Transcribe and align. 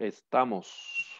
Estamos. 0.00 1.12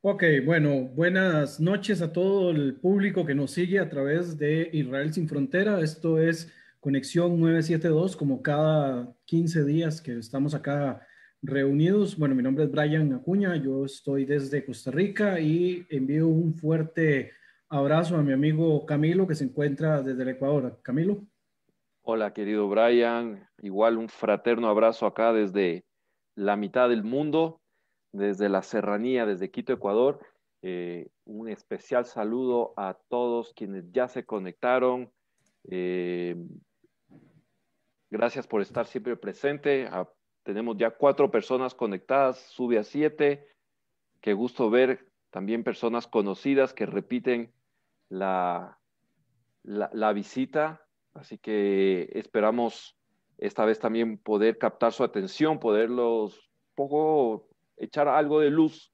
Ok, 0.00 0.24
bueno, 0.46 0.84
buenas 0.94 1.60
noches 1.60 2.00
a 2.00 2.14
todo 2.14 2.50
el 2.50 2.76
público 2.76 3.26
que 3.26 3.34
nos 3.34 3.50
sigue 3.50 3.78
a 3.78 3.90
través 3.90 4.38
de 4.38 4.70
Israel 4.72 5.12
sin 5.12 5.28
Frontera. 5.28 5.80
Esto 5.80 6.18
es 6.18 6.50
Conexión 6.80 7.38
972, 7.38 8.16
como 8.16 8.40
cada 8.40 9.14
15 9.26 9.64
días 9.64 10.00
que 10.00 10.16
estamos 10.16 10.54
acá 10.54 11.06
reunidos. 11.42 12.16
Bueno, 12.16 12.34
mi 12.34 12.42
nombre 12.42 12.64
es 12.64 12.70
Brian 12.70 13.12
Acuña, 13.12 13.54
yo 13.56 13.84
estoy 13.84 14.24
desde 14.24 14.64
Costa 14.64 14.90
Rica 14.90 15.38
y 15.38 15.84
envío 15.90 16.26
un 16.26 16.54
fuerte 16.54 17.32
abrazo 17.68 18.16
a 18.16 18.22
mi 18.22 18.32
amigo 18.32 18.86
Camilo 18.86 19.26
que 19.26 19.34
se 19.34 19.44
encuentra 19.44 20.00
desde 20.00 20.22
el 20.22 20.30
Ecuador. 20.30 20.80
Camilo. 20.82 21.22
Hola, 22.00 22.32
querido 22.32 22.66
Brian. 22.66 23.46
Igual 23.60 23.98
un 23.98 24.08
fraterno 24.08 24.68
abrazo 24.68 25.04
acá 25.04 25.34
desde 25.34 25.84
la 26.34 26.56
mitad 26.56 26.88
del 26.88 27.04
mundo, 27.04 27.60
desde 28.16 28.48
la 28.48 28.62
serranía, 28.62 29.26
desde 29.26 29.50
Quito, 29.50 29.72
Ecuador. 29.72 30.20
Eh, 30.62 31.08
un 31.24 31.48
especial 31.48 32.04
saludo 32.04 32.74
a 32.76 32.98
todos 33.08 33.52
quienes 33.54 33.90
ya 33.92 34.08
se 34.08 34.24
conectaron. 34.24 35.12
Eh, 35.68 36.36
gracias 38.10 38.46
por 38.46 38.62
estar 38.62 38.86
siempre 38.86 39.16
presente. 39.16 39.88
Tenemos 40.42 40.76
ya 40.76 40.90
cuatro 40.90 41.30
personas 41.30 41.74
conectadas, 41.74 42.38
sube 42.38 42.78
a 42.78 42.84
siete. 42.84 43.46
Qué 44.20 44.32
gusto 44.32 44.70
ver 44.70 45.10
también 45.30 45.64
personas 45.64 46.06
conocidas 46.06 46.72
que 46.72 46.86
repiten 46.86 47.52
la, 48.08 48.78
la 49.62 50.12
visita 50.12 50.86
Así 51.16 51.38
que 51.38 52.10
esperamos 52.12 52.96
esta 53.38 53.64
vez 53.64 53.78
también 53.78 54.18
poder 54.18 54.58
captar 54.58 54.92
su 54.92 55.02
atención, 55.02 55.58
poderlos 55.58 56.50
poco 56.74 57.48
echar 57.76 58.08
algo 58.08 58.40
de 58.40 58.50
luz 58.50 58.92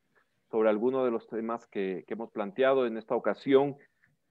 sobre 0.51 0.69
alguno 0.69 1.05
de 1.05 1.11
los 1.11 1.27
temas 1.29 1.67
que, 1.67 2.05
hemos 2.07 2.31
planteado 2.31 2.87
en 2.87 2.97
esta 2.97 3.15
ocasión. 3.15 3.77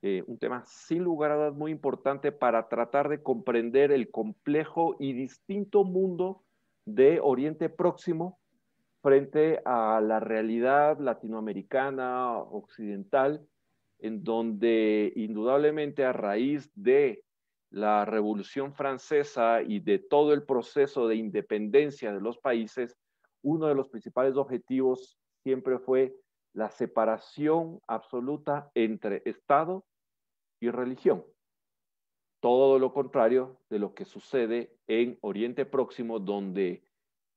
Eh, 0.03 0.23
un 0.27 0.37
tema 0.37 0.63
sin 0.65 1.03
lugar 1.03 1.31
a 1.31 1.35
dudas 1.35 1.55
muy 1.55 1.71
importante 1.71 2.31
para 2.31 2.67
tratar 2.67 3.09
de 3.09 3.21
comprender 3.21 3.91
el 3.91 4.09
complejo 4.09 4.95
y 4.99 5.13
distinto 5.13 5.83
mundo 5.83 6.43
de 6.85 7.19
Oriente 7.19 7.69
Próximo 7.69 8.39
frente 9.01 9.61
a 9.65 9.99
la 10.01 10.19
realidad 10.19 10.99
latinoamericana, 10.99 12.37
occidental, 12.37 13.45
en 13.99 14.23
donde 14.23 15.11
indudablemente 15.15 16.05
a 16.05 16.13
raíz 16.13 16.71
de 16.75 17.23
la 17.71 18.05
Revolución 18.05 18.73
Francesa 18.73 19.61
y 19.61 19.79
de 19.79 19.99
todo 19.99 20.33
el 20.33 20.43
proceso 20.43 21.07
de 21.07 21.15
independencia 21.15 22.13
de 22.13 22.21
los 22.21 22.37
países, 22.37 22.97
uno 23.43 23.67
de 23.67 23.75
los 23.75 23.89
principales 23.89 24.35
objetivos 24.35 25.17
siempre 25.43 25.79
fue 25.79 26.15
la 26.53 26.69
separación 26.69 27.79
absoluta 27.87 28.71
entre 28.75 29.21
Estado 29.25 29.85
y 30.59 30.69
religión. 30.69 31.25
Todo 32.41 32.79
lo 32.79 32.93
contrario 32.93 33.59
de 33.69 33.79
lo 33.79 33.93
que 33.93 34.05
sucede 34.05 34.75
en 34.87 35.17
Oriente 35.21 35.65
Próximo, 35.65 36.19
donde 36.19 36.83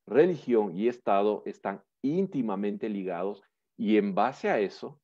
religión 0.07 0.77
y 0.77 0.89
Estado 0.89 1.43
están 1.47 1.83
íntimamente 2.03 2.89
ligados 2.89 3.43
y 3.77 3.97
en 3.97 4.15
base 4.15 4.51
a 4.51 4.59
eso 4.61 5.01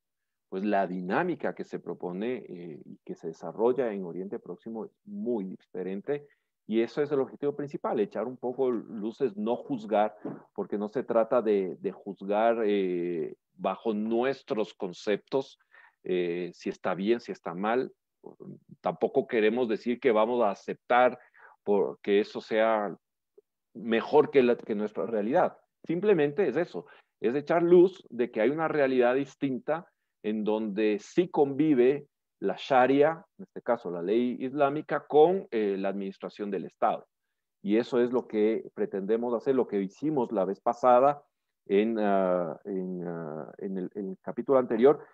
pues 0.51 0.65
la 0.65 0.87
dinámica 0.87 1.55
que 1.55 1.65
se 1.65 1.79
propone 1.79 2.45
eh, 2.49 2.83
y 2.85 2.99
que 3.05 3.15
se 3.15 3.29
desarrolla 3.29 3.93
en 3.93 4.05
Oriente 4.05 4.41
Próximo 4.41 4.85
es 4.85 4.91
muy 5.05 5.45
diferente 5.45 6.27
y 6.71 6.83
eso 6.83 7.03
es 7.03 7.11
el 7.11 7.19
objetivo 7.19 7.57
principal, 7.57 7.99
echar 7.99 8.29
un 8.29 8.37
poco 8.37 8.71
luces, 8.71 9.37
no 9.37 9.57
juzgar, 9.57 10.15
porque 10.55 10.79
no 10.79 10.87
se 10.87 11.03
trata 11.03 11.43
de, 11.43 11.77
juzgar 11.93 12.63
eh, 12.65 13.35
bajo 13.55 13.93
nuestros 13.93 14.73
conceptos 14.75 15.59
eh, 16.05 16.53
si 16.55 16.69
está 16.69 16.95
bien, 16.95 17.19
si 17.19 17.33
está 17.33 17.55
mal. 17.55 17.93
Tampoco 18.81 19.27
queremos 19.27 19.69
decir 19.69 19.99
que 19.99 20.13
vamos 20.13 20.45
a 20.45 20.53
aceptar 20.53 21.19
que 22.05 22.21
eso 22.21 22.41
sea 22.41 22.97
mejor 23.75 24.31
que, 24.31 24.57
que 24.65 24.77
nuestra 24.77 25.07
realidad. 25.07 25.59
Simplemente 25.89 26.47
es 26.47 26.57
eso, 26.57 26.87
es 27.21 27.35
echar 27.35 27.65
luz 27.65 28.07
de 28.11 28.31
que 28.31 28.43
hay 28.43 28.51
una 28.51 28.69
realidad 28.69 29.17
distinta 29.17 29.91
en 30.23 30.45
donde 30.45 31.01
sí 31.01 31.29
convive 31.29 32.07
la 32.41 32.57
Sharia, 32.59 33.25
en 33.39 33.45
este 33.45 33.63
caso 33.63 33.91
la 33.91 34.03
ley 34.03 34.37
islámica, 34.41 35.07
con 35.07 35.47
eh, 35.51 35.77
la 35.79 35.91
administración 35.91 36.51
del 36.51 36.65
Estado. 36.65 37.07
Y 37.63 37.77
eso 37.77 38.01
es 38.01 38.11
lo 38.11 38.27
que 38.27 38.65
pretendemos 38.75 39.35
hacer, 39.35 39.55
lo 39.55 39.67
que 39.67 39.81
hicimos 39.81 40.33
la 40.33 40.47
vez 40.47 40.61
pasada 40.61 41.23
en, 41.67 41.99
ah, 41.99 42.59
ah, 42.65 43.53
en, 43.59 43.77
el, 43.77 44.19
capítulo 44.23 44.59
anterior. 44.59 45.05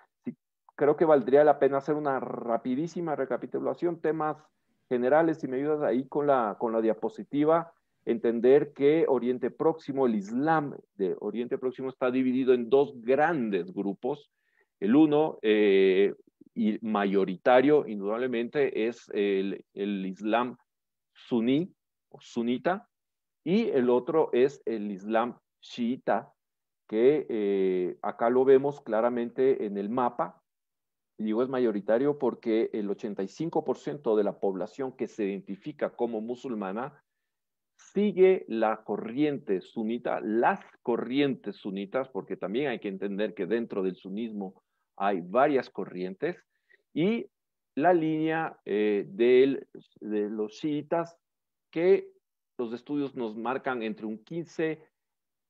creo 0.77 0.97
que 0.97 1.05
valdría 1.05 1.43
la 1.43 1.59
pena 1.59 1.79
hacer 1.79 1.97
una 1.97 2.21
rapidísima 2.21 3.17
recapitulación, 3.17 4.01
temas 4.01 4.37
generales, 4.89 5.39
si 5.39 5.49
me 5.49 5.57
ayudas 5.57 5.83
ahí 5.83 6.07
con 6.07 6.29
la, 6.29 6.57
con 6.61 6.73
la 6.73 6.81
diapositiva, 6.81 7.73
entender 8.05 8.73
que 8.73 9.05
Oriente 9.09 9.51
Próximo, 9.51 10.07
el 10.07 10.15
Islam 10.15 10.77
de 10.95 11.17
Oriente 11.19 11.59
Próximo 11.59 11.89
está 11.89 12.13
dividido 12.13 12.55
en 12.55 12.71
dos 12.71 12.93
grandes 13.03 13.73
grupos, 13.73 14.31
el 14.79 14.95
uno, 14.95 15.39
eh, 15.43 16.15
y 16.57 16.79
mayoritario, 16.81 17.87
indudablemente, 17.87 18.89
es 18.89 19.11
el, 19.13 19.63
Islam 19.75 20.57
suní 21.13 21.71
o 22.09 22.19
sunita, 22.21 22.89
y 23.45 23.69
el 23.69 23.91
otro 23.91 24.31
es 24.33 24.63
el 24.65 24.91
Islam 24.91 25.39
chiita, 25.61 26.33
que 26.89 27.27
eh, 27.29 27.99
acá 28.01 28.31
lo 28.31 28.45
vemos 28.47 28.81
claramente 28.81 29.67
en 29.67 29.77
el 29.77 29.91
mapa. 29.91 30.43
Digo 31.19 31.43
es 31.43 31.49
mayoritario 31.49 32.19
porque 32.19 32.71
el 32.73 32.89
85% 32.89 34.17
de 34.17 34.25
la 34.25 34.39
población 34.39 34.93
que 34.93 35.09
se 35.09 35.25
identifica 35.25 35.91
como 35.91 36.21
musulmana 36.21 37.03
sigue 37.77 38.47
la 38.49 38.83
corriente 38.83 39.61
sunita, 39.61 40.21
las 40.21 40.61
corrientes 40.83 41.57
sunitas, 41.57 42.09
porque 42.09 42.37
también 42.37 42.69
hay 42.69 42.79
que 42.79 42.89
entender 42.89 43.35
que 43.35 43.47
dentro 43.47 43.83
del 43.83 43.97
sunismo 43.97 44.63
hay 44.97 45.21
varias 45.21 45.71
corrientes 45.71 46.37
y 46.93 47.27
la 47.75 47.93
línea 47.93 48.59
eh, 48.65 49.05
de 49.07 49.67
los 50.31 50.53
chiitas 50.53 51.17
que 51.71 52.11
los 52.59 52.73
estudios 52.73 53.15
nos 53.15 53.37
marcan 53.37 53.83
entre 53.83 54.07
un 54.07 54.25
15, 54.25 54.83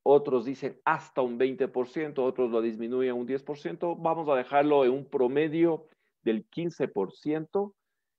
otros 0.03 0.45
dicen 0.45 0.81
hasta 0.85 1.23
un 1.23 1.39
20%, 1.39 2.19
otros 2.19 2.51
lo 2.51 2.61
disminuyen 2.61 3.15
un 3.15 3.27
10%, 3.27 3.97
vamos 4.01 4.29
a 4.29 4.35
dejarlo 4.35 4.85
en 4.85 4.93
un 4.93 5.09
promedio 5.09 5.87
del 6.23 6.49
15% 6.51 7.75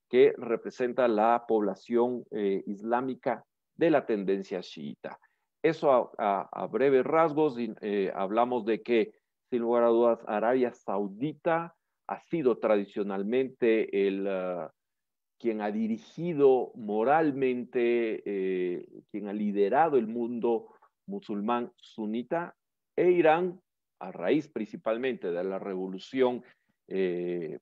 que 0.09 0.33
representa 0.37 1.07
la 1.07 1.45
población 1.47 2.23
eh, 2.31 2.63
islámica 2.65 3.45
de 3.75 3.91
la 3.91 4.05
tendencia 4.05 4.61
chiita. 4.61 5.19
Eso 5.61 6.11
a, 6.17 6.67
breves 6.67 7.03
rasgos, 7.05 7.57
eh, 7.57 8.11
hablamos 8.15 8.63
de 8.65 8.81
que 8.81 9.11
sin 9.49 9.61
lugar 9.61 9.83
a 9.83 9.87
dudas, 9.87 10.19
Arabia 10.27 10.71
Saudita 10.71 11.75
ha 12.07 12.19
sido 12.19 12.57
tradicionalmente 12.57 14.07
el, 14.07 14.27
ah, 14.27 14.71
quien 15.39 15.61
ha 15.61 15.71
dirigido 15.71 16.71
moralmente, 16.75 18.23
eh, 18.25 18.87
quien 19.11 19.27
ha 19.27 19.33
liderado 19.33 19.97
el 19.97 20.07
mundo 20.07 20.73
musulmán 21.05 21.71
sunita, 21.77 22.55
e 22.95 23.11
Irán, 23.11 23.61
a 23.99 24.11
raíz 24.11 24.47
principalmente 24.47 25.31
de 25.31 25.43
la 25.43 25.59
revolución 25.59 26.43
eh, 26.87 27.59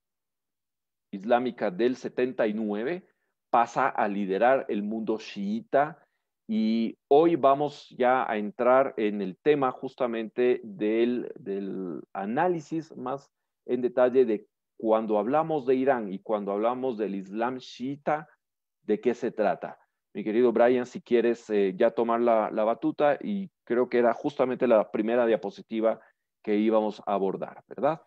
islámica 1.12 1.72
del 1.72 1.96
79, 1.96 3.08
pasa 3.50 3.90
a 3.90 4.08
liderar 4.08 4.66
el 4.70 4.84
mundo 4.84 5.18
chiita 5.18 6.05
y 6.48 6.98
hoy 7.08 7.36
vamos 7.36 7.90
ya 7.98 8.30
a 8.30 8.38
entrar 8.38 8.94
en 8.98 9.22
el 9.22 9.36
tema 9.38 9.72
justamente 9.72 10.62
del, 10.64 11.32
análisis 12.14 12.96
más 12.96 13.32
en 13.66 13.82
detalle 13.82 14.26
de 14.26 14.48
cuando 14.78 15.18
hablamos 15.18 15.66
de 15.66 15.76
Irán 15.76 16.14
y 16.14 16.20
cuando 16.20 16.52
hablamos 16.52 16.98
del 16.98 17.16
Islam 17.16 17.58
chiita, 17.58 18.28
¿de 18.84 19.00
qué 19.00 19.16
se 19.16 19.32
trata? 19.32 19.80
Mi 20.14 20.24
querido 20.24 20.52
Brian, 20.52 20.86
si 20.86 21.02
quieres 21.02 21.50
eh, 21.50 21.74
ya 21.76 21.92
tomar 21.92 22.22
la, 22.22 22.50
batuta 22.64 23.18
y 23.22 23.50
creo 23.64 23.90
que 23.90 23.98
era 23.98 24.14
justamente 24.14 24.68
la 24.68 24.92
primera 24.92 25.26
diapositiva 25.26 26.00
que 26.44 26.58
íbamos 26.58 27.02
a 27.06 27.14
abordar, 27.14 27.64
¿verdad? 27.68 28.02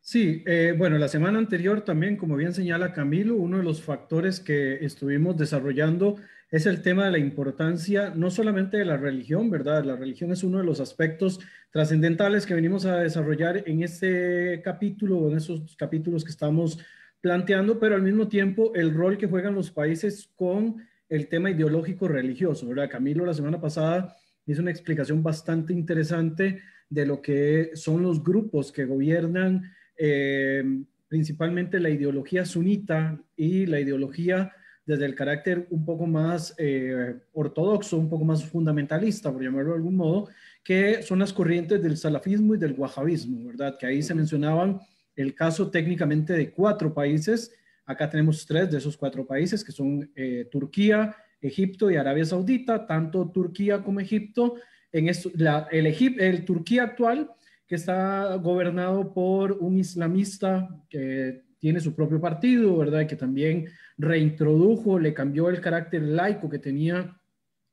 Sí, 0.00 0.42
eh, 0.46 0.74
bueno, 0.76 0.98
la 0.98 1.08
semana 1.08 1.38
anterior 1.38 1.82
también, 1.82 2.16
como 2.16 2.36
bien 2.36 2.52
señala 2.52 2.92
Camilo, 2.92 3.36
uno 3.36 3.58
de 3.58 3.62
los 3.62 3.82
factores 3.82 4.40
que 4.40 4.84
estuvimos 4.84 5.36
desarrollando 5.36 6.16
es 6.50 6.66
el 6.66 6.82
tema 6.82 7.06
de 7.06 7.12
la 7.12 7.18
importancia 7.18 8.12
no 8.14 8.30
solamente 8.30 8.76
de 8.76 8.84
la 8.84 8.96
religión, 8.96 9.50
¿verdad? 9.50 9.84
La 9.84 9.96
religión 9.96 10.30
es 10.32 10.44
uno 10.44 10.58
de 10.58 10.64
los 10.64 10.80
aspectos 10.80 11.40
trascendentales 11.70 12.46
que 12.46 12.54
venimos 12.54 12.84
a 12.86 12.98
desarrollar 12.98 13.64
en 13.66 13.82
este 13.82 14.60
capítulo 14.62 15.18
o 15.18 15.30
en 15.30 15.36
esos 15.36 15.76
capítulos 15.76 16.24
que 16.24 16.30
estamos 16.30 16.78
planteando, 17.20 17.78
pero 17.78 17.94
al 17.94 18.02
mismo 18.02 18.28
tiempo 18.28 18.72
el 18.74 18.94
rol 18.94 19.18
que 19.18 19.26
juegan 19.26 19.54
los 19.54 19.70
países 19.70 20.30
con 20.36 20.86
el 21.08 21.28
tema 21.28 21.50
ideológico 21.50 22.06
religioso, 22.06 22.68
¿verdad? 22.68 22.90
Camilo 22.90 23.24
la 23.24 23.34
semana 23.34 23.60
pasada 23.60 24.14
hizo 24.46 24.62
una 24.62 24.70
explicación 24.70 25.22
bastante 25.22 25.72
interesante 25.72 26.60
de 26.88 27.06
lo 27.06 27.22
que 27.22 27.70
son 27.74 28.02
los 28.02 28.22
grupos 28.22 28.70
que 28.70 28.84
gobiernan 28.84 29.72
eh, 29.96 30.62
principalmente 31.08 31.80
la 31.80 31.90
ideología 31.90 32.44
sunita 32.44 33.20
y 33.36 33.66
la 33.66 33.80
ideología 33.80 34.52
desde 34.86 35.06
el 35.06 35.14
carácter 35.14 35.66
un 35.70 35.84
poco 35.84 36.06
más 36.06 36.54
eh, 36.58 37.14
ortodoxo, 37.32 37.96
un 37.96 38.08
poco 38.08 38.24
más 38.24 38.44
fundamentalista, 38.44 39.32
por 39.32 39.42
llamarlo 39.42 39.70
de 39.70 39.76
algún 39.76 39.96
modo, 39.96 40.28
que 40.62 41.02
son 41.02 41.18
las 41.18 41.32
corrientes 41.32 41.82
del 41.82 41.96
salafismo 41.96 42.54
y 42.54 42.58
del 42.58 42.74
wahabismo, 42.74 43.46
¿verdad? 43.46 43.76
Que 43.78 43.86
ahí 43.86 44.02
se 44.02 44.14
mencionaban 44.14 44.80
el 45.16 45.34
caso 45.34 45.70
técnicamente 45.70 46.32
de 46.32 46.50
cuatro 46.50 46.92
países. 46.92 47.52
Acá 47.86 48.08
tenemos 48.08 48.46
tres 48.46 48.70
de 48.70 48.78
esos 48.78 48.96
cuatro 48.96 49.26
países, 49.26 49.64
que 49.64 49.72
son 49.72 50.10
eh, 50.14 50.48
Turquía, 50.50 51.14
Egipto 51.40 51.90
y 51.90 51.96
Arabia 51.96 52.24
Saudita. 52.24 52.86
Tanto 52.86 53.30
Turquía 53.30 53.82
como 53.82 54.00
Egipto, 54.00 54.56
en 54.92 55.08
esto, 55.08 55.30
la, 55.34 55.68
el, 55.70 55.86
el 55.86 56.44
Turquía 56.44 56.84
actual, 56.84 57.30
que 57.66 57.74
está 57.76 58.34
gobernado 58.36 59.12
por 59.12 59.52
un 59.52 59.78
islamista 59.78 60.68
que 60.88 61.42
tiene 61.64 61.80
su 61.80 61.94
propio 61.94 62.20
partido, 62.20 62.76
¿verdad? 62.76 63.06
Que 63.06 63.16
también 63.16 63.70
reintrodujo, 63.96 64.98
le 64.98 65.14
cambió 65.14 65.48
el 65.48 65.62
carácter 65.62 66.02
laico 66.02 66.50
que 66.50 66.58
tenía 66.58 67.18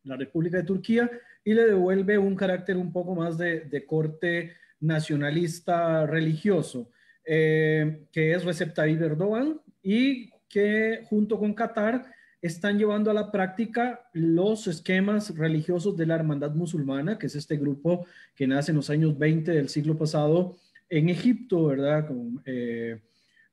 la 0.06 0.16
República 0.16 0.56
de 0.56 0.64
Turquía 0.64 1.12
y 1.44 1.54
le 1.54 1.66
devuelve 1.66 2.18
un 2.18 2.38
carácter 2.38 2.78
un 2.78 2.94
poco 2.94 3.16
más 3.16 3.38
de, 3.38 3.86
corte 3.86 4.54
nacionalista 4.80 6.06
religioso, 6.06 6.90
eh, 7.26 8.06
que 8.14 8.32
es 8.32 8.46
Recep 8.46 8.74
Tayyip 8.74 9.02
Erdogan 9.02 9.60
y 9.84 10.30
que 10.48 11.02
junto 11.10 11.38
con 11.38 11.54
Qatar 11.54 12.06
están 12.42 12.78
llevando 12.78 13.12
a 13.12 13.14
la 13.14 13.30
práctica 13.30 14.10
los 14.14 14.68
esquemas 14.68 15.36
religiosos 15.36 15.98
de 15.98 16.06
la 16.06 16.16
Hermandad 16.16 16.52
Musulmana, 16.52 17.20
que 17.20 17.28
es 17.28 17.36
este 17.36 17.58
grupo 17.58 18.06
que 18.38 18.48
nace 18.48 18.72
en 18.72 18.78
los 18.78 18.90
años 18.90 19.20
20 19.20 19.52
del 19.52 19.68
siglo 19.68 19.98
pasado 19.98 20.56
en 20.88 21.10
Egipto, 21.10 21.66
¿verdad? 21.66 22.08
Con, 22.08 22.42
eh, 22.46 23.02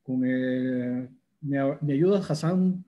con 0.09 0.21
me, 0.21 1.93
ayuda 1.93 2.25
Hassan, 2.27 2.83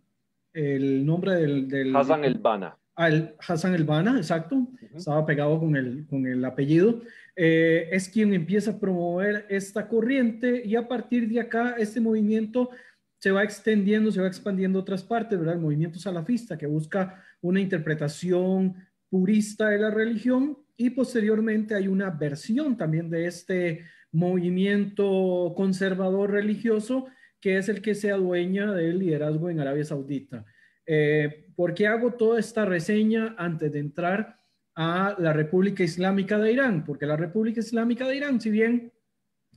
el 0.55 1.05
nombre 1.05 1.35
del... 1.35 1.95
Hassan 1.95 2.25
el 2.25 2.39
Bana. 2.39 2.77
Al 2.95 3.37
Hassan 3.47 3.75
el 3.75 3.85
Bana, 3.85 4.17
exacto, 4.17 4.69
estaba 4.95 5.27
pegado 5.27 5.61
con 5.61 5.77
el, 5.77 6.07
con 6.07 6.27
el 6.27 6.43
apellido, 6.45 7.03
eh, 7.37 7.89
es 7.93 8.09
quien 8.09 8.33
empieza 8.33 8.73
a 8.73 8.81
promover 8.81 9.45
esta 9.51 9.87
corriente 9.87 10.63
y 10.65 10.77
a 10.77 10.89
partir 10.89 11.29
de 11.29 11.41
acá 11.41 11.75
este 11.79 12.01
movimiento 12.01 12.71
se 13.19 13.31
va 13.31 13.45
extendiendo, 13.45 14.11
se 14.11 14.23
va 14.23 14.27
expandiendo 14.27 14.79
a 14.79 14.83
otras 14.83 15.05
partes, 15.05 15.39
¿verdad? 15.39 15.57
El 15.57 15.61
movimiento 15.61 15.99
salafista 15.99 16.57
que 16.57 16.67
busca 16.67 17.23
una 17.43 17.61
interpretación 17.61 18.77
purista 19.11 19.69
de 19.69 19.79
la 19.79 19.91
religión 19.91 20.57
y 20.75 20.89
posteriormente 20.89 21.75
hay 21.75 21.87
una 21.87 22.09
versión 22.09 22.79
también 22.79 23.11
de 23.11 23.27
este 23.27 23.85
movimiento 24.13 25.53
conservador 25.57 26.31
religioso 26.33 27.07
que 27.41 27.57
es 27.57 27.69
el 27.69 27.81
que 27.81 27.95
se 27.95 28.11
adueña 28.11 28.73
del 28.73 28.99
liderazgo 28.99 29.49
en 29.49 29.61
Arabia 29.61 29.85
Saudita. 29.85 30.45
Eh, 30.85 31.49
¿Por 31.57 31.75
qué 31.75 31.87
hago 31.87 32.13
toda 32.13 32.39
esta 32.39 32.65
reseña 32.65 33.35
antes 33.39 33.73
de 33.73 33.79
entrar 33.79 34.37
a 34.75 35.17
la 35.19 35.33
República 35.33 35.83
Islámica 35.83 36.39
de 36.39 36.53
Irán? 36.53 36.85
Porque 36.85 37.07
la 37.07 37.17
República 37.17 37.61
Islámica 37.61 38.07
de 38.07 38.17
Irán, 38.17 38.41
si 38.41 38.51
bien 38.51 38.93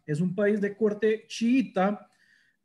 es 0.05 0.21
un 0.21 0.33
país 0.35 0.61
de 0.61 0.75
corte 0.75 1.25
chiita, 1.27 2.09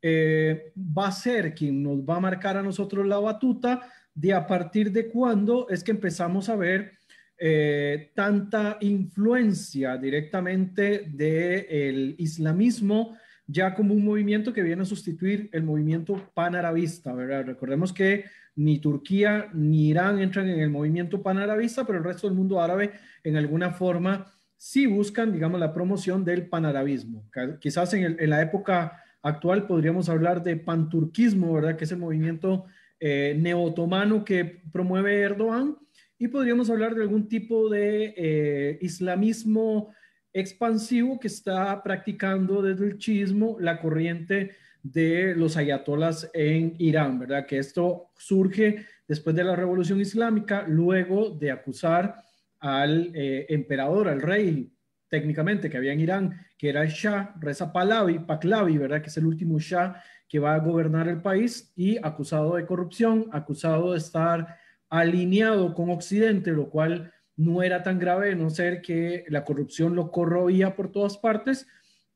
eh, 0.01 0.73
va 0.77 1.09
a 1.09 1.13
ser 1.13 1.55
quien 1.55 1.83
nos 1.83 1.99
va 2.01 2.17
a 2.17 2.21
marcar 2.21 2.57
a 2.57 2.63
nosotros 2.63 3.07
la 3.07 3.19
batuta 3.19 3.91
de 4.15 4.33
a 4.33 4.47
partir 4.47 4.93
de 4.93 5.09
cuándo 5.09 5.69
es 5.69 5.83
que 5.83 5.91
empezamos 5.91 6.49
a 6.49 6.57
ver 6.57 6.98
eh, 7.39 8.11
tanta 8.15 8.79
influencia 8.81 9.97
directamente 9.97 11.07
del 11.09 12.15
islamismo 12.19 13.17
ya 13.49 13.75
como 13.75 13.95
un 13.95 14.05
movimiento 14.05 14.53
que 14.53 14.63
viene 14.63 14.83
a 14.83 14.85
sustituir 14.85 15.49
el 15.53 15.63
movimiento 15.63 16.31
panarabista. 16.35 17.15
Recordemos 17.15 17.93
que 17.95 18.27
ni 18.57 18.79
Turquía 18.79 19.49
ni 19.55 19.89
Irán 19.89 20.21
entran 20.21 20.49
en 20.49 20.61
el 20.61 20.69
movimiento 20.69 21.23
panarabista, 21.23 21.87
pero 21.87 21.99
el 21.99 22.05
resto 22.05 22.27
del 22.27 22.37
mundo 22.37 22.61
árabe 22.61 22.93
en 23.25 23.37
alguna 23.37 23.71
forma 23.71 24.27
sí 24.57 24.87
buscan, 24.87 25.33
digamos, 25.33 25.59
la 25.59 25.73
promoción 25.73 26.25
del 26.25 26.49
panarabismo. 26.49 27.25
Quizás 27.61 27.95
en, 27.95 28.17
la 28.29 28.43
época 28.43 29.03
actual 29.23 29.67
podríamos 29.67 30.09
hablar 30.09 30.43
de 30.43 30.57
panturquismo, 30.57 31.55
¿verdad? 31.55 31.77
Que 31.77 31.85
es 31.85 31.93
el 31.93 31.99
movimiento 31.99 32.67
eh, 33.01 33.35
neotomano 33.39 34.25
que 34.25 34.45
promueve 34.71 35.21
Erdogan. 35.21 35.77
Y 36.19 36.29
podríamos 36.29 36.69
hablar 36.69 36.97
de 36.97 37.03
algún 37.03 37.29
tipo 37.29 37.69
de 37.69 38.13
eh, 38.17 38.79
islamismo 38.81 39.95
expansivo 40.33 41.19
que 41.21 41.29
está 41.29 41.81
practicando 41.83 42.61
desde 42.61 42.87
el 42.87 42.99
chismo 42.99 43.57
la 43.61 43.81
corriente 43.81 44.57
de 44.83 45.35
los 45.37 45.57
ayatolas 45.57 46.29
en 46.35 46.75
Irán, 46.79 47.21
¿verdad? 47.21 47.47
Que 47.47 47.59
esto 47.59 48.11
surge 48.17 48.85
después 49.07 49.35
de 49.37 49.45
la 49.45 49.55
revolución 49.55 50.01
islámica, 50.01 50.65
luego 50.67 51.31
de 51.31 51.53
acusar 51.53 52.17
al 52.59 53.13
eh, 53.15 53.47
emperador, 53.49 54.09
al 54.09 54.21
rey, 54.21 54.73
técnicamente, 55.09 55.71
que 55.71 55.77
había 55.77 55.93
en 55.93 56.01
Irán, 56.01 56.47
que 56.59 56.69
era 56.69 56.83
el 56.83 56.89
Shah, 56.89 57.35
Reza 57.41 57.73
Pahlavi, 57.73 58.19
Pahlavi, 58.21 58.77
¿verdad? 58.77 59.01
Que 59.01 59.09
es 59.09 59.17
el 59.17 59.27
último 59.27 59.59
Shah 59.59 60.03
que 60.29 60.39
va 60.41 60.55
a 60.55 60.59
gobernar 60.59 61.09
el 61.09 61.23
país 61.23 61.73
y 61.77 61.97
acusado 61.97 62.57
de 62.57 62.67
corrupción, 62.67 63.29
acusado 63.33 63.93
de 63.93 63.99
estar 63.99 64.59
alineado 64.89 65.75
con 65.75 65.91
Occidente, 65.91 66.51
lo 66.53 66.71
cual 66.71 67.13
no 67.37 67.63
era 67.63 67.83
tan 67.83 67.99
grave, 67.99 68.35
no 68.35 68.51
ser 68.51 68.83
que 68.83 69.25
la 69.29 69.45
corrupción 69.45 69.95
lo 69.95 70.11
corroía 70.11 70.75
por 70.75 70.91
todas 70.91 71.19
partes, 71.19 71.67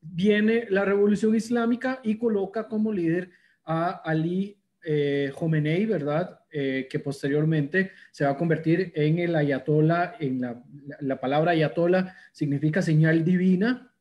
viene 0.01 0.65
la 0.69 0.83
revolución 0.83 1.35
islámica 1.35 1.99
y 2.03 2.17
coloca 2.17 2.67
como 2.67 2.91
líder 2.91 3.29
a 3.63 3.89
Ali 4.03 4.57
eh, 4.83 5.31
Jomenei, 5.33 5.85
¿verdad? 5.85 6.41
Eh, 6.51 6.87
que 6.89 6.99
posteriormente 6.99 7.91
se 8.11 8.25
va 8.25 8.31
a 8.31 8.37
convertir 8.37 8.91
en 8.95 9.17
el 9.19 9.35
ayatollah, 9.35 10.15
en 10.19 10.41
la, 10.41 10.61
la 10.99 11.19
palabra 11.21 11.51
ayatollah 11.51 12.13
significa 12.33 12.81
señal 12.81 13.23
divina, 13.23 13.93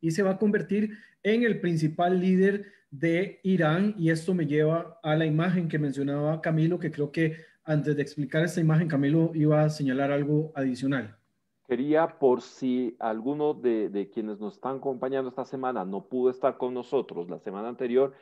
y 0.00 0.10
se 0.10 0.22
va 0.22 0.32
a 0.32 0.38
convertir 0.38 0.98
en 1.22 1.44
el 1.44 1.60
principal 1.60 2.18
líder 2.18 2.64
de 2.90 3.40
Irán, 3.42 3.94
y 3.98 4.10
esto 4.10 4.34
me 4.34 4.46
lleva 4.46 4.98
a 5.02 5.16
la 5.16 5.26
imagen 5.26 5.68
que 5.68 5.78
mencionaba 5.78 6.40
Camilo, 6.40 6.78
que 6.78 6.90
creo 6.90 7.12
que 7.12 7.36
antes 7.64 7.96
de 7.96 8.02
explicar 8.02 8.44
esta 8.44 8.60
imagen, 8.60 8.88
Camilo 8.88 9.30
iba 9.34 9.62
a 9.62 9.70
señalar 9.70 10.10
algo 10.10 10.52
adicional. 10.54 11.16
Quería, 11.66 12.18
por 12.18 12.42
si 12.42 12.96
alguno 12.98 13.54
de, 13.54 14.10
quienes 14.12 14.40
nos 14.40 14.54
están 14.54 14.76
acompañando 14.76 15.30
esta 15.30 15.44
semana 15.44 15.84
no 15.84 16.04
pudo 16.04 16.30
estar 16.30 16.58
con 16.58 16.74
nosotros 16.74 17.30
la 17.30 17.38
semana 17.38 17.68
anterior 17.68 18.12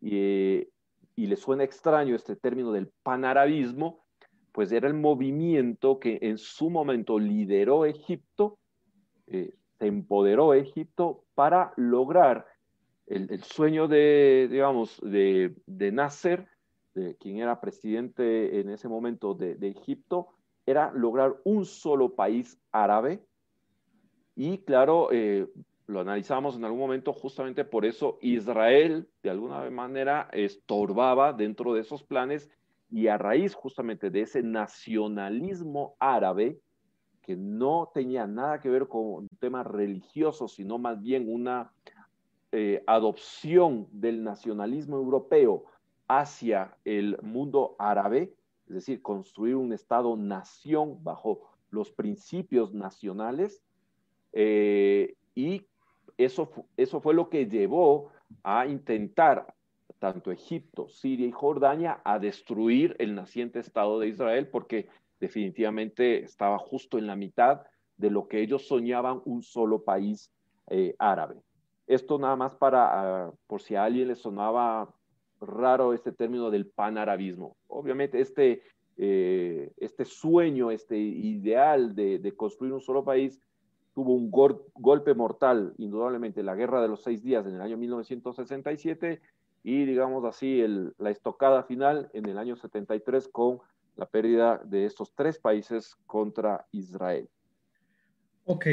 y, 0.00 0.68
le 1.16 1.36
suena 1.36 1.64
extraño 1.64 2.14
este 2.14 2.36
término 2.36 2.72
del 2.72 2.88
panarabismo, 3.02 4.04
pues 4.52 4.70
era 4.70 4.86
el 4.86 4.94
movimiento 4.94 5.98
que 5.98 6.18
en 6.22 6.38
su 6.38 6.70
momento 6.70 7.18
lideró 7.18 7.86
Egipto, 7.86 8.58
eh, 9.26 9.54
se 9.78 9.86
empoderó 9.86 10.54
Egipto 10.54 11.24
para 11.34 11.72
lograr 11.76 12.46
el, 13.06 13.42
sueño 13.42 13.88
de, 13.88 14.48
digamos, 14.50 15.00
de 15.02 15.54
Nasser 15.92 16.48
quien 17.18 17.38
era 17.38 17.60
presidente 17.60 18.60
en 18.60 18.70
ese 18.70 18.88
momento 18.88 19.34
de, 19.34 19.56
Egipto, 19.68 20.28
era 20.66 20.92
lograr 20.92 21.34
un 21.44 21.64
solo 21.64 22.14
país 22.14 22.58
árabe. 22.72 23.24
Y 24.36 24.58
claro, 24.58 25.08
eh, 25.12 25.46
lo 25.86 26.00
analizamos 26.00 26.56
en 26.56 26.64
algún 26.64 26.80
momento, 26.80 27.12
justamente 27.12 27.64
por 27.64 27.84
eso 27.84 28.18
Israel 28.22 29.08
de 29.22 29.30
alguna 29.30 29.68
manera 29.70 30.28
estorbaba 30.32 31.32
dentro 31.32 31.74
de 31.74 31.80
esos 31.80 32.02
planes 32.02 32.50
y 32.90 33.08
a 33.08 33.18
raíz 33.18 33.54
justamente 33.54 34.10
de 34.10 34.22
ese 34.22 34.42
nacionalismo 34.42 35.96
árabe, 35.98 36.58
que 37.22 37.36
no 37.36 37.90
tenía 37.92 38.26
nada 38.26 38.60
que 38.60 38.68
ver 38.68 38.86
con 38.86 39.02
un 39.02 39.28
tema 39.40 39.62
religioso, 39.62 40.46
sino 40.46 40.78
más 40.78 41.00
bien 41.00 41.26
una 41.26 41.72
eh, 42.52 42.84
adopción 42.86 43.88
del 43.90 44.22
nacionalismo 44.22 44.96
europeo 44.96 45.64
hacia 46.08 46.76
el 46.84 47.18
mundo 47.22 47.76
árabe, 47.78 48.34
es 48.66 48.74
decir, 48.74 49.02
construir 49.02 49.56
un 49.56 49.72
Estado-nación 49.72 51.02
bajo 51.02 51.50
los 51.70 51.90
principios 51.90 52.72
nacionales. 52.72 53.62
Eh, 54.32 55.16
y 55.34 55.66
eso, 56.16 56.50
eso 56.76 57.00
fue 57.00 57.14
lo 57.14 57.28
que 57.28 57.46
llevó 57.46 58.10
a 58.42 58.66
intentar 58.66 59.54
tanto 59.98 60.30
Egipto, 60.30 60.88
Siria 60.88 61.26
y 61.26 61.32
Jordania 61.32 62.00
a 62.04 62.18
destruir 62.18 62.94
el 62.98 63.14
naciente 63.14 63.58
Estado 63.58 63.98
de 63.98 64.08
Israel 64.08 64.48
porque 64.48 64.88
definitivamente 65.18 66.22
estaba 66.22 66.58
justo 66.58 66.98
en 66.98 67.06
la 67.06 67.16
mitad 67.16 67.62
de 67.96 68.10
lo 68.10 68.28
que 68.28 68.40
ellos 68.40 68.66
soñaban 68.66 69.22
un 69.24 69.42
solo 69.42 69.82
país 69.82 70.30
eh, 70.68 70.94
árabe. 70.98 71.42
Esto 71.86 72.18
nada 72.18 72.36
más 72.36 72.54
para, 72.54 73.26
ah, 73.26 73.32
por 73.46 73.62
si 73.62 73.76
a 73.76 73.84
alguien 73.84 74.08
le 74.08 74.14
sonaba 74.14 74.92
raro 75.46 75.92
este 75.92 76.12
término 76.12 76.50
del 76.50 76.66
panarabismo. 76.66 77.56
Obviamente 77.68 78.20
este, 78.20 78.62
eh, 78.96 79.72
este 79.76 80.04
sueño, 80.04 80.70
este 80.70 80.98
ideal 80.98 81.94
de, 81.94 82.34
construir 82.36 82.72
un 82.72 82.80
solo 82.80 83.04
país 83.04 83.40
tuvo 83.94 84.14
un 84.14 84.30
golpe 84.30 85.14
mortal, 85.14 85.72
indudablemente, 85.78 86.42
la 86.42 86.56
Guerra 86.56 86.82
de 86.82 86.88
los 86.88 87.02
Seis 87.02 87.22
Días 87.22 87.46
en 87.46 87.54
el 87.54 87.60
año 87.60 87.76
1967 87.76 89.20
y, 89.62 89.84
digamos 89.84 90.24
así, 90.24 90.64
la 90.98 91.10
estocada 91.10 91.62
final 91.62 92.10
en 92.12 92.28
el 92.28 92.38
año 92.38 92.56
73 92.56 93.28
con 93.28 93.60
la 93.96 94.06
pérdida 94.06 94.60
de 94.64 94.84
estos 94.84 95.14
tres 95.14 95.38
países 95.38 95.94
contra 96.06 96.66
Israel. 96.72 97.28
Ok, 98.46 98.66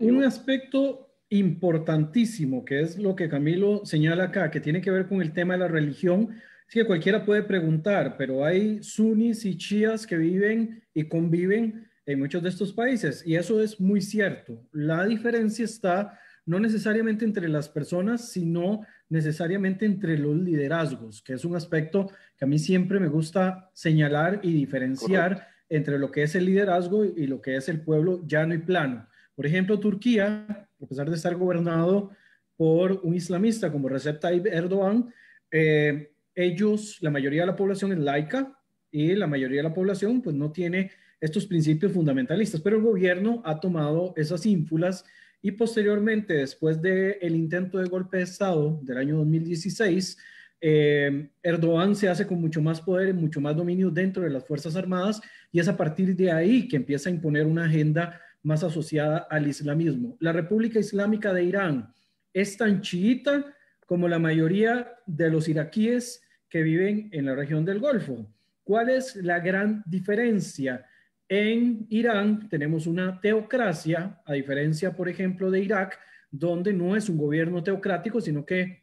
un 0.00 0.24
aspecto 0.24 1.09
importantísimo, 1.30 2.64
que 2.64 2.80
es 2.80 2.98
lo 2.98 3.16
que 3.16 3.28
Camilo 3.28 3.86
señala 3.86 4.24
acá, 4.24 4.50
que 4.50 4.60
tiene 4.60 4.80
que 4.80 4.90
ver 4.90 5.06
con 5.06 5.22
el 5.22 5.32
tema 5.32 5.54
de 5.54 5.60
la 5.60 5.68
religión, 5.68 6.30
que 6.68 6.84
cualquiera 6.84 7.24
puede 7.24 7.42
preguntar, 7.42 8.16
pero 8.18 8.44
hay 8.44 8.82
sunnis 8.82 9.44
y 9.44 9.56
chias 9.56 10.06
que 10.06 10.16
viven 10.16 10.82
y 10.92 11.04
conviven 11.04 11.88
en 12.06 12.18
muchos 12.18 12.42
de 12.42 12.48
estos 12.48 12.72
países, 12.72 13.22
y 13.24 13.36
eso 13.36 13.62
es 13.62 13.80
muy 13.80 14.00
cierto. 14.00 14.66
La 14.72 15.06
diferencia 15.06 15.64
está 15.64 16.18
no 16.46 16.58
necesariamente 16.58 17.24
entre 17.24 17.48
las 17.48 17.68
personas, 17.68 18.30
sino 18.32 18.80
necesariamente 19.08 19.84
entre 19.84 20.18
los 20.18 20.36
liderazgos, 20.36 21.22
que 21.22 21.34
es 21.34 21.44
un 21.44 21.54
aspecto 21.54 22.10
que 22.36 22.44
a 22.44 22.48
mí 22.48 22.58
siempre 22.58 22.98
me 22.98 23.08
gusta 23.08 23.70
señalar 23.72 24.40
y 24.42 24.52
diferenciar 24.52 25.46
entre 25.68 25.98
lo 25.98 26.10
que 26.10 26.24
es 26.24 26.34
el 26.34 26.46
liderazgo 26.46 27.04
y 27.04 27.26
lo 27.28 27.40
que 27.40 27.56
es 27.56 27.68
el 27.68 27.82
pueblo 27.82 28.26
llano 28.26 28.54
y 28.54 28.58
plano. 28.58 29.06
Por 29.36 29.46
ejemplo, 29.46 29.78
Turquía, 29.78 30.68
a 30.80 30.86
pesar 30.86 31.08
de 31.08 31.16
estar 31.16 31.34
gobernado 31.36 32.10
por 32.56 33.00
un 33.02 33.14
islamista 33.14 33.70
como 33.70 33.88
Recep 33.88 34.20
Tayyip 34.20 34.46
Erdogan, 34.46 35.12
eh, 35.50 36.12
ellos, 36.34 36.98
la 37.00 37.10
mayoría 37.10 37.42
de 37.42 37.48
la 37.48 37.56
población 37.56 37.92
es 37.92 37.98
laica 37.98 38.58
y 38.90 39.14
la 39.14 39.26
mayoría 39.26 39.58
de 39.58 39.68
la 39.68 39.74
población 39.74 40.22
pues 40.22 40.36
no 40.36 40.52
tiene 40.52 40.90
estos 41.20 41.46
principios 41.46 41.92
fundamentalistas, 41.92 42.60
pero 42.60 42.76
el 42.76 42.82
gobierno 42.82 43.42
ha 43.44 43.60
tomado 43.60 44.14
esas 44.16 44.46
ínfulas 44.46 45.04
y 45.42 45.52
posteriormente, 45.52 46.34
después 46.34 46.80
del 46.80 47.16
el 47.20 47.34
intento 47.34 47.78
de 47.78 47.88
golpe 47.88 48.18
de 48.18 48.24
Estado 48.24 48.78
del 48.82 48.98
año 48.98 49.16
2016, 49.18 50.18
eh, 50.62 51.30
Erdogan 51.42 51.96
se 51.96 52.08
hace 52.08 52.26
con 52.26 52.40
mucho 52.40 52.60
más 52.60 52.80
poder 52.80 53.08
y 53.08 53.12
mucho 53.14 53.40
más 53.40 53.56
dominio 53.56 53.90
dentro 53.90 54.22
de 54.22 54.30
las 54.30 54.46
Fuerzas 54.46 54.76
Armadas 54.76 55.22
y 55.50 55.58
es 55.58 55.68
a 55.68 55.76
partir 55.76 56.14
de 56.14 56.30
ahí 56.30 56.68
que 56.68 56.76
empieza 56.76 57.08
a 57.08 57.12
imponer 57.12 57.46
una 57.46 57.64
agenda 57.64 58.20
más 58.42 58.64
asociada 58.64 59.18
al 59.30 59.46
islamismo. 59.46 60.16
La 60.20 60.32
República 60.32 60.78
Islámica 60.78 61.32
de 61.32 61.44
Irán 61.44 61.92
es 62.32 62.56
tan 62.56 62.80
chiita 62.80 63.54
como 63.86 64.08
la 64.08 64.18
mayoría 64.18 64.92
de 65.06 65.30
los 65.30 65.48
iraquíes 65.48 66.22
que 66.48 66.62
viven 66.62 67.08
en 67.12 67.26
la 67.26 67.34
región 67.34 67.64
del 67.64 67.80
Golfo. 67.80 68.26
¿Cuál 68.62 68.90
es 68.90 69.16
la 69.16 69.40
gran 69.40 69.82
diferencia? 69.86 70.86
En 71.28 71.86
Irán 71.90 72.48
tenemos 72.48 72.86
una 72.86 73.20
teocracia, 73.20 74.20
a 74.24 74.32
diferencia, 74.32 74.96
por 74.96 75.08
ejemplo, 75.08 75.50
de 75.50 75.60
Irak, 75.60 75.98
donde 76.30 76.72
no 76.72 76.96
es 76.96 77.08
un 77.08 77.18
gobierno 77.18 77.62
teocrático, 77.62 78.20
sino 78.20 78.44
que 78.44 78.82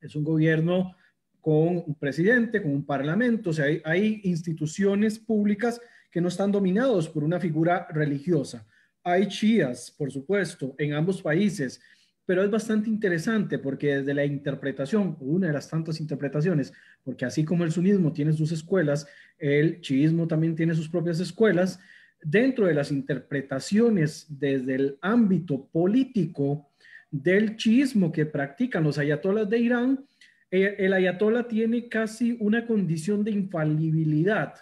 es 0.00 0.14
un 0.16 0.24
gobierno 0.24 0.96
con 1.40 1.82
un 1.86 1.96
presidente, 1.98 2.62
con 2.62 2.70
un 2.70 2.86
parlamento, 2.86 3.50
o 3.50 3.52
sea, 3.52 3.66
hay, 3.84 4.20
instituciones 4.22 5.18
públicas 5.18 5.80
que 6.10 6.20
no 6.20 6.28
están 6.28 6.52
dominados 6.52 7.08
por 7.08 7.24
una 7.24 7.40
figura 7.40 7.88
religiosa. 7.90 8.64
Hay 9.04 9.26
chias, 9.28 9.90
por 9.96 10.12
supuesto, 10.12 10.74
en 10.78 10.94
ambos 10.94 11.22
países, 11.22 11.80
pero 12.24 12.44
es 12.44 12.50
bastante 12.50 12.88
interesante 12.88 13.58
porque 13.58 13.96
desde 13.96 14.14
la 14.14 14.24
interpretación, 14.24 15.16
una 15.20 15.48
de 15.48 15.52
las 15.52 15.68
tantas 15.68 16.00
interpretaciones, 16.00 16.72
porque 17.02 17.24
así 17.24 17.44
como 17.44 17.64
el 17.64 17.72
sunismo 17.72 18.12
tiene 18.12 18.32
sus 18.32 18.52
escuelas, 18.52 19.06
el 19.38 19.80
chiismo 19.80 20.28
también 20.28 20.54
tiene 20.54 20.74
sus 20.74 20.88
propias 20.88 21.18
escuelas, 21.18 21.80
dentro 22.22 22.66
de 22.66 22.74
las 22.74 22.92
interpretaciones 22.92 24.26
desde 24.28 24.76
el 24.76 24.98
ámbito 25.00 25.66
político 25.72 26.70
del 27.10 27.56
chiismo 27.56 28.12
que 28.12 28.24
practican 28.24 28.84
los 28.84 28.98
ayatolas 28.98 29.50
de 29.50 29.58
Irán, 29.58 30.06
eh, 30.50 30.76
el 30.78 30.92
ayatola 30.92 31.48
tiene 31.48 31.88
casi 31.88 32.36
una 32.38 32.66
condición 32.66 33.24
de 33.24 33.32
infalibilidad, 33.32 34.54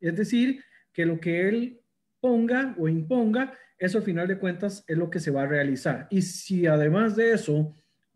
es 0.00 0.16
decir, 0.16 0.62
que 0.92 1.06
lo 1.06 1.18
que 1.18 1.48
él 1.48 1.80
ponga 2.20 2.74
o 2.78 2.88
imponga 2.88 3.54
eso 3.78 3.98
al 3.98 4.04
final 4.04 4.28
de 4.28 4.38
cuentas 4.38 4.84
es 4.86 4.96
lo 4.96 5.10
que 5.10 5.20
se 5.20 5.30
va 5.30 5.42
a 5.42 5.46
realizar. 5.46 6.06
Y 6.10 6.22
si 6.22 6.66
además 6.66 7.16
de 7.16 7.32
eso 7.32 7.74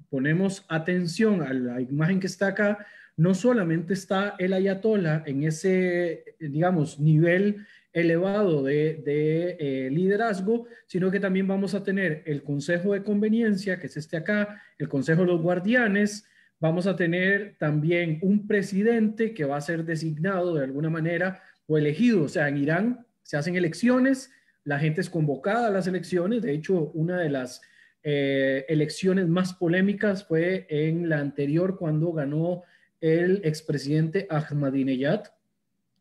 ponemos 0.09 0.65
atención 0.69 1.43
a 1.43 1.53
la 1.53 1.81
imagen 1.81 2.21
que 2.21 2.27
está 2.27 2.49
acá, 2.49 2.87
no 3.17 3.35
solamente 3.35 3.93
está 3.93 4.35
el 4.39 4.53
ayatola 4.53 5.23
en 5.27 5.45
ese, 5.45 6.25
digamos, 6.41 6.99
nivel 6.99 7.67
elevado 7.93 8.63
de, 8.63 9.03
eh, 9.07 9.91
liderazgo, 9.91 10.67
sino 10.87 11.11
que 11.11 11.21
también 11.21 11.47
vamos 11.47 11.75
a 11.75 11.83
tener 11.83 12.23
el 12.25 12.43
Consejo 12.43 12.93
de 12.93 13.03
Conveniencia, 13.03 13.79
que 13.79 13.89
es 13.89 13.97
este 13.97 14.17
acá, 14.17 14.63
el 14.79 14.89
Consejo 14.89 15.23
de 15.23 15.27
los 15.27 15.43
Guardianes, 15.43 16.25
vamos 16.61 16.87
a 16.87 16.97
tener 16.97 17.57
también 17.59 18.19
un 18.23 18.47
presidente 18.47 19.35
que 19.35 19.45
va 19.45 19.57
a 19.57 19.63
ser 19.63 19.85
designado 19.85 20.55
de 20.55 20.65
alguna 20.65 20.91
manera 20.91 21.43
o 21.67 21.79
elegido, 21.79 22.25
o 22.25 22.29
sea, 22.29 22.49
en 22.49 22.59
Irán 22.59 23.07
se 23.23 23.37
hacen 23.37 23.57
elecciones, 23.57 24.31
la 24.65 24.79
gente 24.79 25.01
es 25.01 25.11
convocada 25.11 25.69
a 25.69 25.71
las 25.71 25.87
elecciones. 25.87 26.43
De 26.43 26.53
hecho, 26.53 26.91
una 26.95 27.19
de 27.19 27.31
las 27.31 27.63
eh, 28.03 28.65
elecciones 28.69 29.29
más 29.29 29.55
polémicas 29.55 30.25
fue 30.25 30.67
en 30.69 31.09
la 31.09 31.19
anterior 31.19 31.77
cuando 31.77 32.13
ganó 32.13 32.63
el 33.01 33.41
expresidente 33.45 34.27
Ahmadinejad, 34.31 35.25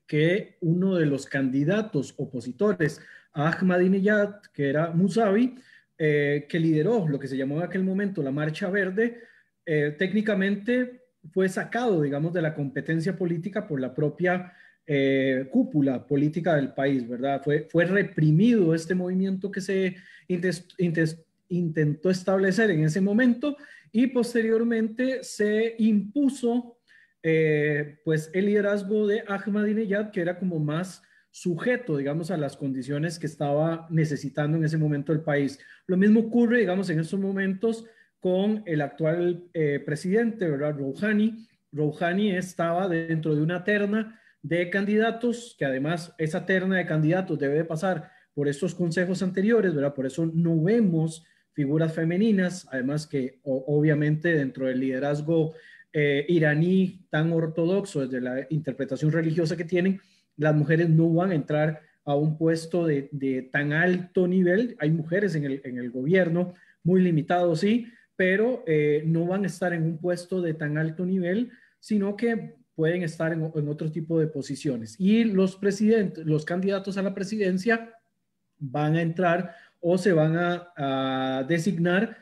que 0.06 0.58
uno 0.62 0.96
de 0.96 1.06
los 1.06 1.26
candidatos 1.26 2.14
opositores 2.18 3.02
a 3.34 3.50
Ahmadinejad, 3.50 4.42
que 4.54 4.70
era 4.70 4.92
Musavi, 4.92 5.56
eh, 5.98 6.46
que 6.50 6.60
lideró 6.60 7.08
lo 7.08 7.20
que 7.20 7.28
se 7.28 7.38
llamó 7.38 7.58
en 7.58 7.64
aquel 7.64 7.84
momento 7.84 8.24
la 8.24 8.32
Marcha 8.32 8.70
Verde, 8.70 9.22
eh, 9.66 9.96
técnicamente 9.98 11.04
fue 11.32 11.50
sacado, 11.50 12.02
digamos, 12.02 12.34
de 12.34 12.42
la 12.42 12.54
competencia 12.54 13.18
política 13.18 13.68
por 13.68 13.82
la 13.82 13.94
propia 13.94 14.54
eh, 14.92 15.48
cúpula 15.52 16.08
política 16.08 16.56
del 16.56 16.74
país, 16.74 17.08
¿verdad? 17.08 17.44
Fue, 17.44 17.68
fue 17.70 17.86
reprimido 17.86 18.74
este 18.74 18.96
movimiento 18.96 19.52
que 19.52 19.62
se 19.62 19.98
intentó 21.48 22.10
establecer 22.10 22.72
en 22.72 22.86
ese 22.86 23.00
momento 23.00 23.56
y 23.92 24.08
posteriormente 24.08 25.24
se 25.24 25.76
impuso 25.78 26.80
eh, 27.22 28.00
pues 28.04 28.32
el 28.34 28.48
liderazgo 28.48 29.06
de 29.06 29.24
Ahmadinejad, 29.28 30.10
que 30.10 30.22
era 30.22 30.40
como 30.40 30.58
más 30.58 31.04
sujeto, 31.30 31.98
digamos, 31.98 32.32
a 32.32 32.38
las 32.38 32.58
condiciones 32.58 33.20
que 33.20 33.28
estaba 33.28 33.86
necesitando 33.92 34.58
en 34.58 34.64
ese 34.64 34.80
momento 34.80 35.14
el 35.14 35.22
país. 35.22 35.60
Lo 35.86 35.98
mismo 35.98 36.22
ocurre, 36.22 36.62
digamos, 36.62 36.90
en 36.90 37.00
estos 37.00 37.20
momentos 37.20 37.86
con 38.20 38.64
el 38.66 38.82
actual 38.82 39.44
eh, 39.54 39.84
presidente, 39.86 40.50
¿verdad? 40.50 40.76
Rouhani. 40.76 41.48
Rouhani 41.72 42.32
estaba 42.32 42.88
dentro 42.88 43.36
de 43.36 43.44
una 43.44 43.64
terna 43.64 44.20
de 44.42 44.70
candidatos, 44.70 45.56
que 45.58 45.66
además 45.66 46.14
esa 46.18 46.46
terna 46.46 46.78
de 46.78 46.86
candidatos 46.86 47.40
debe 47.40 47.66
pasar 47.66 48.12
por 48.34 48.48
estos 48.48 48.74
consejos 48.74 49.22
anteriores, 49.22 49.76
¿verdad? 49.76 49.94
Por 49.94 50.06
eso 50.06 50.26
no 50.26 50.62
vemos 50.62 51.26
figuras 51.54 51.94
femeninas, 51.94 52.68
además 52.72 53.06
que 53.06 53.40
obviamente 53.44 54.34
dentro 54.34 54.68
del 54.68 54.80
liderazgo 54.80 55.54
eh, 55.92 56.26
iraní 56.30 57.06
tan 57.10 57.34
ortodoxo, 57.34 58.02
desde 58.02 58.22
la 58.22 58.48
interpretación 58.50 59.12
religiosa 59.12 59.58
que 59.58 59.66
tienen, 59.66 60.00
las 60.38 60.56
mujeres 60.56 60.90
no 60.90 61.12
van 61.14 61.32
a 61.32 61.36
entrar 61.36 61.82
a 62.06 62.16
un 62.16 62.38
puesto 62.38 62.86
de, 62.86 63.50
tan 63.52 63.74
alto 63.74 64.28
nivel. 64.28 64.76
Hay 64.80 64.92
mujeres 64.92 65.36
en 65.36 65.46
el, 65.46 65.92
gobierno, 65.92 66.54
muy 66.84 67.02
limitado, 67.02 67.56
sí, 67.56 67.88
pero 68.16 68.64
eh, 68.68 69.04
no 69.06 69.26
van 69.26 69.44
a 69.44 69.48
estar 69.48 69.74
en 69.74 69.84
un 69.84 69.98
puesto 69.98 70.42
de 70.42 70.54
tan 70.54 70.78
alto 70.78 71.06
nivel, 71.06 71.52
sino 71.80 72.16
que 72.16 72.56
pueden 72.80 73.04
estar 73.04 73.34
en, 73.34 73.44
otro 73.68 73.92
tipo 73.92 74.22
de 74.22 74.28
posiciones. 74.28 74.96
Y 74.98 75.26
los 75.26 75.58
presidentes, 75.58 76.26
los 76.26 76.46
candidatos 76.46 76.98
a 76.98 77.02
la 77.02 77.14
presidencia 77.14 77.94
van 78.58 78.96
a 78.96 79.02
entrar 79.02 79.54
o 79.82 79.98
se 79.98 80.14
van 80.14 80.38
a, 80.38 81.44
designar 81.46 82.16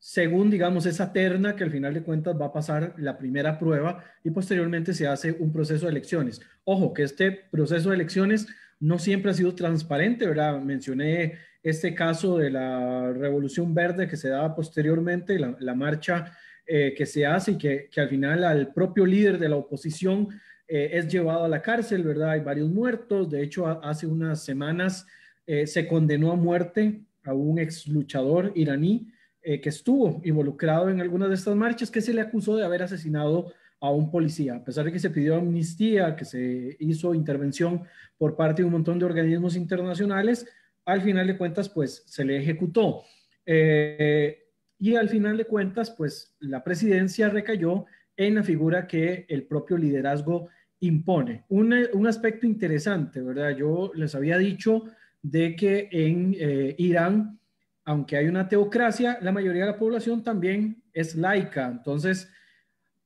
según, 0.00 0.50
digamos, 0.50 0.86
esa 0.86 1.12
terna 1.12 1.54
que 1.54 1.62
al 1.62 1.70
final 1.70 1.94
de 1.94 2.02
cuentas 2.02 2.34
va 2.34 2.46
a 2.46 2.52
pasar 2.52 2.96
la 2.98 3.16
primera 3.16 3.60
prueba 3.60 4.02
y 4.24 4.30
posteriormente 4.30 4.92
se 4.92 5.06
hace 5.06 5.30
un 5.38 5.52
proceso 5.52 5.86
de 5.86 5.92
elecciones. 5.92 6.40
Ojo, 6.64 6.92
que 6.92 7.04
este 7.04 7.30
proceso 7.30 7.90
de 7.90 7.94
elecciones 7.94 8.48
no 8.80 8.98
siempre 8.98 9.30
ha 9.30 9.34
sido 9.34 9.54
transparente, 9.54 10.26
¿verdad? 10.26 10.60
Mencioné 10.60 11.38
este 11.62 11.94
caso 11.94 12.38
de 12.38 12.50
la 12.50 13.12
Revolución 13.12 13.72
Verde 13.72 14.08
que 14.08 14.16
se 14.16 14.30
daba 14.30 14.56
posteriormente, 14.56 15.38
la, 15.38 15.56
la 15.60 15.76
marcha 15.76 16.36
eh, 16.74 16.94
que 16.96 17.04
se 17.04 17.26
hace 17.26 17.50
y 17.52 17.58
que, 17.58 17.90
al 17.98 18.08
final 18.08 18.44
al 18.44 18.72
propio 18.72 19.04
líder 19.04 19.38
de 19.38 19.46
la 19.46 19.56
oposición 19.56 20.28
eh, 20.66 20.88
es 20.94 21.06
llevado 21.06 21.44
a 21.44 21.48
la 21.48 21.60
cárcel, 21.60 22.02
¿verdad? 22.02 22.30
Hay 22.30 22.40
varios 22.40 22.70
muertos. 22.70 23.28
De 23.28 23.42
hecho, 23.42 23.66
hace 23.84 24.06
unas 24.06 24.42
semanas 24.42 25.06
eh, 25.46 25.66
se 25.66 25.86
condenó 25.86 26.32
a 26.32 26.36
muerte 26.36 27.02
a 27.24 27.34
un 27.34 27.58
ex 27.58 27.86
luchador 27.88 28.52
iraní 28.54 29.12
que 29.42 29.68
estuvo 29.68 30.22
involucrado 30.24 30.88
en 30.88 31.02
algunas 31.02 31.28
de 31.28 31.34
estas 31.34 31.54
marchas, 31.56 31.90
que 31.90 32.00
se 32.00 32.14
le 32.14 32.22
acusó 32.22 32.56
de 32.56 32.64
haber 32.64 32.84
asesinado 32.84 33.52
a 33.78 33.90
un 33.90 34.10
policía, 34.10 34.54
a 34.54 34.64
pesar 34.64 34.86
de 34.86 34.92
que 34.92 34.98
se 34.98 35.10
pidió 35.10 35.36
amnistía, 35.36 36.16
que 36.16 36.24
se 36.24 36.74
hizo 36.80 37.12
intervención 37.12 37.82
por 38.16 38.34
parte 38.34 38.62
de 38.62 38.66
un 38.66 38.72
montón 38.72 38.98
de 38.98 39.04
organismos 39.04 39.56
internacionales, 39.56 40.46
al 40.86 41.02
final 41.02 41.26
de 41.26 41.36
cuentas, 41.36 41.68
pues 41.68 42.02
se 42.06 42.24
le 42.24 42.38
ejecutó. 42.38 43.02
Eh, 43.44 44.41
y 44.82 44.96
al 44.96 45.08
final 45.08 45.36
de 45.36 45.44
cuentas, 45.44 45.92
pues 45.92 46.34
la 46.40 46.64
presidencia 46.64 47.28
recayó 47.28 47.86
en 48.16 48.34
la 48.34 48.42
figura 48.42 48.88
que 48.88 49.24
el 49.28 49.44
propio 49.44 49.76
liderazgo 49.78 50.48
impone. 50.80 51.44
Un, 51.50 51.72
un 51.92 52.06
aspecto 52.08 52.46
interesante, 52.46 53.20
¿verdad? 53.20 53.56
Yo 53.56 53.92
les 53.94 54.12
había 54.16 54.38
dicho 54.38 54.86
de 55.22 55.54
que 55.54 55.88
en 55.92 56.34
eh, 56.36 56.74
Irán, 56.78 57.38
aunque 57.84 58.16
hay 58.16 58.26
una 58.26 58.48
teocracia, 58.48 59.18
la 59.22 59.30
mayoría 59.30 59.66
de 59.66 59.70
la 59.70 59.78
población 59.78 60.24
también 60.24 60.82
es 60.92 61.14
laica. 61.14 61.68
Entonces, 61.68 62.28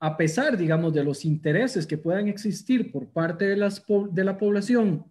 a 0.00 0.16
pesar, 0.16 0.56
digamos, 0.56 0.95
de 0.95 1.04
los 1.04 1.26
intereses 1.26 1.87
que 1.87 1.99
puedan 1.99 2.28
existir 2.28 2.90
por 2.90 3.09
parte 3.09 3.45
de, 3.45 3.56
las, 3.56 3.85
de 4.12 4.25
la 4.25 4.38
población 4.38 5.04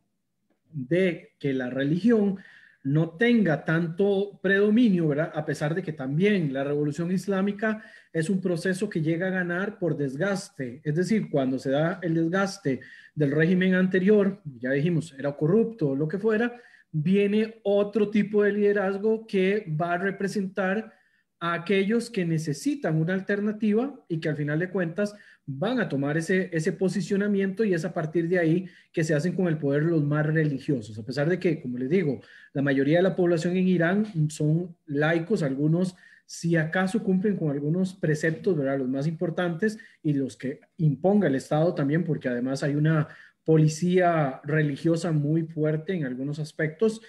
de 0.72 1.36
que 1.38 1.54
la 1.54 1.70
religión 1.70 2.40
no 2.86 3.10
tenga 3.18 3.66
tanto 3.66 4.40
predominio. 4.42 5.12
A 5.22 5.44
pesar 5.44 5.74
de 5.74 5.82
que 5.82 5.92
también 5.92 6.54
la 6.54 6.64
revolución 6.64 7.12
islámica 7.12 7.84
es 8.14 8.30
un 8.30 8.40
proceso 8.40 8.88
que 8.88 9.02
llega 9.02 9.28
a 9.28 9.32
ganar 9.32 9.80
por 9.80 9.98
desgaste. 9.98 10.82
Es 10.84 10.96
decir, 10.96 11.30
cuando 11.30 11.58
se 11.58 11.72
da 11.72 12.00
el 12.02 12.14
desgaste 12.14 12.82
del 13.14 13.32
régimen 13.32 13.74
anterior, 13.74 14.40
ya 14.60 14.72
dijimos, 14.72 15.14
era 15.18 15.36
corrupto, 15.36 15.96
lo 15.96 16.08
que 16.08 16.20
fuera, 16.20 16.56
viene 16.92 17.60
otro 17.64 18.10
tipo 18.10 18.44
de 18.44 18.54
liderazgo 18.54 19.26
que 19.26 19.66
va 19.70 19.94
a 19.94 19.98
representar 19.98 20.94
a 21.40 21.54
aquellos 21.54 22.12
que 22.12 22.24
necesitan 22.24 23.02
una 23.02 23.16
alternativa 23.16 23.94
y 24.08 24.20
que 24.20 24.30
al 24.30 24.38
final 24.38 24.60
de 24.60 24.70
cuentas 24.70 25.16
van 25.46 25.80
a 25.80 25.88
tomar 25.88 26.18
ese, 26.18 26.50
ese 26.52 26.72
posicionamiento 26.72 27.64
y 27.64 27.74
es 27.74 27.86
a 27.86 27.94
partir 27.94 28.28
de 28.28 28.40
ahí 28.40 28.66
que 28.92 29.04
se 29.04 29.14
hacen 29.14 29.34
con 29.34 29.48
el 29.48 29.58
poder 29.58 29.84
los 29.84 30.04
más 30.04 30.26
religiosos, 30.26 30.98
a 30.98 31.06
pesar 31.06 31.30
de 31.30 31.40
que, 31.40 31.62
como 31.62 31.78
les 31.78 31.90
digo, 31.90 32.22
la 32.54 32.62
mayoría 32.62 32.98
de 32.98 33.04
la 33.04 33.16
población 33.16 33.56
en 33.56 33.68
Irán 33.68 34.30
son 34.30 34.76
laicos, 34.86 35.44
algunos 35.44 35.96
si 36.26 36.56
acaso 36.56 37.04
cumplen 37.04 37.36
con 37.36 37.52
algunos 37.52 37.94
preceptos, 37.94 38.58
¿verdad? 38.58 38.80
Los 38.80 38.90
más 38.90 39.06
importantes 39.08 39.78
y 40.02 40.14
los 40.14 40.36
que 40.36 40.60
imponga 40.78 41.28
el 41.28 41.36
Estado 41.36 41.76
también, 41.76 42.04
porque 42.04 42.30
además 42.30 42.64
hay 42.64 42.76
una 42.76 43.10
policía 43.44 44.42
religiosa 44.44 45.12
muy 45.12 45.44
fuerte 45.44 45.94
en 45.94 46.04
algunos 46.04 46.40
aspectos. 46.40 47.02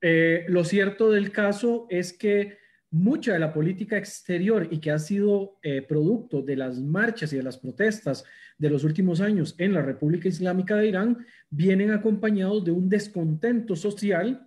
Eh, 0.00 0.44
lo 0.48 0.64
cierto 0.64 1.10
del 1.10 1.32
caso 1.32 1.86
es 1.90 2.12
que 2.12 2.59
mucha 2.90 3.32
de 3.32 3.38
la 3.38 3.52
política 3.52 3.96
exterior 3.96 4.66
y 4.70 4.78
que 4.78 4.90
ha 4.90 4.98
sido 4.98 5.58
eh, 5.62 5.82
producto 5.82 6.42
de 6.42 6.56
las 6.56 6.80
marchas 6.80 7.32
y 7.32 7.36
de 7.36 7.42
las 7.42 7.56
protestas 7.56 8.24
de 8.58 8.70
los 8.70 8.84
últimos 8.84 9.20
años 9.20 9.54
en 9.58 9.72
la 9.72 9.82
República 9.82 10.28
Islámica 10.28 10.76
de 10.76 10.88
Irán 10.88 11.26
vienen 11.48 11.92
acompañados 11.92 12.64
de 12.64 12.72
un 12.72 12.88
descontento 12.88 13.76
social 13.76 14.46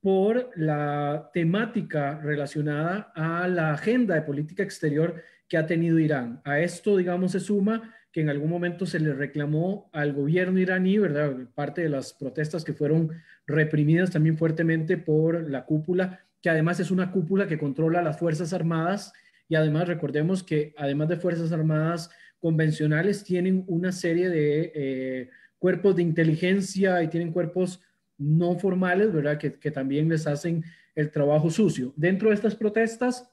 por 0.00 0.50
la 0.56 1.30
temática 1.32 2.18
relacionada 2.18 3.12
a 3.14 3.46
la 3.46 3.72
agenda 3.72 4.14
de 4.14 4.22
política 4.22 4.62
exterior 4.62 5.22
que 5.46 5.56
ha 5.56 5.66
tenido 5.66 5.98
Irán. 5.98 6.40
A 6.44 6.60
esto, 6.60 6.96
digamos, 6.96 7.32
se 7.32 7.40
suma 7.40 7.94
que 8.10 8.20
en 8.20 8.28
algún 8.28 8.50
momento 8.50 8.84
se 8.84 8.98
le 9.00 9.14
reclamó 9.14 9.88
al 9.92 10.12
gobierno 10.12 10.58
iraní, 10.58 10.98
¿verdad? 10.98 11.34
Parte 11.54 11.82
de 11.82 11.88
las 11.88 12.12
protestas 12.12 12.64
que 12.64 12.72
fueron 12.72 13.10
reprimidas 13.46 14.10
también 14.10 14.36
fuertemente 14.36 14.98
por 14.98 15.48
la 15.48 15.64
cúpula 15.64 16.20
que 16.42 16.50
además 16.50 16.80
es 16.80 16.90
una 16.90 17.12
cúpula 17.12 17.46
que 17.46 17.58
controla 17.58 18.02
las 18.02 18.18
Fuerzas 18.18 18.52
Armadas 18.52 19.12
y 19.48 19.54
además 19.54 19.86
recordemos 19.86 20.42
que 20.42 20.74
además 20.76 21.08
de 21.08 21.16
Fuerzas 21.16 21.52
Armadas 21.52 22.10
convencionales 22.40 23.22
tienen 23.22 23.64
una 23.68 23.92
serie 23.92 24.28
de 24.28 24.72
eh, 24.74 25.30
cuerpos 25.58 25.94
de 25.96 26.02
inteligencia 26.02 27.02
y 27.02 27.08
tienen 27.08 27.32
cuerpos 27.32 27.80
no 28.18 28.58
formales, 28.58 29.12
¿verdad? 29.12 29.38
Que, 29.38 29.70
también 29.70 30.08
les 30.08 30.26
hacen 30.26 30.64
el 30.94 31.10
trabajo 31.10 31.50
sucio. 31.50 31.92
Dentro 31.96 32.28
de 32.28 32.34
estas 32.34 32.56
protestas 32.56 33.30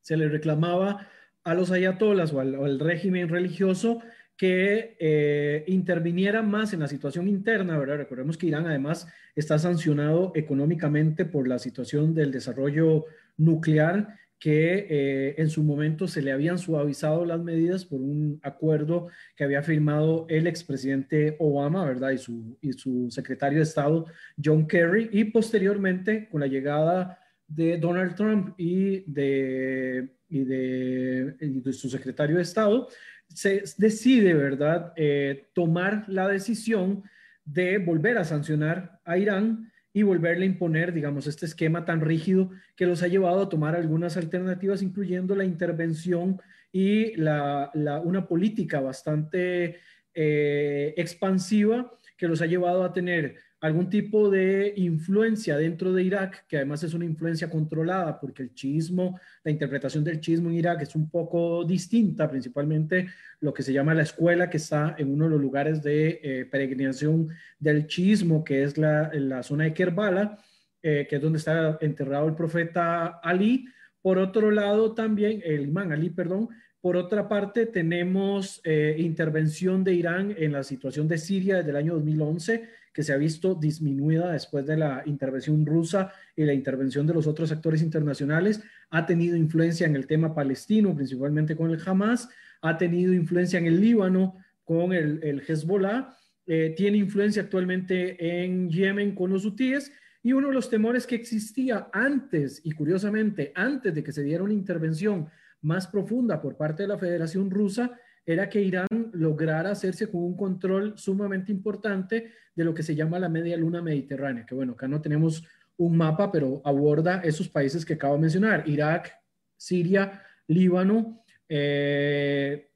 se 0.00 0.16
le 0.16 0.28
reclamaba 0.28 1.06
a 1.44 1.54
los 1.54 1.70
ayatolas 1.70 2.32
o 2.32 2.40
al 2.40 2.80
régimen 2.80 3.28
religioso 3.28 4.02
que 4.40 4.96
eh, 4.98 5.64
interviniera 5.66 6.40
más 6.40 6.72
en 6.72 6.80
la 6.80 6.88
situación 6.88 7.28
interna, 7.28 7.76
¿verdad? 7.76 7.98
Recordemos 7.98 8.38
que 8.38 8.46
Irán 8.46 8.66
además 8.66 9.06
está 9.34 9.58
sancionado 9.58 10.32
económicamente 10.34 11.26
por 11.26 11.46
la 11.46 11.58
situación 11.58 12.14
del 12.14 12.32
desarrollo 12.32 13.04
nuclear, 13.36 14.16
que 14.38 14.86
eh, 14.88 15.34
en 15.36 15.50
su 15.50 15.62
momento 15.62 16.08
se 16.08 16.22
le 16.22 16.32
habían 16.32 16.56
suavizado 16.56 17.26
las 17.26 17.38
medidas 17.42 17.84
por 17.84 18.00
un 18.00 18.40
acuerdo 18.42 19.08
que 19.36 19.44
había 19.44 19.62
firmado 19.62 20.24
el 20.30 20.46
expresidente 20.46 21.36
Obama, 21.38 21.84
¿verdad? 21.84 22.12
Y 22.12 22.16
su, 22.16 22.56
y 22.62 22.72
su 22.72 23.10
secretario 23.10 23.58
de 23.58 23.64
Estado, 23.64 24.06
John 24.42 24.66
Kerry, 24.66 25.10
y 25.12 25.24
posteriormente 25.24 26.30
con 26.30 26.40
la 26.40 26.46
llegada 26.46 27.18
de 27.46 27.76
Donald 27.76 28.14
Trump 28.14 28.54
y 28.56 29.00
de, 29.00 30.14
y 30.30 30.44
de, 30.44 31.36
y 31.40 31.60
de 31.60 31.72
su 31.74 31.90
secretario 31.90 32.36
de 32.36 32.42
Estado, 32.42 32.88
se 33.34 33.64
decide, 33.78 34.34
¿verdad?, 34.34 34.92
eh, 34.96 35.48
tomar 35.54 36.04
la 36.08 36.28
decisión 36.28 37.04
de 37.44 37.78
volver 37.78 38.18
a 38.18 38.24
sancionar 38.24 39.00
a 39.04 39.18
Irán 39.18 39.70
y 39.92 40.02
volverle 40.02 40.44
a 40.44 40.46
imponer, 40.48 40.92
digamos, 40.92 41.26
este 41.26 41.46
esquema 41.46 41.84
tan 41.84 42.00
rígido 42.00 42.50
que 42.76 42.86
los 42.86 43.02
ha 43.02 43.08
llevado 43.08 43.42
a 43.42 43.48
tomar 43.48 43.74
algunas 43.74 44.16
alternativas, 44.16 44.82
incluyendo 44.82 45.34
la 45.34 45.44
intervención 45.44 46.40
y 46.72 47.16
la, 47.16 47.70
una 48.04 48.26
política 48.26 48.80
bastante 48.80 49.78
eh, 50.14 50.94
expansiva 50.96 51.92
que 52.16 52.28
los 52.28 52.40
ha 52.42 52.46
llevado 52.46 52.84
a 52.84 52.92
tener 52.92 53.36
algún 53.60 53.90
tipo 53.90 54.30
de 54.30 54.72
influencia 54.76 55.56
dentro 55.56 55.92
de 55.92 56.02
Irak, 56.02 56.46
que 56.48 56.56
además 56.56 56.82
es 56.82 56.94
una 56.94 57.04
influencia 57.04 57.50
controlada, 57.50 58.18
porque 58.18 58.42
el 58.42 58.54
chismo, 58.54 59.20
la 59.44 59.50
interpretación 59.50 60.02
del 60.02 60.20
chismo 60.20 60.48
en 60.48 60.56
Irak 60.56 60.82
es 60.82 60.94
un 60.94 61.10
poco 61.10 61.64
distinta, 61.64 62.28
principalmente 62.28 63.08
lo 63.40 63.52
que 63.52 63.62
se 63.62 63.72
llama 63.72 63.94
la 63.94 64.02
escuela, 64.02 64.48
que 64.48 64.56
está 64.56 64.94
en 64.98 65.12
uno 65.12 65.26
de 65.26 65.30
los 65.32 65.40
lugares 65.40 65.82
de 65.82 66.20
eh, 66.22 66.44
peregrinación 66.50 67.28
del 67.58 67.86
chismo, 67.86 68.44
que 68.44 68.62
es 68.62 68.78
la, 68.78 69.10
la 69.12 69.42
zona 69.42 69.64
de 69.64 69.74
Kerbala, 69.74 70.38
eh, 70.82 71.06
que 71.08 71.16
es 71.16 71.22
donde 71.22 71.38
está 71.38 71.76
enterrado 71.82 72.26
el 72.28 72.34
profeta 72.34 73.20
Ali. 73.22 73.66
Por 74.00 74.16
otro 74.16 74.50
lado, 74.50 74.94
también, 74.94 75.42
el 75.44 75.68
imán 75.68 75.92
Ali, 75.92 76.08
perdón, 76.08 76.48
por 76.80 76.96
otra 76.96 77.28
parte, 77.28 77.66
tenemos 77.66 78.62
eh, 78.64 78.96
intervención 78.98 79.84
de 79.84 79.92
Irán 79.92 80.34
en 80.38 80.52
la 80.52 80.64
situación 80.64 81.06
de 81.08 81.18
Siria 81.18 81.56
desde 81.56 81.70
el 81.70 81.76
año 81.76 81.92
2011 81.92 82.79
que 82.92 83.02
se 83.02 83.12
ha 83.12 83.16
visto 83.16 83.54
disminuida 83.54 84.32
después 84.32 84.66
de 84.66 84.76
la 84.76 85.02
intervención 85.06 85.64
rusa 85.64 86.12
y 86.34 86.44
la 86.44 86.54
intervención 86.54 87.06
de 87.06 87.14
los 87.14 87.26
otros 87.26 87.52
actores 87.52 87.82
internacionales, 87.82 88.60
ha 88.90 89.06
tenido 89.06 89.36
influencia 89.36 89.86
en 89.86 89.96
el 89.96 90.06
tema 90.06 90.34
palestino, 90.34 90.94
principalmente 90.94 91.56
con 91.56 91.70
el 91.70 91.80
Hamas, 91.84 92.28
ha 92.62 92.76
tenido 92.76 93.12
influencia 93.12 93.58
en 93.58 93.66
el 93.66 93.80
Líbano 93.80 94.36
con 94.64 94.92
el, 94.92 95.42
Hezbollah, 95.46 96.14
eh, 96.46 96.74
tiene 96.76 96.98
influencia 96.98 97.42
actualmente 97.42 98.42
en 98.42 98.70
Yemen 98.70 99.14
con 99.14 99.30
los 99.30 99.44
hutíes. 99.44 99.92
Y 100.22 100.32
uno 100.32 100.48
de 100.48 100.54
los 100.54 100.68
temores 100.68 101.06
que 101.06 101.14
existía 101.14 101.88
antes, 101.92 102.60
y 102.62 102.72
curiosamente, 102.72 103.52
antes 103.54 103.94
de 103.94 104.04
que 104.04 104.12
se 104.12 104.22
diera 104.22 104.44
una 104.44 104.52
intervención 104.52 105.28
más 105.62 105.86
profunda 105.86 106.40
por 106.40 106.56
parte 106.56 106.82
de 106.82 106.88
la 106.88 106.98
Federación 106.98 107.50
Rusa, 107.50 107.98
era 108.24 108.48
que 108.48 108.62
Irán 108.62 108.88
lograra 109.12 109.70
hacerse 109.70 110.08
con 110.08 110.22
un 110.22 110.36
control 110.36 110.94
sumamente 110.96 111.52
importante 111.52 112.32
de 112.54 112.64
lo 112.64 112.74
que 112.74 112.82
se 112.82 112.94
llama 112.94 113.18
la 113.18 113.28
media 113.28 113.56
luna 113.56 113.82
mediterránea, 113.82 114.46
que 114.46 114.54
bueno, 114.54 114.72
acá 114.72 114.86
no 114.86 115.00
tenemos 115.00 115.44
un 115.76 115.96
mapa, 115.96 116.30
pero 116.30 116.60
aborda 116.64 117.22
esos 117.24 117.48
países 117.48 117.84
que 117.84 117.94
acabo 117.94 118.14
de 118.14 118.20
mencionar, 118.20 118.68
Irak, 118.68 119.12
Siria, 119.56 120.22
Líbano, 120.46 121.24
eh, 121.48 122.70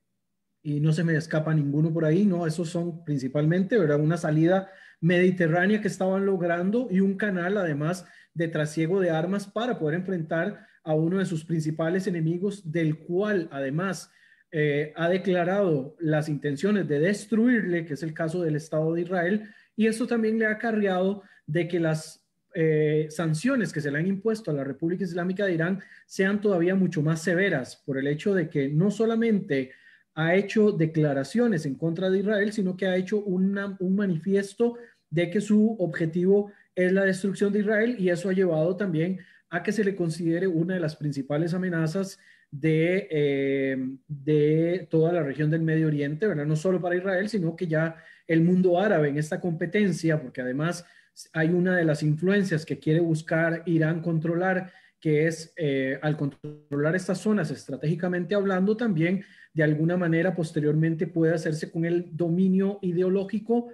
y 0.62 0.80
no 0.80 0.92
se 0.92 1.04
me 1.04 1.14
escapa 1.14 1.52
ninguno 1.52 1.92
por 1.92 2.06
ahí, 2.06 2.24
¿no? 2.24 2.46
Esos 2.46 2.70
son 2.70 3.04
principalmente, 3.04 3.78
¿verdad? 3.78 4.00
Una 4.00 4.16
salida 4.16 4.70
mediterránea 5.00 5.82
que 5.82 5.88
estaban 5.88 6.24
logrando 6.24 6.88
y 6.90 7.00
un 7.00 7.16
canal 7.16 7.58
además 7.58 8.06
de 8.32 8.48
trasiego 8.48 9.00
de 9.00 9.10
armas 9.10 9.46
para 9.46 9.78
poder 9.78 9.96
enfrentar 9.96 10.66
a 10.82 10.94
uno 10.94 11.18
de 11.18 11.26
sus 11.26 11.44
principales 11.44 12.06
enemigos, 12.06 12.72
del 12.72 12.98
cual 12.98 13.48
además 13.52 14.10
eh, 14.56 14.92
ha 14.94 15.08
declarado 15.08 15.96
las 15.98 16.28
intenciones 16.28 16.86
de 16.86 17.00
destruirle, 17.00 17.84
que 17.84 17.94
es 17.94 18.04
el 18.04 18.14
caso 18.14 18.40
del 18.40 18.54
Estado 18.54 18.94
de 18.94 19.00
Israel, 19.00 19.50
y 19.74 19.88
esto 19.88 20.06
también 20.06 20.38
le 20.38 20.46
ha 20.46 20.52
acarreado 20.52 21.24
de 21.44 21.66
que 21.66 21.80
las 21.80 22.24
eh, 22.54 23.08
sanciones 23.10 23.72
que 23.72 23.80
se 23.80 23.90
le 23.90 23.98
han 23.98 24.06
impuesto 24.06 24.52
a 24.52 24.54
la 24.54 24.62
República 24.62 25.02
Islámica 25.02 25.44
de 25.44 25.54
Irán 25.54 25.82
sean 26.06 26.40
todavía 26.40 26.76
mucho 26.76 27.02
más 27.02 27.20
severas 27.20 27.82
por 27.84 27.98
el 27.98 28.06
hecho 28.06 28.32
de 28.32 28.48
que 28.48 28.68
no 28.68 28.92
solamente 28.92 29.72
ha 30.14 30.36
hecho 30.36 30.70
declaraciones 30.70 31.66
en 31.66 31.74
contra 31.74 32.08
de 32.08 32.20
Israel, 32.20 32.52
sino 32.52 32.76
que 32.76 32.86
ha 32.86 32.94
hecho 32.94 33.24
un 33.24 33.96
manifiesto 33.96 34.76
de 35.10 35.30
que 35.30 35.40
su 35.40 35.74
objetivo 35.80 36.52
es 36.76 36.92
la 36.92 37.02
destrucción 37.02 37.52
de 37.52 37.58
Israel 37.58 37.96
y 37.98 38.08
eso 38.08 38.28
ha 38.28 38.32
llevado 38.32 38.76
también 38.76 39.18
a 39.50 39.64
que 39.64 39.72
se 39.72 39.82
le 39.82 39.96
considere 39.96 40.46
una 40.46 40.74
de 40.74 40.80
las 40.80 40.94
principales 40.94 41.54
amenazas 41.54 42.20
de, 42.60 43.08
eh, 43.10 43.76
de 44.06 44.86
toda 44.88 45.12
la 45.12 45.24
región 45.24 45.50
del 45.50 45.62
Medio 45.62 45.88
Oriente, 45.88 46.26
¿verdad? 46.28 46.46
No 46.46 46.54
solo 46.54 46.80
para 46.80 46.96
Israel, 46.96 47.28
sino 47.28 47.56
que 47.56 47.66
ya 47.66 47.96
el 48.28 48.42
mundo 48.42 48.80
árabe 48.80 49.08
en 49.08 49.18
esta 49.18 49.40
competencia, 49.40 50.22
porque 50.22 50.40
además 50.40 50.86
hay 51.32 51.48
una 51.48 51.76
de 51.76 51.84
las 51.84 52.04
influencias 52.04 52.64
que 52.64 52.78
quiere 52.78 53.00
buscar 53.00 53.64
Irán 53.66 54.00
controlar, 54.02 54.72
que 55.00 55.26
es 55.26 55.52
eh, 55.56 55.98
al 56.00 56.16
controlar 56.16 56.94
estas 56.94 57.18
zonas 57.18 57.50
estratégicamente 57.50 58.36
hablando, 58.36 58.76
también 58.76 59.24
de 59.52 59.64
alguna 59.64 59.96
manera 59.96 60.34
posteriormente 60.34 61.08
puede 61.08 61.34
hacerse 61.34 61.72
con 61.72 61.84
el 61.84 62.16
dominio 62.16 62.78
ideológico, 62.82 63.68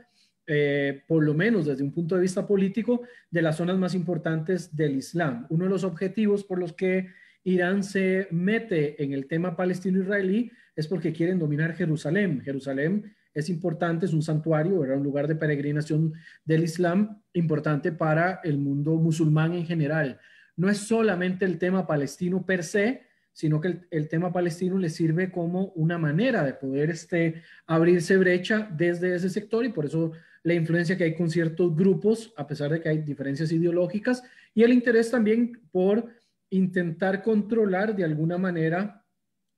eh, 0.47 1.03
por 1.07 1.23
lo 1.23 1.35
menos 1.35 1.66
desde 1.66 1.85
un 1.85 1.93
punto 1.93 2.14
de 2.14 2.23
vista 2.23 2.47
político, 2.47 3.03
de 3.31 3.43
las 3.43 3.57
zonas 3.57 3.77
más 3.77 3.95
importantes 3.95 4.75
del 4.75 4.97
Islam. 4.97 5.47
Uno 5.51 5.64
de 5.64 5.71
los 5.71 5.85
objetivos 5.85 6.45
por 6.45 6.59
los 6.59 6.73
que 6.73 7.09
Irán 7.44 7.83
se 7.83 8.29
mete 8.31 9.03
en 9.03 9.12
el 9.12 9.26
tema 9.26 9.57
palestino-israelí 9.57 10.50
es 10.76 10.87
porque 10.87 11.12
quieren 11.12 11.38
dominar 11.38 11.74
Jerusalén. 11.74 12.40
Jerusalén 12.42 13.14
es 13.35 13.48
importante, 13.48 14.07
es 14.07 14.12
un 14.12 14.22
santuario, 14.22 14.85
era 14.85 14.96
un 14.96 15.03
lugar 15.03 15.29
de 15.29 15.37
peregrinación 15.37 16.12
del 16.44 16.64
Islam 16.64 17.22
importante 17.33 17.92
para 17.92 18.40
el 18.44 18.59
mundo 18.59 18.96
musulmán 18.96 19.53
en 19.55 19.66
general. 19.66 20.18
No 20.57 20.68
es 20.68 20.79
solamente 20.79 21.44
el 21.44 21.59
tema 21.59 21.87
palestino 21.87 22.44
per 22.44 22.64
se, 22.64 23.03
sino 23.33 23.61
que 23.61 23.81
el, 23.90 24.09
tema 24.09 24.33
palestino 24.33 24.79
le 24.79 24.90
sirve 24.90 25.31
como 25.31 25.66
una 25.76 25.98
manera 25.98 26.44
de 26.44 26.55
poder 26.55 26.90
este, 26.90 27.42
abrirse 27.66 28.16
brecha 28.16 28.68
desde 28.76 29.14
ese 29.14 29.31
sector 29.31 29.64
y 29.64 29.70
por 29.70 29.87
eso 29.87 30.12
la 30.42 30.55
influencia 30.55 30.96
que 30.96 31.05
hay 31.05 31.14
con 31.14 31.31
ciertos 31.31 31.74
grupos, 31.76 32.33
a 32.37 32.46
pesar 32.46 32.70
de 32.72 32.81
que 32.81 32.88
hay 32.88 32.98
diferencias 32.98 33.53
ideológicas, 33.53 34.22
y 34.55 34.62
el 34.62 34.72
interés 34.72 35.11
también 35.11 35.61
por 35.70 36.09
intentar 36.51 37.23
controlar 37.23 37.97
de 37.97 38.05
alguna 38.05 38.39
manera 38.39 39.05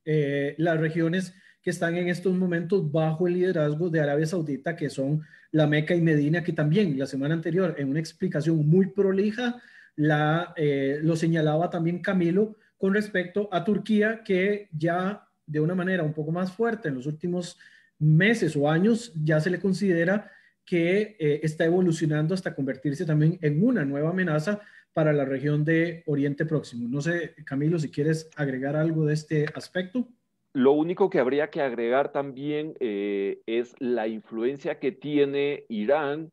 eh, 0.05 0.55
las 0.59 0.79
regiones 0.79 1.35
que 1.63 1.71
están 1.71 1.97
en 1.97 2.09
estos 2.09 2.35
momentos 2.35 2.91
bajo 2.91 3.27
el 3.27 3.35
liderazgo 3.35 3.89
de 3.89 4.01
Arabia 4.01 4.27
Saudita, 4.27 4.75
que 4.75 4.91
son 4.91 5.23
la 5.53 5.67
Meca 5.67 5.95
y 5.95 6.01
Medina, 6.01 6.43
que 6.43 6.53
también 6.53 6.99
la 6.99 7.07
semana 7.07 7.35
anterior, 7.35 7.75
en 7.79 7.89
una 7.89 8.01
explicación 8.01 8.67
muy 8.69 8.87
prolija, 8.87 9.61
la, 9.95 10.53
eh, 10.57 10.99
lo 11.03 11.15
señalaba 11.17 11.71
también 11.71 12.01
Camilo 12.01 12.57
con 12.79 12.95
respecto 12.95 13.49
a 13.53 13.63
Turquía, 13.63 14.23
que 14.25 14.69
ya 14.73 15.29
de 15.47 15.61
una 15.61 15.75
manera 15.75 16.03
un 16.03 16.15
poco 16.15 16.33
más 16.33 16.53
fuerte 16.53 16.89
en 16.89 16.95
los 16.95 17.07
últimos 17.07 17.59
meses 17.99 18.57
o 18.57 18.69
años 18.69 19.13
ya 19.23 19.39
se 19.39 19.51
le 19.51 19.61
considera 19.61 20.31
que 20.65 21.17
eh, 21.19 21.41
está 21.43 21.65
evolucionando 21.65 22.35
hasta 22.35 22.55
convertirse 22.55 23.05
también 23.05 23.39
en 23.43 23.65
una 23.65 23.85
nueva 23.85 24.11
amenaza 24.11 24.61
para 24.93 25.13
la 25.13 25.25
región 25.25 25.65
de 25.65 26.03
Oriente 26.07 26.45
Próximo. 26.45 26.89
No 26.89 27.01
sé, 27.01 27.35
Camilo, 27.45 27.79
si 27.79 27.91
quieres 27.91 28.31
agregar 28.37 28.77
algo 28.77 29.07
de 29.07 29.15
este 29.15 29.47
aspecto. 29.55 30.09
Lo 30.53 30.73
único 30.73 31.09
que 31.09 31.19
habría 31.19 31.49
que 31.49 31.63
agregar 31.63 32.13
también 32.13 32.75
eh, 32.81 33.41
es 33.47 33.75
la 33.79 34.07
influencia 34.07 34.79
que 34.79 34.93
tiene 34.93 35.65
Irán 35.69 36.31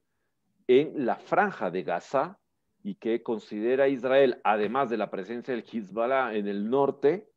en 0.68 1.06
la 1.06 1.16
franja 1.16 1.72
de 1.72 1.84
Gaza 1.84 2.38
y 2.84 2.96
que 2.96 3.24
considera 3.24 3.88
Israel, 3.88 4.40
además 4.44 4.90
de 4.90 4.98
la 4.98 5.10
presencia 5.10 5.54
del 5.54 5.64
Hezbollah 5.64 6.36
en 6.36 6.48
el 6.48 6.70
norte, 6.70 7.30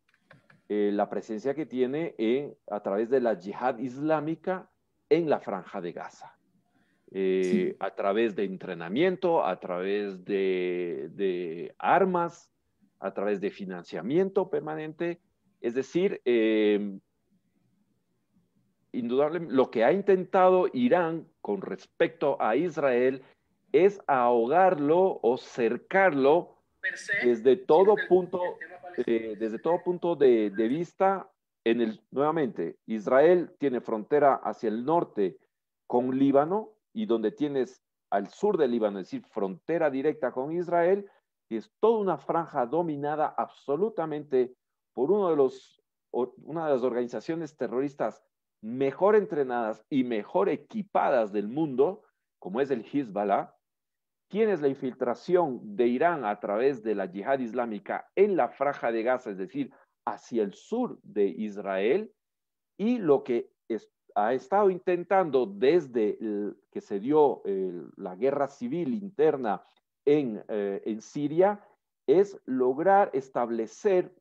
eh, 0.69 0.91
la 0.93 1.09
presencia 1.09 1.55
que 1.55 1.67
tiene 1.67 2.15
en, 2.19 2.55
a 2.71 2.81
través 2.81 3.11
de 3.11 3.21
la 3.21 3.39
yihad 3.39 3.79
islámica 3.79 4.71
en 5.09 5.29
la 5.29 5.41
franja 5.41 5.81
de 5.81 5.93
Gaza. 5.93 6.37
Eh, 7.15 7.77
a 7.79 7.95
través 7.95 8.35
de 8.35 8.45
entrenamiento, 8.45 9.45
a 9.45 9.61
través 9.61 10.25
de, 10.25 11.11
de, 11.13 11.75
armas, 11.79 12.51
a 13.01 13.13
través 13.13 13.41
de 13.41 13.51
financiamiento 13.51 14.49
permanente 14.49 15.21
es 15.63 15.75
decir, 15.75 16.21
eh, 16.25 16.99
indudablemente 18.91 19.55
lo 19.55 19.71
que 19.71 19.85
ha 19.85 19.93
intentado 19.93 20.69
Irán 20.73 21.29
con 21.41 21.63
respecto 21.63 22.37
a 22.43 22.57
Israel 22.57 23.23
es 23.71 24.01
ahogarlo 24.09 25.21
o 25.23 25.39
cercarlo 25.39 26.57
desde 27.23 27.57
todo 27.57 27.95
punto, 28.09 28.41
eh, 29.07 29.37
desde 29.39 29.61
todo 29.61 29.83
punto 29.83 30.17
de, 30.17 30.51
vista. 30.51 31.29
En 31.65 31.81
el, 31.81 32.01
nuevamente, 32.11 32.77
Israel 32.87 33.53
tiene 33.59 33.81
frontera 33.81 34.35
hacia 34.35 34.69
el 34.69 34.85
norte 34.85 35.39
con 35.87 36.19
Líbano 36.19 36.72
y 36.93 37.07
donde 37.07 37.33
tienes 37.33 37.83
al 38.11 38.29
sur 38.29 38.59
del 38.59 38.71
Líbano, 38.71 38.99
es 38.99 39.07
decir, 39.07 39.25
frontera 39.31 39.91
directa 39.91 40.33
con 40.33 40.53
Israel, 40.53 41.11
y 41.49 41.57
es 41.57 41.71
toda 41.81 41.99
una 41.99 42.19
franja 42.19 42.67
dominada 42.67 43.35
absolutamente 43.37 44.55
por 44.95 45.11
uno 45.11 45.31
de 45.31 45.37
los, 45.37 45.83
una 46.11 46.67
de 46.67 46.73
las 46.75 46.83
organizaciones 46.83 47.57
terroristas 47.57 48.23
mejor 48.63 49.17
entrenadas 49.17 49.85
y 49.91 50.05
mejor 50.05 50.49
equipadas 50.49 51.33
del 51.33 51.49
mundo, 51.49 52.03
como 52.39 52.61
es 52.61 52.71
el 52.71 52.85
Hezbollah, 52.85 53.55
tienes 54.29 54.61
la 54.61 54.69
infiltración 54.69 55.77
de 55.77 55.89
Irán 55.89 56.25
a 56.25 56.39
través 56.41 56.83
de 56.83 56.95
la 56.95 57.07
yihad 57.07 57.41
islámica 57.41 58.11
en 58.15 58.37
la 58.37 58.49
franja 58.49 58.93
de 58.93 59.03
Gaza, 59.03 59.31
es 59.31 59.37
decir, 59.37 59.73
hacia 60.07 60.43
el 60.43 60.55
sur 60.55 60.99
de 61.03 61.27
Israel, 61.27 62.13
y 62.79 62.99
lo 62.99 63.25
que 63.25 63.51
ha 64.15 64.35
estado 64.35 64.71
intentando 64.71 65.47
desde 65.47 66.19
que 66.71 66.81
se 66.81 67.01
dio 67.01 67.43
la 67.97 68.15
guerra 68.17 68.49
civil 68.49 68.95
interna 68.95 69.63
en, 70.05 70.45
eh, 70.49 70.83
en 70.85 71.01
Siria 71.01 71.65
es 72.07 72.41
lograr 72.47 73.11
establecer 73.13 74.15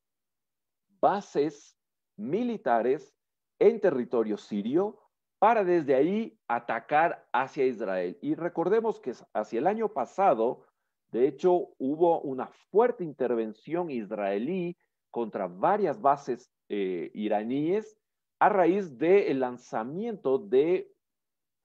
bases 1.00 1.78
militares 2.18 3.14
en 3.60 3.80
territorio 3.80 4.38
sirio 4.38 5.00
para 5.40 5.64
desde 5.64 5.96
ahí 5.96 6.40
atacar 6.48 7.28
hacia 7.34 7.66
Israel. 7.66 8.18
Y 8.22 8.36
recordemos 8.36 9.00
que 9.00 9.14
hacia 9.34 9.60
el 9.60 9.66
año 9.66 9.90
pasado, 9.90 10.66
de 11.12 11.28
hecho, 11.28 11.70
hubo 11.80 12.22
una 12.22 12.48
fuerte 12.48 13.04
intervención 13.04 13.90
israelí 13.90 14.78
contra 15.10 15.48
varias 15.48 16.00
bases 16.00 16.52
eh, 16.70 17.10
iraníes 17.16 17.98
a 18.42 18.50
raíz 18.50 18.98
del 18.98 19.40
lanzamiento 19.40 20.40
de, 20.40 20.92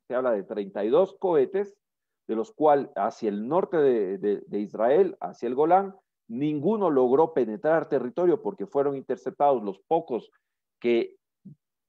se 0.06 0.14
habla 0.14 0.32
de 0.32 0.42
32 0.42 1.16
cohetes, 1.18 1.74
de 2.28 2.36
los 2.36 2.52
cuales 2.52 2.90
hacia 2.96 3.30
el 3.30 3.48
norte 3.48 3.78
de 3.78 4.58
Israel, 4.60 5.16
hacia 5.20 5.46
el 5.46 5.54
Golán, 5.54 5.96
ninguno 6.28 6.90
logró 6.90 7.32
penetrar 7.32 7.88
territorio 7.88 8.42
porque 8.42 8.66
fueron 8.66 8.94
interceptados 8.94 9.62
los 9.62 9.78
pocos 9.78 10.30
que 10.78 11.16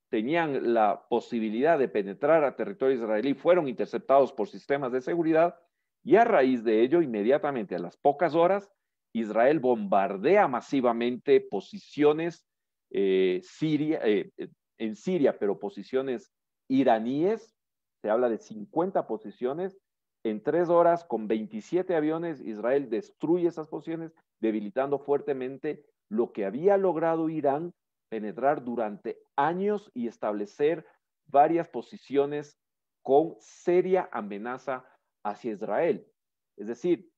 tenían 0.10 0.74
la 0.74 1.06
posibilidad 1.10 1.78
de 1.78 1.90
penetrar 1.90 2.46
a 2.46 2.56
territorio 2.56 2.96
israelí, 2.96 3.34
fueron 3.34 3.68
interceptados 3.68 4.32
por 4.32 4.48
sistemas 4.48 4.94
de 4.94 5.02
seguridad 5.02 5.60
y 6.02 6.16
a 6.16 6.24
raíz 6.24 6.64
de 6.64 6.82
ello, 6.82 7.02
inmediatamente 7.02 7.76
a 7.76 7.80
las 7.80 7.98
pocas 7.98 8.36
horas, 8.36 8.72
Israel 9.14 9.60
bombardea 9.60 10.48
masivamente 10.48 11.42
posiciones 11.42 12.48
eh, 12.90 13.42
Siria, 13.44 14.00
eh, 14.04 14.32
en 14.78 14.96
Siria, 14.96 15.38
pero 15.40 15.60
posiciones 15.60 16.32
iraníes, 16.68 17.56
se 18.02 18.10
habla 18.10 18.30
de 18.30 18.38
50 18.38 19.08
posiciones, 19.08 19.78
en 20.24 20.44
tres 20.44 20.70
horas 20.70 21.06
con 21.06 21.28
27 21.28 21.96
aviones, 21.96 22.42
Israel 22.42 22.90
destruye 22.90 23.48
esas 23.48 23.68
posiciones 23.68 24.14
debilitando 24.40 25.00
fuertemente 25.00 25.86
lo 26.10 26.32
que 26.32 26.46
había 26.46 26.78
logrado 26.78 27.30
Irán 27.30 27.74
penetrar 28.10 28.64
durante 28.64 29.20
años 29.36 29.92
y 29.94 30.08
establecer 30.08 30.86
varias 31.28 31.68
posiciones 31.68 32.58
con 33.04 33.36
seria 33.40 34.10
amenaza 34.12 34.86
hacia 35.24 35.52
Israel. 35.52 36.08
Es 36.58 36.68
decir, 36.68 37.10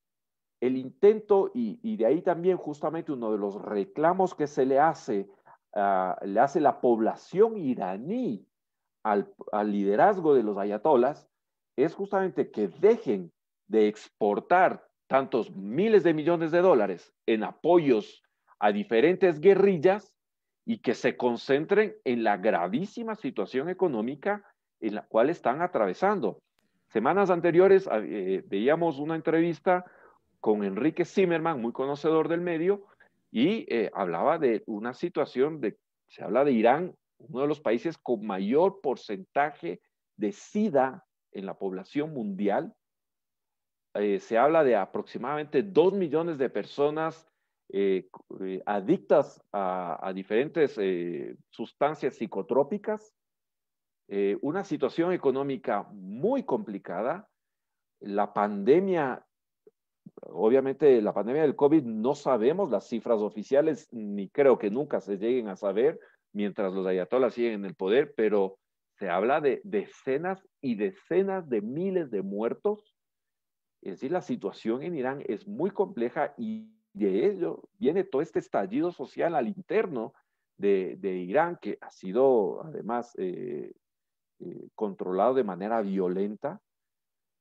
el 0.62 0.78
intento, 0.78 1.52
y, 1.54 1.96
de 1.96 2.06
ahí 2.06 2.22
también 2.22 2.58
justamente 2.58 3.12
uno 3.12 3.32
de 3.32 3.38
los 3.38 3.62
reclamos 3.62 4.36
que 4.36 4.48
se 4.48 4.66
le 4.66 4.80
hace, 4.80 5.30
uh, 5.76 6.26
le 6.26 6.40
hace 6.40 6.60
la 6.60 6.82
población 6.82 7.58
iraní 7.58 8.46
al, 9.04 9.34
liderazgo 9.66 10.34
de 10.34 10.44
los 10.44 10.58
ayatolas, 10.58 11.28
es 11.76 11.96
justamente 11.96 12.52
que 12.52 12.68
dejen 12.68 13.32
de 13.68 13.88
exportar 13.88 14.88
tantos 15.08 15.56
miles 15.56 16.04
de 16.04 16.14
millones 16.14 16.52
de 16.52 16.62
dólares 16.62 17.14
en 17.26 17.44
apoyos 17.44 18.24
a 18.60 18.72
diferentes 18.72 19.40
guerrillas 19.40 20.14
y 20.66 20.80
que 20.80 20.94
se 20.94 21.18
concentren 21.18 21.96
en 22.04 22.24
la 22.24 22.38
gravísima 22.38 23.16
situación 23.16 23.70
económica 23.70 24.44
en 24.82 24.96
la 24.96 25.04
cual 25.04 25.30
están 25.30 25.62
atravesando. 25.62 26.42
Semanas 26.88 27.30
anteriores 27.30 27.88
eh, 27.92 28.44
veíamos 28.48 29.00
una 29.00 29.16
entrevista 29.16 29.86
con 30.40 30.64
Enrique 30.64 31.06
Zimmerman, 31.06 31.62
muy 31.62 31.72
conocedor 31.72 32.28
del 32.28 32.42
medio, 32.42 32.86
y 33.32 33.66
eh, 33.74 33.92
hablaba 33.94 34.38
de 34.40 34.64
una 34.66 34.94
situación 34.94 35.62
de, 35.62 35.78
se 36.08 36.24
habla 36.24 36.44
de 36.44 36.52
Irán, 36.52 36.96
uno 37.18 37.42
de 37.42 37.48
los 37.48 37.62
países 37.62 37.98
con 37.98 38.26
mayor 38.26 38.82
porcentaje 38.82 39.82
de 40.18 40.32
SIDA 40.32 41.06
en 41.32 41.46
la 41.46 41.58
población 41.58 42.14
mundial, 42.14 42.74
eh, 43.96 44.20
se 44.20 44.38
habla 44.38 44.64
de 44.64 44.76
aproximadamente 44.76 45.64
dos 45.64 45.94
millones 45.94 46.38
de 46.38 46.50
personas 46.50 47.28
eh, 47.72 48.10
adictas 48.66 49.42
a, 49.52 50.12
diferentes 50.16 50.80
sustancias 51.52 52.16
psicotrópicas, 52.16 53.14
una 54.42 54.64
situación 54.64 55.14
económica 55.14 55.84
muy 55.92 56.42
complicada, 56.44 57.30
la 58.00 58.34
pandemia, 58.34 59.24
obviamente 60.22 61.02
la 61.02 61.14
pandemia 61.14 61.44
del 61.44 61.56
COVID 61.56 61.84
no 61.84 62.16
sabemos 62.16 62.70
las 62.70 62.88
cifras 62.88 63.22
oficiales, 63.22 63.88
ni 63.92 64.30
creo 64.30 64.58
que 64.58 64.70
nunca 64.70 65.02
se 65.02 65.18
lleguen 65.18 65.48
a 65.48 65.56
saber 65.56 66.00
mientras 66.34 66.74
los 66.74 66.86
ayatolas 66.86 67.34
siguen 67.34 67.54
en 67.54 67.66
el 67.66 67.76
poder, 67.76 68.14
pero 68.16 68.58
se 68.98 69.10
habla 69.10 69.42
de 69.42 69.62
decenas 69.64 70.46
y 70.62 70.76
decenas 70.76 71.50
de 71.50 71.62
miles 71.62 72.12
de 72.12 72.22
muertos. 72.22 72.96
Es 73.82 73.94
decir, 73.94 74.12
la 74.12 74.22
situación 74.22 74.84
en 74.84 74.96
Irán 74.96 75.24
es 75.28 75.48
muy 75.48 75.72
compleja 75.72 76.34
y 76.38 76.70
de 76.94 77.28
ello 77.28 77.64
viene 77.78 78.04
todo 78.04 78.22
este 78.22 78.40
estallido 78.40 78.92
social 78.92 79.36
al 79.36 79.48
interno 79.48 80.14
de, 80.58 80.98
Irán, 81.02 81.58
que 81.62 81.78
ha 81.80 81.90
sido 81.90 82.62
además 82.66 83.14
eh, 83.18 83.72
eh, 84.40 84.68
controlado 84.76 85.34
de 85.34 85.46
manera 85.46 85.82
violenta, 85.82 86.62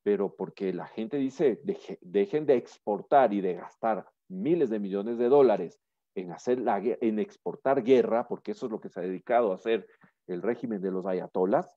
pero 0.08 0.34
porque 0.34 0.72
la 0.72 0.86
gente 0.86 1.18
dice, 1.18 1.60
dejen 2.00 2.46
de 2.46 2.54
exportar 2.54 3.34
y 3.34 3.42
de 3.42 3.56
gastar 3.56 4.08
miles 4.28 4.70
de 4.70 4.78
millones 4.78 5.18
de 5.18 5.28
dólares 5.28 5.82
en, 6.14 6.32
hacer 6.32 6.58
la, 6.60 6.80
en 6.82 7.18
exportar 7.18 7.82
guerra, 7.82 8.26
porque 8.26 8.52
eso 8.52 8.64
es 8.64 8.72
lo 8.72 8.80
que 8.80 8.88
se 8.88 9.00
ha 9.00 9.02
dedicado 9.02 9.52
a 9.52 9.56
hacer 9.56 9.86
el 10.26 10.40
régimen 10.40 10.80
de 10.80 10.90
los 10.90 11.04
ayatolas, 11.04 11.76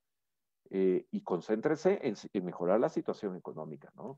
eh, 0.70 1.06
y 1.12 1.20
concéntrese 1.24 2.00
en, 2.04 2.16
en, 2.32 2.46
mejorar 2.46 2.80
la 2.80 2.88
situación 2.88 3.36
económica, 3.36 3.92
¿no? 3.98 4.18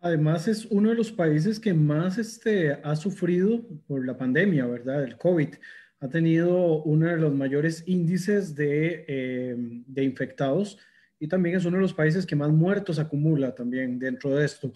Además 0.00 0.48
es 0.48 0.64
uno 0.64 0.88
de 0.88 0.96
los 0.96 1.12
países 1.12 1.60
que 1.60 1.74
más 1.74 2.18
este, 2.18 2.72
ha 2.72 2.96
sufrido 2.96 3.60
por 3.86 4.04
la 4.04 4.18
pandemia, 4.18 4.66
¿verdad? 4.66 5.04
El 5.04 5.16
COVID. 5.16 5.54
Ha 6.00 6.08
tenido 6.08 6.82
uno 6.82 7.06
de 7.06 7.18
los 7.18 7.32
mayores 7.32 7.84
índices 7.86 8.56
de, 8.56 9.04
eh, 9.06 9.54
de 9.56 10.02
infectados 10.02 10.76
y 11.22 11.28
también 11.28 11.54
es 11.54 11.64
uno 11.64 11.76
de 11.76 11.82
los 11.82 11.94
países 11.94 12.26
que 12.26 12.34
más 12.34 12.50
muertos 12.50 12.98
acumula 12.98 13.54
también 13.54 13.96
dentro 13.96 14.34
de 14.34 14.44
esto. 14.44 14.72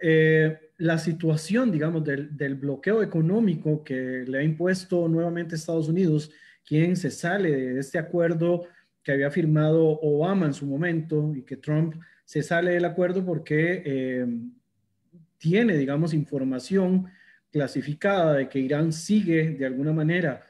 Eh, 0.00 0.56
la 0.76 0.96
situación, 0.96 1.72
digamos, 1.72 2.04
del, 2.04 2.54
bloqueo 2.54 3.02
económico 3.02 3.82
que 3.82 4.24
le 4.24 4.38
ha 4.38 4.42
impuesto 4.44 5.08
nuevamente 5.08 5.56
Estados 5.56 5.88
Unidos, 5.88 6.30
quien 6.64 6.94
se 6.94 7.10
sale 7.10 7.50
de 7.50 7.80
este 7.80 7.98
acuerdo 7.98 8.66
que 9.02 9.10
había 9.10 9.28
firmado 9.32 9.98
Obama 10.00 10.46
en 10.46 10.54
su 10.54 10.66
momento 10.66 11.32
y 11.34 11.42
que 11.42 11.56
Trump 11.56 11.96
se 12.24 12.44
sale 12.44 12.70
del 12.70 12.84
acuerdo 12.84 13.24
porque 13.24 13.82
eh, 13.84 14.26
tiene, 15.36 15.76
digamos, 15.76 16.14
información 16.14 17.06
clasificada 17.50 18.34
de 18.34 18.48
que 18.48 18.60
Irán 18.60 18.92
sigue 18.92 19.50
de 19.50 19.66
alguna 19.66 19.92
manera 19.92 20.44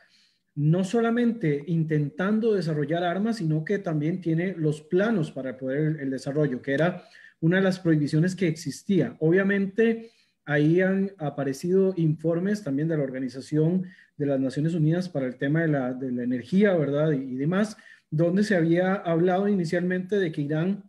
no 0.59 0.83
solamente 0.83 1.63
intentando 1.69 2.53
desarrollar 2.53 3.05
armas, 3.05 3.37
sino 3.37 3.65
que 3.65 3.79
también 3.79 4.21
tiene 4.21 4.55
los 4.57 4.81
planos 4.83 5.31
para 5.31 5.57
poder 5.57 6.01
el, 6.01 6.11
desarrollo, 6.11 6.61
que 6.61 6.75
era 6.75 7.05
una 7.41 7.59
de 7.59 7.63
las 7.63 7.79
prohibiciones 7.79 8.35
que 8.35 8.49
existía. 8.49 9.17
Obviamente, 9.21 10.11
ahí 10.45 10.81
han 10.81 11.13
aparecido 11.19 11.95
informes 11.97 12.65
también 12.65 12.89
de 12.89 12.97
la 12.97 13.05
Organización 13.05 13.85
de 14.17 14.27
las 14.27 14.41
Naciones 14.41 14.75
Unidas 14.75 15.09
para 15.09 15.27
el 15.27 15.37
tema 15.37 15.63
de 15.63 15.69
la, 15.69 15.97
energía, 16.01 16.75
¿verdad? 16.75 17.13
Y, 17.13 17.35
y, 17.35 17.37
demás, 17.37 17.77
donde 18.11 18.43
se 18.43 18.57
había 18.57 18.95
hablado 18.95 19.47
inicialmente 19.47 20.17
de 20.19 20.33
que 20.33 20.43
Irán 20.43 20.83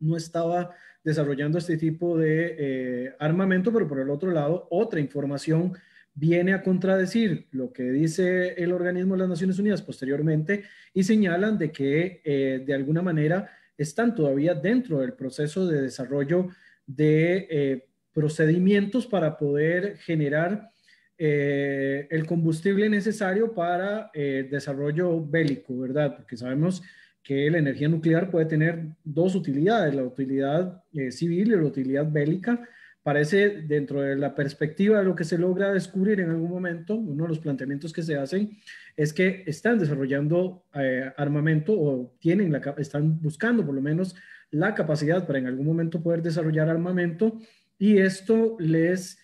no 0.00 0.16
estaba 0.16 0.74
desarrollando 1.04 1.58
este 1.58 1.76
tipo 1.76 2.16
de 2.16 2.56
eh, 2.58 3.14
armamento, 3.18 3.70
pero 3.74 3.86
por 3.86 4.00
el 4.00 4.08
otro 4.08 4.30
lado, 4.30 4.66
otra 4.70 5.00
información 5.00 5.74
viene 6.16 6.52
a 6.52 6.62
contradecir 6.62 7.46
lo 7.52 7.72
que 7.72 7.84
dice 7.84 8.54
el 8.54 8.72
organismo 8.72 9.14
de 9.14 9.20
las 9.20 9.28
Naciones 9.28 9.58
Unidas 9.60 9.82
posteriormente 9.82 10.64
y 10.92 11.04
señalan 11.04 11.58
de 11.58 11.70
que 11.70 12.22
eh, 12.24 12.64
de 12.66 12.74
alguna 12.74 13.02
manera 13.02 13.48
están 13.78 14.14
todavía 14.14 14.54
dentro 14.54 14.98
del 14.98 15.12
proceso 15.12 15.66
de 15.66 15.82
desarrollo 15.82 16.48
de 16.86 17.46
eh, 17.48 17.88
procedimientos 18.12 19.06
para 19.06 19.36
poder 19.36 19.98
generar 19.98 20.70
el 21.18 22.26
combustible 22.26 22.90
necesario 22.90 23.54
para 23.54 24.10
el 24.12 24.50
desarrollo 24.50 25.24
bélico, 25.24 25.78
¿verdad? 25.78 26.14
Porque 26.14 26.36
sabemos 26.36 26.82
que 27.26 27.50
la 27.50 27.58
energía 27.58 27.88
nuclear 27.88 28.30
puede 28.30 28.46
tener 28.46 28.84
dos 29.02 29.34
utilidades, 29.34 29.92
la 29.92 30.04
utilidad 30.04 30.84
eh, 30.92 31.10
civil 31.10 31.48
y 31.48 31.56
la 31.56 31.64
utilidad 31.64 32.08
bélica. 32.08 32.68
Parece 33.06 33.62
dentro 33.62 34.02
de 34.02 34.16
la 34.16 34.34
perspectiva 34.34 34.98
de 34.98 35.04
lo 35.04 35.14
que 35.14 35.22
se 35.22 35.38
logra 35.38 35.72
descubrir 35.72 36.18
en 36.18 36.30
algún 36.30 36.50
momento, 36.50 36.96
uno 36.96 37.22
de 37.22 37.28
los 37.28 37.38
planteamientos 37.38 37.92
que 37.92 38.02
se 38.02 38.16
hacen 38.16 38.58
es 38.96 39.12
que 39.12 39.44
están 39.46 39.78
desarrollando 39.78 40.64
eh, 40.74 41.12
armamento 41.16 41.72
o 41.72 42.16
tienen 42.18 42.50
la, 42.50 42.74
están 42.78 43.22
buscando 43.22 43.64
por 43.64 43.76
lo 43.76 43.80
menos 43.80 44.16
la 44.50 44.74
capacidad 44.74 45.24
para 45.24 45.38
en 45.38 45.46
algún 45.46 45.66
momento 45.66 46.02
poder 46.02 46.20
desarrollar 46.20 46.68
armamento 46.68 47.38
y 47.78 47.98
esto 47.98 48.56
les 48.58 49.20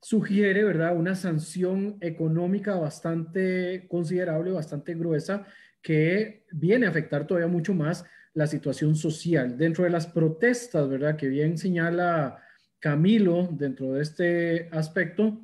sugiere, 0.00 0.64
¿verdad?, 0.64 0.96
una 0.96 1.14
sanción 1.14 1.98
económica 2.00 2.76
bastante 2.76 3.86
considerable, 3.86 4.52
bastante 4.52 4.94
gruesa 4.94 5.44
que 5.82 6.46
viene 6.52 6.86
a 6.86 6.88
afectar 6.88 7.26
todavía 7.26 7.48
mucho 7.48 7.74
más 7.74 8.02
la 8.32 8.46
situación 8.46 8.96
social. 8.96 9.58
Dentro 9.58 9.84
de 9.84 9.90
las 9.90 10.06
protestas, 10.06 10.88
¿verdad? 10.88 11.16
Que 11.16 11.28
bien 11.28 11.58
señala 11.58 12.42
Camilo 12.86 13.48
dentro 13.50 13.94
de 13.94 14.02
este 14.02 14.68
aspecto, 14.70 15.40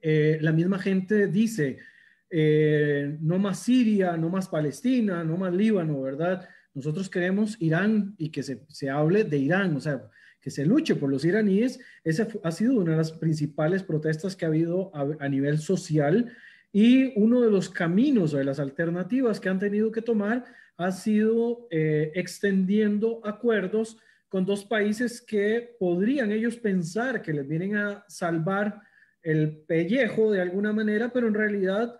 eh, 0.00 0.38
la 0.40 0.50
misma 0.50 0.78
gente 0.78 1.26
dice, 1.26 1.76
eh, 2.30 3.18
no 3.20 3.38
más 3.38 3.58
Siria, 3.58 4.16
no 4.16 4.30
más 4.30 4.48
Palestina, 4.48 5.22
no 5.24 5.36
más 5.36 5.52
Líbano, 5.52 6.00
¿verdad? 6.00 6.48
Nosotros 6.72 7.10
queremos 7.10 7.60
Irán 7.60 8.14
y 8.16 8.30
que 8.30 8.42
se, 8.42 8.64
se 8.68 8.88
hable 8.88 9.24
de 9.24 9.36
Irán, 9.36 9.76
o 9.76 9.80
sea, 9.80 10.08
que 10.40 10.50
se 10.50 10.64
luche 10.64 10.94
por 10.94 11.10
los 11.10 11.26
iraníes. 11.26 11.80
Esa 12.02 12.28
ha 12.42 12.50
sido 12.50 12.78
una 12.78 12.92
de 12.92 12.96
las 12.96 13.12
principales 13.12 13.82
protestas 13.82 14.34
que 14.34 14.46
ha 14.46 14.48
habido 14.48 14.90
a, 14.94 15.28
nivel 15.28 15.58
social 15.58 16.34
y 16.72 17.12
uno 17.20 17.42
de 17.42 17.50
los 17.50 17.68
caminos 17.68 18.32
o 18.32 18.38
de 18.38 18.44
las 18.44 18.58
alternativas 18.58 19.38
que 19.38 19.50
han 19.50 19.58
tenido 19.58 19.92
que 19.92 20.00
tomar 20.00 20.46
ha 20.78 20.92
sido 20.92 21.68
eh, 21.70 22.10
extendiendo 22.14 23.20
acuerdos 23.22 23.98
con 24.34 24.44
dos 24.44 24.64
países 24.64 25.20
que 25.24 25.76
podrían 25.78 26.32
ellos 26.32 26.56
pensar 26.56 27.22
que 27.22 27.32
les 27.32 27.46
vienen 27.46 27.76
a 27.76 28.04
salvar 28.08 28.80
el 29.22 29.58
pellejo 29.58 30.32
de 30.32 30.40
alguna 30.40 30.72
manera, 30.72 31.12
pero 31.12 31.28
en 31.28 31.34
realidad 31.34 31.96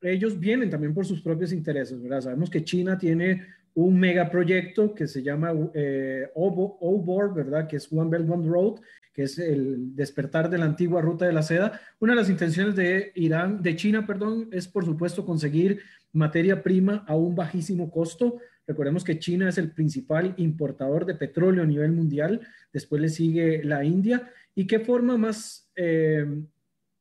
ellos 0.00 0.40
vienen 0.40 0.70
también 0.70 0.94
por 0.94 1.04
sus 1.04 1.20
propios 1.20 1.52
intereses, 1.52 2.00
¿verdad? 2.00 2.22
Sabemos 2.22 2.48
que 2.48 2.64
China 2.64 2.96
tiene 2.96 3.44
un 3.74 4.00
megaproyecto 4.00 4.94
que 4.94 5.06
se 5.06 5.22
llama 5.22 5.52
eh, 5.74 6.30
OBOR, 6.34 7.34
¿verdad? 7.34 7.68
Que 7.68 7.76
es 7.76 7.92
One 7.92 8.08
Belt 8.08 8.30
One 8.30 8.48
Road, 8.48 8.80
que 9.12 9.24
es 9.24 9.38
el 9.38 9.94
despertar 9.94 10.48
de 10.48 10.56
la 10.56 10.64
antigua 10.64 11.02
ruta 11.02 11.26
de 11.26 11.34
la 11.34 11.42
seda. 11.42 11.78
Una 12.00 12.14
de 12.14 12.20
las 12.20 12.30
intenciones 12.30 12.76
de 12.76 13.12
Irán, 13.14 13.60
de 13.60 13.76
China, 13.76 14.06
perdón, 14.06 14.48
es 14.52 14.66
por 14.68 14.86
supuesto 14.86 15.26
conseguir 15.26 15.82
materia 16.14 16.62
prima 16.62 17.04
a 17.06 17.14
un 17.14 17.36
bajísimo 17.36 17.90
costo. 17.90 18.38
Recordemos 18.68 19.02
que 19.02 19.18
China 19.18 19.48
es 19.48 19.56
el 19.56 19.70
principal 19.72 20.34
importador 20.36 21.06
de 21.06 21.14
petróleo 21.14 21.62
a 21.62 21.66
nivel 21.66 21.90
mundial, 21.90 22.42
después 22.70 23.00
le 23.00 23.08
sigue 23.08 23.64
la 23.64 23.82
India. 23.82 24.30
¿Y 24.54 24.66
qué 24.66 24.78
forma 24.78 25.16
más 25.16 25.70
eh, 25.74 26.26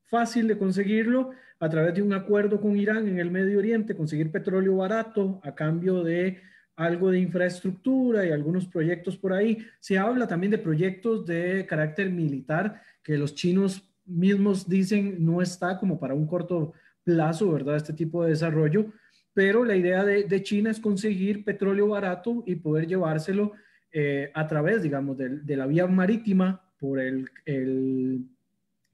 fácil 0.06 0.48
de 0.48 0.58
conseguirlo? 0.58 1.32
A 1.60 1.68
través 1.70 1.94
de 1.94 2.02
un 2.02 2.14
acuerdo 2.14 2.62
con 2.62 2.78
Irán 2.78 3.08
en 3.10 3.20
el 3.20 3.32
Medio 3.32 3.60
Oriente, 3.60 3.98
conseguir 3.98 4.32
petróleo 4.32 4.78
barato 4.78 5.42
a 5.44 5.54
cambio 5.54 6.04
de 6.04 6.40
algo 6.78 7.12
de 7.12 7.20
infraestructura 7.20 8.26
y 8.26 8.32
algunos 8.32 8.68
proyectos 8.68 9.18
por 9.18 9.34
ahí. 9.34 9.58
Se 9.82 9.98
habla 9.98 10.26
también 10.26 10.52
de 10.52 10.60
proyectos 10.60 11.26
de 11.26 11.66
carácter 11.68 12.10
militar 12.12 12.82
que 13.04 13.18
los 13.18 13.36
chinos 13.36 13.92
mismos 14.06 14.70
dicen 14.70 15.18
no 15.20 15.42
está 15.42 15.78
como 15.78 16.00
para 16.00 16.14
un 16.14 16.28
corto 16.28 16.72
plazo, 17.04 17.52
¿verdad? 17.52 17.76
Este 17.76 17.94
tipo 17.94 18.24
de 18.24 18.30
desarrollo. 18.30 18.94
Pero 19.38 19.64
la 19.64 19.76
idea 19.76 20.04
de, 20.04 20.42
China 20.42 20.72
es 20.72 20.80
conseguir 20.80 21.46
petróleo 21.46 21.90
barato 21.90 22.44
y 22.48 22.56
poder 22.56 22.88
llevárselo 22.88 23.52
eh, 23.92 24.32
a 24.34 24.48
través, 24.48 24.82
digamos, 24.82 25.16
de, 25.16 25.56
la 25.56 25.68
vía 25.68 25.86
marítima 25.86 26.68
por 26.80 27.00
el, 27.00 27.30
el 27.46 28.26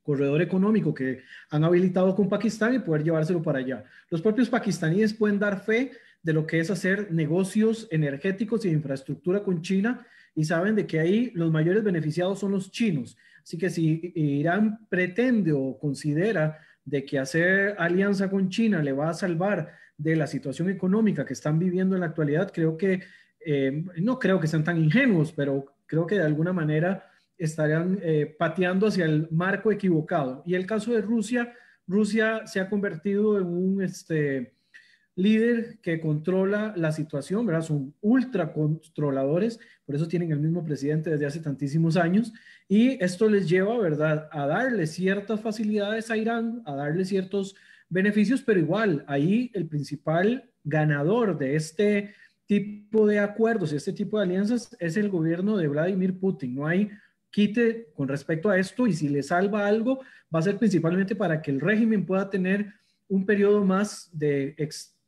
corredor 0.01 0.41
económico 0.41 0.93
que 0.93 1.21
han 1.49 1.63
habilitado 1.63 2.13
con 2.13 2.27
Pakistán 2.27 2.73
y 2.73 2.79
poder 2.79 3.06
llevárselo 3.06 3.41
para 3.41 3.60
allá. 3.60 3.86
Los 4.10 4.21
propios 4.21 4.49
pakistaníes 4.49 5.13
pueden 5.13 5.39
dar 5.39 5.63
fe 5.63 5.93
de 6.21 6.34
lo 6.34 6.45
que 6.45 6.60
es 6.60 6.69
hacer 6.69 7.10
negocios 7.10 7.88
energéticos 7.89 8.65
y 8.65 8.67
de 8.67 8.75
infraestructura 8.75 9.43
con 9.43 9.62
China 9.62 10.06
y 10.36 10.43
saben 10.43 10.75
de 10.75 10.86
que 10.86 10.99
ahí 10.99 11.32
los 11.36 11.53
mayores 11.53 11.86
beneficiados 11.86 12.39
son 12.39 12.51
los 12.51 12.69
chinos. 12.69 13.15
Así 13.41 13.58
que 13.58 13.69
si 13.69 14.12
Irán 14.13 14.86
pretende 14.89 15.53
o 15.53 15.77
considera 15.79 16.60
de 16.84 17.06
que 17.06 17.17
hacer 17.17 17.75
alianza 17.77 18.29
con 18.29 18.49
China 18.49 18.84
le 18.84 18.91
va 18.91 19.10
a 19.10 19.13
salvar 19.13 19.83
de 19.97 20.15
la 20.15 20.27
situación 20.27 20.69
económica 20.69 21.25
que 21.25 21.34
están 21.34 21.60
viviendo 21.60 21.95
en 21.95 22.01
la 22.01 22.08
actualidad, 22.08 22.51
creo 22.53 22.77
que, 22.77 23.01
eh, 23.45 23.84
no 23.97 24.19
creo 24.19 24.39
que 24.39 24.47
sean 24.47 24.63
tan 24.63 24.77
ingenuos, 24.77 25.32
pero 25.32 25.65
creo 25.86 26.08
que 26.08 26.15
de 26.15 26.23
alguna 26.23 26.53
manera 26.53 27.10
estarían 27.38 27.99
eh, 28.01 28.36
pateando 28.38 28.88
hacia 28.88 29.06
el 29.06 29.27
marco 29.32 29.71
equivocado. 29.71 30.43
Y 30.45 30.56
el 30.56 30.65
caso 30.65 30.93
de 30.93 31.01
Rusia, 31.01 31.53
Rusia 31.88 32.47
se 32.47 32.60
ha 32.60 32.69
convertido 32.69 33.39
en 33.39 33.45
un, 33.47 33.82
este, 33.82 34.53
líder 35.15 35.79
que 35.82 35.99
controla 35.99 36.73
la 36.75 36.91
situación, 36.91 37.45
¿verdad? 37.45 37.62
Son 37.62 37.93
ultra 38.01 38.51
controladores, 38.51 39.60
por 39.86 39.95
eso 39.95 40.08
tienen 40.08 40.32
el 40.32 40.39
mismo 40.39 40.63
presidente 40.63 41.12
desde 41.12 41.25
hace 41.25 41.39
tantísimos 41.39 41.97
años, 41.97 42.34
y 42.67 43.03
esto 43.03 43.29
les 43.29 43.47
lleva, 43.47 43.77
¿verdad?, 43.77 44.27
a 44.32 44.47
darle 44.47 44.88
ciertas 44.88 45.41
facilidades 45.41 46.10
a 46.10 46.17
Irán, 46.17 46.63
a 46.65 46.75
darle 46.75 47.06
ciertos 47.06 47.56
beneficios, 47.93 48.41
pero 48.41 48.60
igual, 48.60 49.06
ahí 49.08 49.51
el 49.53 49.67
principal 49.67 50.49
ganador 50.63 51.38
de 51.38 51.56
este 51.56 52.13
tipo 52.45 53.08
de 53.08 53.19
acuerdos 53.19 53.71
este 53.71 53.93
tipo 53.93 54.17
de 54.17 54.25
alianzas 54.25 54.75
es 54.79 54.97
el 54.97 55.10
gobierno 55.10 55.56
de 55.58 55.67
Vladimir 55.67 56.19
Putin. 56.19 56.56
No 56.56 56.67
hay 56.67 56.91
quite 57.32 57.88
con 57.93 58.08
respecto 58.08 58.49
a 58.49 58.60
esto 58.60 58.86
y 58.86 58.93
si 58.93 59.10
le 59.10 59.23
salva 59.23 59.67
algo, 59.67 60.01
va 60.34 60.39
a 60.39 60.43
ser 60.43 60.58
principalmente 60.58 61.15
para 61.15 61.41
que 61.41 61.51
el 61.51 61.62
régimen 61.62 62.06
pueda 62.06 62.29
tener 62.29 62.73
un 63.08 63.25
periodo 63.25 63.63
más 63.63 64.10
de, 64.12 64.56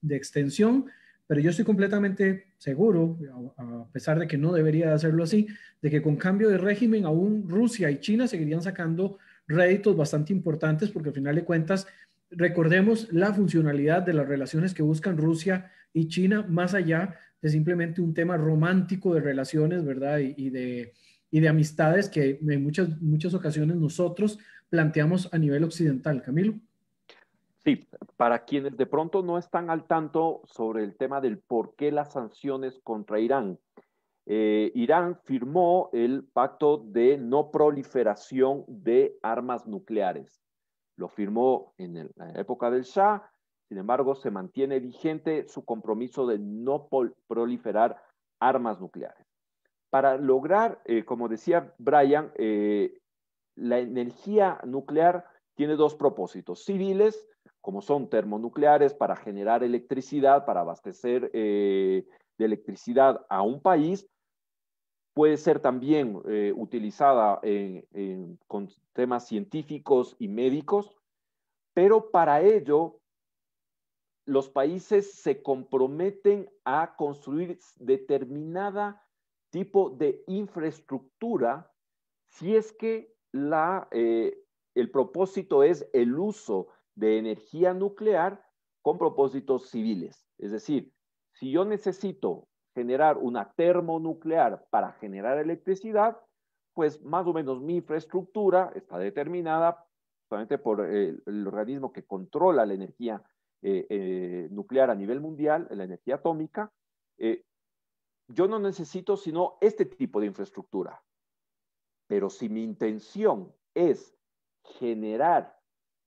de 0.02 0.16
extensión, 0.16 0.86
pero 1.28 1.42
yo 1.42 1.50
estoy 1.50 1.66
completamente 1.66 2.48
seguro, 2.58 3.18
a, 3.58 3.88
pesar 3.92 4.20
de 4.20 4.28
que 4.28 4.38
no 4.38 4.54
debería 4.54 4.94
hacerlo 4.94 5.24
así, 5.24 5.48
de 5.82 5.90
que 5.90 6.02
con 6.02 6.16
cambio 6.16 6.50
de 6.50 6.58
régimen 6.58 7.06
aún 7.06 7.48
Rusia 7.50 7.90
y 7.90 8.00
China 8.00 8.28
seguirían 8.28 8.62
sacando 8.62 9.18
réditos 9.48 9.96
bastante 9.96 10.34
importantes 10.34 10.90
porque 10.90 11.10
al 11.10 11.16
final 11.16 11.36
de 11.36 11.44
cuentas 11.44 11.88
recordemos 12.32 13.12
la 13.12 13.34
funcionalidad 13.34 14.02
de 14.04 14.14
las 14.14 14.28
relaciones 14.28 14.74
que 14.74 14.84
buscan 14.84 15.18
Rusia 15.18 15.72
y 15.94 16.08
China 16.08 16.46
más 16.48 16.74
allá 16.74 17.18
de 17.42 17.50
simplemente 17.50 18.02
un 18.02 18.14
tema 18.14 18.38
romántico 18.38 19.14
de 19.14 19.22
relaciones, 19.22 19.86
¿verdad? 19.86 20.20
Y, 20.20 20.50
de, 20.50 20.94
amistades 21.48 22.10
que 22.10 22.40
en 22.42 22.64
muchas, 22.64 23.02
muchas 23.02 23.34
ocasiones 23.34 23.76
nosotros 23.76 24.40
planteamos 24.70 25.32
a 25.34 25.38
nivel 25.38 25.64
occidental. 25.66 26.22
Camilo. 26.22 26.56
Sí, 27.66 27.88
para 28.16 28.46
quienes 28.46 28.78
de 28.78 28.86
pronto 28.86 29.22
no 29.22 29.38
están 29.38 29.70
al 29.70 29.86
tanto 29.86 30.44
sobre 30.46 30.84
el 30.84 30.96
tema 30.96 31.20
del 31.20 31.40
por 31.40 31.76
qué 31.76 31.92
las 31.92 32.14
sanciones 32.14 32.80
contra 32.84 33.20
Irán. 33.20 33.60
Eh, 34.28 34.72
Irán 34.76 35.20
firmó 35.24 35.90
el 35.94 36.24
pacto 36.24 36.78
de 36.78 37.18
no 37.18 37.52
proliferación 37.52 38.64
de 38.68 39.18
armas 39.22 39.68
nucleares. 39.68 40.45
Lo 40.98 41.10
firmó 41.10 41.74
en 41.78 42.10
la 42.16 42.32
época 42.32 42.72
del 42.72 42.84
Shah, 42.84 43.30
sin 43.68 43.78
embargo, 43.80 44.16
se 44.16 44.30
mantiene 44.30 44.80
vigente 44.80 45.48
su 45.48 45.66
compromiso 45.66 46.28
de 46.28 46.38
no 46.40 46.88
proliferar 47.28 48.02
armas 48.40 48.80
nucleares. 48.80 49.26
Para 49.90 50.18
lograr, 50.18 50.82
eh, 50.86 51.04
como 51.04 51.28
decía 51.28 51.74
Brian, 51.78 52.32
eh, 52.36 53.00
la 53.56 53.80
energía 53.80 54.60
nuclear 54.66 55.26
tiene 55.56 55.76
dos 55.76 55.96
propósitos 55.96 56.64
civiles, 56.66 57.28
como 57.62 57.82
son 57.82 58.10
termonucleares 58.10 58.94
para 58.94 59.16
generar 59.16 59.64
electricidad, 59.64 60.46
para 60.46 60.62
abastecer 60.62 61.32
eh, 61.34 62.06
de 62.38 62.46
electricidad 62.46 63.26
a 63.30 63.42
un 63.42 63.62
país, 63.62 64.08
puede 65.16 65.38
ser 65.38 65.62
también 65.62 66.22
eh, 66.28 66.54
utilizada 66.56 67.42
con 68.48 68.70
temas 68.94 69.26
científicos 69.26 70.16
y 70.20 70.28
médicos, 70.28 70.94
pero 71.74 72.12
para 72.12 72.42
ello 72.42 73.00
los 74.26 74.50
países 74.50 75.14
se 75.14 75.42
comprometen 75.42 76.50
a 76.66 76.96
construir 76.98 77.60
determinada 77.78 79.02
tipo 79.52 79.90
de 79.90 80.22
infraestructura 80.28 81.72
si 82.28 82.56
es 82.56 82.74
que 82.74 83.16
la, 83.32 83.88
eh, 83.92 84.38
el 84.74 84.92
propósito 84.92 85.64
es 85.64 85.88
el 85.94 86.20
uso 86.20 86.68
de 86.96 87.20
energía 87.20 87.74
nuclear 87.74 88.46
con 88.82 88.98
propósitos 88.98 89.70
civiles. 89.70 90.28
Es 90.38 90.52
decir, 90.52 90.92
si 91.34 91.52
yo 91.52 91.64
necesito 91.64 92.50
generar 92.76 93.18
una 93.18 93.52
termonuclear 93.54 94.68
para 94.70 94.92
generar 94.94 95.40
electricidad, 95.40 96.20
pues 96.74 97.02
más 97.02 97.26
o 97.26 97.34
menos 97.34 97.62
mi 97.62 97.78
infraestructura 97.78 98.72
está 98.76 99.00
determinada 99.00 99.88
solamente 100.28 100.58
por 100.58 100.82
el, 100.82 101.24
organismo 101.48 101.94
que 101.94 102.04
controla 102.04 102.66
la 102.66 102.74
energía 102.74 103.24
eh, 103.62 103.88
eh, 103.90 104.48
nuclear 104.52 104.90
a 104.90 104.96
nivel 104.96 105.22
mundial, 105.22 105.68
la 105.72 105.86
energía 105.86 106.16
atómica. 106.16 106.72
Eh, 107.18 107.46
yo 108.28 108.48
no 108.48 108.60
necesito 108.60 109.16
sino 109.16 109.58
este 109.62 109.86
tipo 109.86 110.20
de 110.20 110.28
infraestructura. 110.28 111.02
Pero 112.08 112.30
si 112.30 112.50
mi 112.50 112.64
intención 112.64 113.54
es 113.74 114.14
generar 114.64 115.58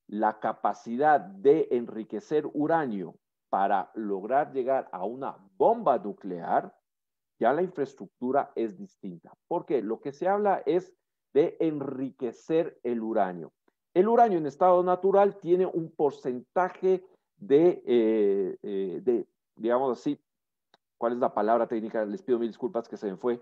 la 0.07 0.39
capacidad 0.39 1.21
de 1.21 1.69
enriquecer 1.71 2.45
uranio 2.53 3.15
para 3.51 3.91
lograr 3.95 4.53
llegar 4.53 4.89
a 4.93 5.05
una 5.05 5.37
bomba 5.57 5.99
nuclear, 5.99 6.75
ya 7.39 7.53
la 7.53 7.63
infraestructura 7.63 8.53
es 8.55 8.77
distinta. 8.77 9.33
Porque 9.47 9.83
lo 9.83 10.01
que 10.01 10.13
se 10.13 10.29
habla 10.29 10.63
es 10.67 10.93
de 11.33 11.57
enriquecer 11.61 12.79
el 12.83 13.03
uranio. 13.03 13.53
El 13.95 14.09
uranio 14.09 14.39
en 14.39 14.47
estado 14.47 14.83
natural 14.83 15.39
tiene 15.39 15.67
un 15.67 15.91
porcentaje 15.91 17.05
de, 17.37 17.83
eh, 17.87 18.57
eh, 18.63 19.25
digamos 19.57 19.99
así, 19.99 20.21
¿cuál 20.99 21.13
es 21.13 21.19
la 21.19 21.33
palabra 21.33 21.67
técnica? 21.67 22.05
Les 22.05 22.23
pido 22.23 22.39
mil 22.39 22.49
disculpas 22.49 22.89
que 22.89 22.97
se 22.97 23.11
me 23.11 23.17
fue. 23.17 23.41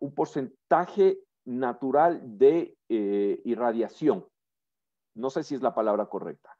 un 0.00 0.14
porcentaje 0.14 1.20
natural 1.46 2.20
de 2.38 2.76
eh, 2.88 3.40
irradiación 3.44 4.26
no 5.14 5.30
sé 5.30 5.42
si 5.42 5.54
es 5.54 5.62
la 5.62 5.74
palabra 5.74 6.06
correcta, 6.06 6.56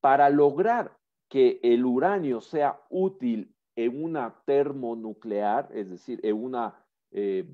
para 0.00 0.30
lograr 0.30 0.96
que 1.30 1.60
el 1.62 1.86
uranio 1.86 2.40
sea 2.40 2.82
útil 2.90 3.54
en 3.76 4.04
una 4.04 4.34
termonuclear, 4.44 5.70
es 5.72 5.88
decir, 5.88 6.18
en 6.24 6.42
una, 6.42 6.84
eh, 7.12 7.48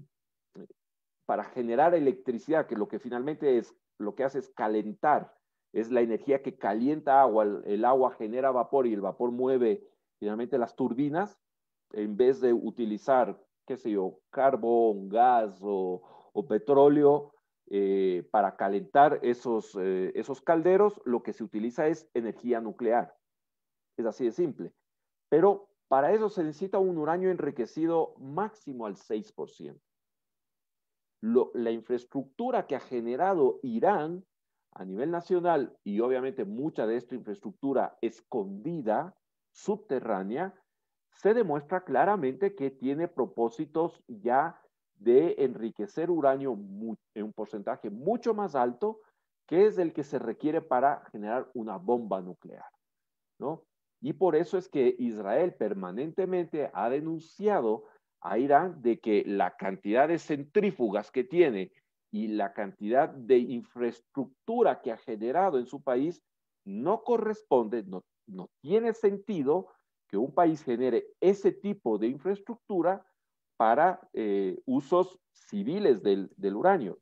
para 1.26 1.44
generar 1.44 1.94
electricidad, 1.94 2.66
que 2.66 2.74
lo 2.74 2.88
que 2.88 2.98
finalmente 2.98 3.58
es, 3.58 3.76
lo 3.98 4.14
que 4.14 4.24
hace 4.24 4.38
es 4.38 4.48
calentar, 4.48 5.36
es 5.74 5.90
la 5.90 6.00
energía 6.00 6.42
que 6.42 6.56
calienta 6.56 7.20
agua, 7.20 7.44
el, 7.66 7.84
agua 7.84 8.12
genera 8.12 8.50
vapor 8.50 8.86
y 8.86 8.94
el 8.94 9.02
vapor 9.02 9.30
mueve 9.30 9.86
finalmente 10.18 10.56
las 10.56 10.74
turbinas, 10.74 11.38
en 11.92 12.16
vez 12.16 12.40
de 12.40 12.54
utilizar, 12.54 13.38
qué 13.66 13.76
sé 13.76 13.90
yo, 13.90 14.20
carbón, 14.30 15.10
gas 15.10 15.60
o, 15.62 16.02
petróleo, 16.48 17.34
eh, 17.68 18.26
para 18.30 18.56
calentar 18.56 19.20
esos, 19.22 19.76
eh, 19.78 20.12
esos 20.14 20.40
calderos, 20.40 21.00
lo 21.04 21.22
que 21.22 21.34
se 21.34 21.44
utiliza 21.44 21.88
es 21.88 22.08
energía 22.14 22.60
nuclear. 22.60 23.14
Es 23.96 24.06
así 24.06 24.24
de 24.24 24.32
simple. 24.32 24.72
Pero 25.28 25.68
para 25.88 26.12
eso 26.12 26.28
se 26.28 26.42
necesita 26.42 26.78
un 26.78 26.98
uranio 26.98 27.30
enriquecido 27.30 28.14
máximo 28.18 28.86
al 28.86 28.96
6%. 28.96 29.80
la 31.54 31.70
infraestructura 31.70 32.66
que 32.66 32.76
ha 32.76 32.80
generado 32.80 33.58
Irán 33.62 34.24
a 34.72 34.84
nivel 34.84 35.10
nacional 35.10 35.76
y 35.82 36.00
obviamente 36.00 36.44
mucha 36.44 36.86
de 36.86 36.96
esta 36.96 37.14
infraestructura 37.14 37.96
escondida, 38.02 39.16
subterránea, 39.50 40.54
se 41.14 41.32
demuestra 41.32 41.82
claramente 41.82 42.54
que 42.54 42.70
tiene 42.70 43.08
propósitos 43.08 44.04
ya 44.06 44.60
de 44.96 45.34
enriquecer 45.38 46.10
uranio 46.10 46.52
en 47.14 47.24
un 47.24 47.32
porcentaje 47.32 47.90
mucho 47.90 48.34
más 48.34 48.54
alto 48.54 49.00
que 49.46 49.66
es 49.66 49.78
el 49.78 49.92
que 49.92 50.04
se 50.04 50.18
requiere 50.18 50.60
para 50.60 51.04
generar 51.12 51.50
una 51.54 51.78
bomba 51.78 52.20
nuclear, 52.20 52.66
¿no? 53.38 53.62
Y 54.00 54.12
por 54.12 54.36
eso 54.36 54.58
es 54.58 54.68
que 54.68 54.94
Israel 54.98 55.54
permanentemente 55.54 56.70
ha 56.74 56.88
denunciado 56.90 57.84
a 58.20 58.38
Irán 58.38 58.82
de 58.82 58.98
que 58.98 59.24
la 59.26 59.56
cantidad 59.56 60.08
de 60.08 60.18
centrífugas 60.18 61.10
que 61.10 61.24
tiene 61.24 61.72
y 62.10 62.28
la 62.28 62.52
cantidad 62.52 63.08
de 63.08 63.38
infraestructura 63.38 64.80
que 64.80 64.92
ha 64.92 64.96
generado 64.96 65.58
en 65.58 65.66
su 65.66 65.82
país 65.82 66.22
no 66.64 67.02
corresponde, 67.02 67.84
no, 67.84 68.04
no 68.26 68.48
tiene 68.60 68.92
sentido 68.92 69.68
que 70.08 70.16
un 70.16 70.32
país 70.32 70.62
genere 70.62 71.06
ese 71.20 71.52
tipo 71.52 71.98
de 71.98 72.08
infraestructura 72.08 73.04
para 73.56 74.00
eh, 74.12 74.60
usos 74.66 75.18
civiles 75.32 76.02
del, 76.02 76.30
uranio. 76.54 76.98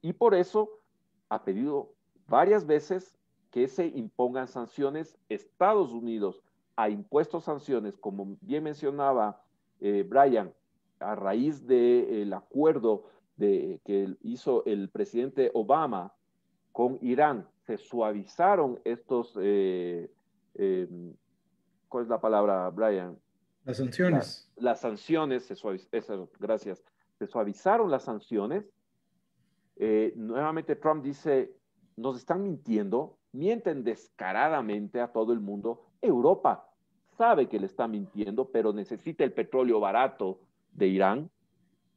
Y 0.00 0.12
por 0.12 0.34
eso 0.34 0.80
ha 1.28 1.44
pedido 1.44 1.94
varias 2.26 2.66
veces 2.66 3.17
que 3.50 3.68
se 3.68 3.86
impongan 3.86 4.48
sanciones. 4.48 5.16
Estados 5.28 5.92
Unidos 5.92 6.42
ha 6.76 6.88
impuesto 6.88 7.40
sanciones, 7.40 7.96
como 7.96 8.36
bien 8.40 8.64
mencionaba 8.64 9.42
eh, 9.80 10.04
Brian, 10.08 10.52
a 11.00 11.14
raíz 11.14 11.66
del 11.66 12.32
acuerdo 12.32 13.04
de, 13.36 13.80
que 13.84 14.16
hizo 14.22 14.64
el 14.64 14.88
presidente 14.88 15.50
Obama 15.54 16.12
con 16.72 16.98
Irán. 17.00 17.48
Se 17.66 17.76
suavizaron 17.76 18.80
estos, 18.84 19.36
eh, 19.40 20.08
¿cuál 21.88 22.04
es 22.04 22.08
la 22.08 22.20
palabra, 22.20 22.70
Brian? 22.70 23.18
Las 23.64 23.76
sanciones. 23.76 24.50
las 24.56 24.80
sanciones, 24.80 25.44
se 25.44 25.54
gracias, 26.38 26.82
se 27.18 27.26
suavizaron 27.26 27.90
las 27.90 28.04
sanciones. 28.04 28.64
Eh, 29.76 30.14
nuevamente 30.16 30.74
Trump 30.74 31.04
dice, 31.04 31.54
nos 31.96 32.16
están 32.16 32.42
mintiendo, 32.42 33.17
mienten 33.32 33.84
descaradamente 33.84 35.00
a 35.00 35.08
todo 35.08 35.32
el 35.32 35.40
mundo. 35.40 35.86
Europa 36.00 36.68
sabe 37.16 37.48
que 37.48 37.58
le 37.58 37.66
está 37.66 37.88
mintiendo, 37.88 38.50
pero 38.50 38.72
necesita 38.72 39.24
el 39.24 39.32
petróleo 39.32 39.80
barato 39.80 40.40
de 40.72 40.88
Irán. 40.88 41.30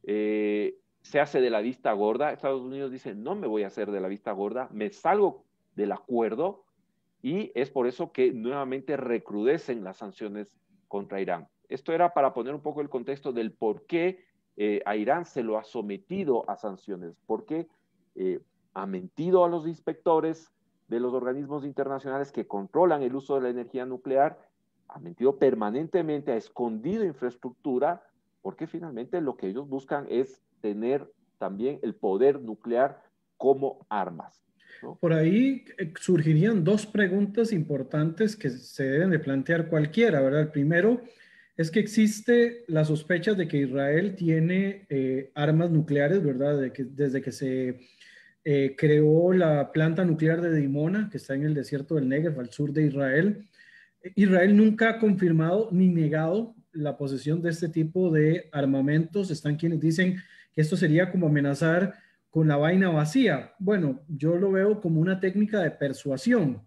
Eh, 0.03 0.77
se 1.01 1.19
hace 1.19 1.41
de 1.41 1.49
la 1.49 1.61
vista 1.61 1.91
gorda. 1.93 2.31
Estados 2.31 2.61
Unidos 2.61 2.91
dice, 2.91 3.15
no 3.15 3.35
me 3.35 3.47
voy 3.47 3.63
a 3.63 3.67
hacer 3.67 3.91
de 3.91 4.01
la 4.01 4.07
vista 4.07 4.31
gorda, 4.31 4.67
me 4.71 4.91
salgo 4.91 5.43
del 5.75 5.91
acuerdo 5.91 6.65
y 7.21 7.51
es 7.55 7.69
por 7.69 7.87
eso 7.87 8.11
que 8.11 8.31
nuevamente 8.33 8.97
recrudecen 8.97 9.83
las 9.83 9.97
sanciones 9.97 10.55
contra 10.87 11.21
Irán. 11.21 11.47
Esto 11.69 11.93
era 11.93 12.13
para 12.13 12.33
poner 12.33 12.53
un 12.53 12.61
poco 12.61 12.81
el 12.81 12.89
contexto 12.89 13.31
del 13.31 13.51
por 13.51 13.85
qué 13.85 14.25
eh, 14.57 14.81
a 14.85 14.95
Irán 14.95 15.25
se 15.25 15.43
lo 15.43 15.57
ha 15.57 15.63
sometido 15.63 16.49
a 16.49 16.57
sanciones, 16.57 17.15
porque 17.25 17.67
eh, 18.15 18.41
ha 18.73 18.85
mentido 18.85 19.45
a 19.45 19.49
los 19.49 19.67
inspectores 19.67 20.51
de 20.91 20.99
los 20.99 21.13
organismos 21.13 21.63
internacionales 21.63 22.33
que 22.33 22.47
controlan 22.47 23.01
el 23.01 23.15
uso 23.15 23.35
de 23.35 23.41
la 23.41 23.49
energía 23.49 23.85
nuclear, 23.85 24.37
ha 24.89 24.99
mentido 24.99 25.39
permanentemente, 25.39 26.33
ha 26.33 26.35
escondido 26.35 27.05
infraestructura, 27.05 28.03
porque 28.41 28.67
finalmente 28.67 29.21
lo 29.21 29.37
que 29.37 29.47
ellos 29.47 29.69
buscan 29.69 30.05
es 30.09 30.41
tener 30.59 31.09
también 31.37 31.79
el 31.81 31.95
poder 31.95 32.41
nuclear 32.41 33.01
como 33.37 33.87
armas. 33.87 34.43
Por 34.99 35.13
ahí 35.13 35.63
eh, 35.77 35.93
surgirían 35.97 36.65
dos 36.65 36.85
preguntas 36.85 37.53
importantes 37.53 38.35
que 38.35 38.49
se 38.49 38.83
deben 38.83 39.11
de 39.11 39.19
plantear 39.19 39.69
cualquiera, 39.69 40.19
¿verdad? 40.19 40.41
El 40.41 40.51
primero 40.51 40.99
es 41.55 41.71
que 41.71 41.79
existe 41.79 42.65
la 42.67 42.83
sospecha 42.83 43.33
de 43.33 43.47
que 43.47 43.59
Israel 43.59 44.15
tiene 44.17 44.87
eh, 44.89 45.31
armas 45.35 45.71
nucleares, 45.71 46.21
¿verdad? 46.21 46.59
De 46.59 46.73
que, 46.73 46.83
desde 46.83 47.21
que 47.21 47.31
se 47.31 47.79
eh, 48.43 48.75
creó 48.77 49.33
la 49.33 49.71
planta 49.71 50.03
nuclear 50.03 50.41
de 50.41 50.53
Dimona, 50.55 51.09
que 51.11 51.17
está 51.17 51.35
en 51.35 51.43
el 51.43 51.53
desierto 51.53 51.95
del 51.95 52.09
Negev, 52.09 52.39
al 52.39 52.49
sur 52.49 52.73
de 52.73 52.87
Israel. 52.87 53.47
Israel 54.15 54.57
nunca 54.57 54.89
ha 54.89 54.99
confirmado 54.99 55.69
ni 55.71 55.89
negado 55.89 56.55
la 56.71 56.97
posesión 56.97 57.41
de 57.41 57.51
este 57.51 57.69
tipo 57.69 58.09
de 58.09 58.49
armamentos. 58.51 59.29
Están 59.29 59.57
quienes 59.57 59.79
dicen 59.79 60.17
que 60.53 60.61
esto 60.61 60.75
sería 60.75 61.11
como 61.11 61.27
amenazar 61.27 61.93
con 62.29 62.47
la 62.47 62.57
vaina 62.57 62.89
vacía. 62.89 63.53
Bueno, 63.59 64.01
yo 64.07 64.37
lo 64.37 64.51
veo 64.51 64.81
como 64.81 65.01
una 65.01 65.19
técnica 65.19 65.59
de 65.59 65.71
persuasión. 65.71 66.61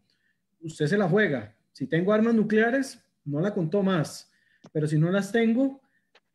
Usted 0.61 0.87
se 0.87 0.99
la 0.99 1.09
juega. 1.09 1.55
Si 1.73 1.87
tengo 1.87 2.13
armas 2.13 2.35
nucleares, 2.35 3.03
no 3.25 3.41
la 3.41 3.53
contó 3.53 3.83
más. 3.83 4.31
Pero 4.73 4.87
si 4.87 4.99
no 4.99 5.11
las 5.11 5.33
tengo, 5.33 5.81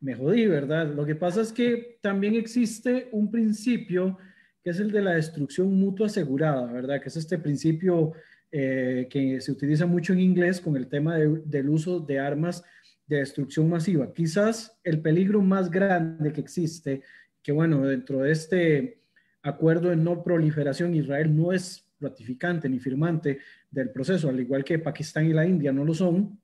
me 0.01 0.15
jodí, 0.15 0.47
¿verdad? 0.47 0.93
Lo 0.93 1.05
que 1.05 1.15
pasa 1.15 1.41
es 1.41 1.53
que 1.53 1.97
también 2.01 2.35
existe 2.35 3.07
un 3.11 3.31
principio 3.31 4.17
que 4.63 4.71
es 4.71 4.79
el 4.79 4.91
de 4.91 5.01
la 5.01 5.11
destrucción 5.11 5.73
mutua 5.73 6.07
asegurada, 6.07 6.71
¿verdad? 6.71 7.01
Que 7.01 7.09
es 7.09 7.15
este 7.17 7.37
principio 7.37 8.13
eh, 8.51 9.07
que 9.09 9.39
se 9.41 9.51
utiliza 9.51 9.85
mucho 9.85 10.13
en 10.13 10.19
inglés 10.19 10.59
con 10.59 10.75
el 10.75 10.87
tema 10.87 11.17
del 11.17 11.69
uso 11.69 11.99
de 11.99 12.19
armas 12.19 12.63
de 13.07 13.17
destrucción 13.17 13.69
masiva. 13.69 14.13
Quizás 14.13 14.79
el 14.83 15.01
peligro 15.01 15.41
más 15.41 15.69
grande 15.69 16.31
que 16.31 16.41
existe, 16.41 17.01
que 17.41 17.51
bueno, 17.51 17.85
dentro 17.85 18.19
de 18.19 18.31
este 18.31 19.01
acuerdo 19.41 19.89
de 19.89 19.95
no 19.95 20.23
proliferación, 20.23 20.93
Israel 20.93 21.35
no 21.35 21.51
es 21.51 21.87
ratificante 21.99 22.69
ni 22.69 22.79
firmante 22.79 23.39
del 23.69 23.89
proceso, 23.91 24.29
al 24.29 24.39
igual 24.39 24.63
que 24.63 24.79
Pakistán 24.79 25.25
y 25.25 25.33
la 25.33 25.45
India 25.45 25.71
no 25.71 25.83
lo 25.83 25.93
son. 25.93 26.39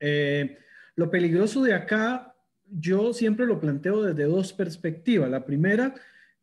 Eh, 0.00 0.58
lo 0.96 1.10
peligroso 1.10 1.62
de 1.62 1.74
acá, 1.74 2.34
yo 2.70 3.12
siempre 3.12 3.46
lo 3.46 3.60
planteo 3.60 4.02
desde 4.02 4.24
dos 4.24 4.52
perspectivas. 4.52 5.30
La 5.30 5.44
primera 5.44 5.94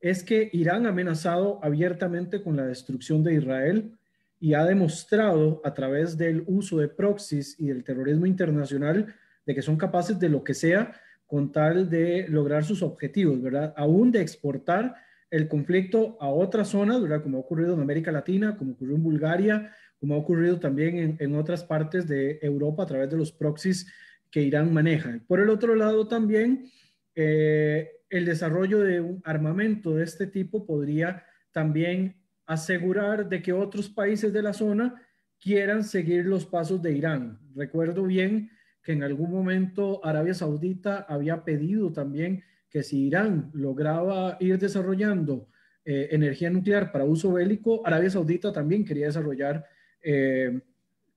es 0.05 0.23
que 0.23 0.51
Irán 0.53 0.85
ha 0.85 0.89
amenazado 0.89 1.59
abiertamente 1.63 2.43
con 2.43 2.55
la 2.55 2.67
destrucción 2.67 3.23
de 3.23 3.33
Israel 3.33 3.91
y 4.39 4.53
ha 4.53 4.63
demostrado 4.63 5.61
a 5.63 5.73
través 5.73 6.15
del 6.15 6.43
uso 6.45 6.77
de 6.77 6.89
proxies 6.89 7.59
y 7.59 7.69
del 7.69 7.83
terrorismo 7.83 8.27
internacional 8.27 9.15
de 9.47 9.55
que 9.55 9.63
son 9.63 9.77
capaces 9.77 10.19
de 10.19 10.29
lo 10.29 10.43
que 10.43 10.53
sea 10.53 10.93
con 11.25 11.51
tal 11.51 11.89
de 11.89 12.27
lograr 12.29 12.63
sus 12.63 12.83
objetivos, 12.83 13.41
¿verdad? 13.41 13.73
Aún 13.75 14.11
de 14.11 14.21
exportar 14.21 14.93
el 15.31 15.47
conflicto 15.47 16.17
a 16.21 16.29
otras 16.29 16.67
zonas, 16.67 17.01
¿verdad? 17.01 17.23
Como 17.23 17.37
ha 17.37 17.41
ocurrido 17.41 17.73
en 17.73 17.81
América 17.81 18.11
Latina, 18.11 18.57
como 18.57 18.73
ocurrió 18.73 18.95
en 18.97 19.03
Bulgaria, 19.03 19.71
como 19.99 20.13
ha 20.13 20.17
ocurrido 20.19 20.59
también 20.59 21.17
en, 21.19 21.35
otras 21.35 21.63
partes 21.63 22.07
de 22.07 22.37
Europa 22.43 22.83
a 22.83 22.85
través 22.85 23.09
de 23.09 23.17
los 23.17 23.31
proxies 23.31 23.91
que 24.29 24.43
Irán 24.43 24.71
maneja. 24.71 25.19
Por 25.25 25.39
el 25.39 25.49
otro 25.49 25.73
lado 25.73 26.07
también, 26.07 26.69
eh, 27.15 27.94
el 28.17 28.25
desarrollo 28.25 28.79
de 28.79 29.01
un 29.01 29.21
armamento 29.25 29.95
de 29.95 30.03
este 30.03 30.27
tipo 30.27 30.65
podría 30.65 31.25
también 31.51 32.15
asegurar 32.45 33.27
de 33.27 33.41
que 33.41 33.51
otros 33.53 33.89
países 33.89 34.31
de 34.31 34.41
la 34.41 34.53
zona 34.53 35.01
quieran 35.39 35.83
seguir 35.83 36.25
los 36.25 36.45
pasos 36.45 36.81
de 36.81 36.93
Irán. 36.93 37.39
Recuerdo 37.55 38.03
bien 38.03 38.51
que 38.81 38.93
en 38.93 39.03
algún 39.03 39.31
momento 39.31 40.03
Arabia 40.05 40.33
Saudita 40.33 41.05
había 41.09 41.43
pedido 41.43 41.91
también 41.91 42.43
que 42.69 42.83
si 42.83 43.07
Irán 43.07 43.49
lograba 43.53 44.37
ir 44.39 44.59
desarrollando 44.59 45.49
eh, 45.83 46.09
energía 46.11 46.49
nuclear 46.49 46.91
para 46.91 47.05
uso 47.05 47.33
bélico, 47.33 47.85
Arabia 47.85 48.09
Saudita 48.09 48.53
también 48.53 48.85
quería 48.85 49.07
desarrollar 49.07 49.65
eh, 50.01 50.61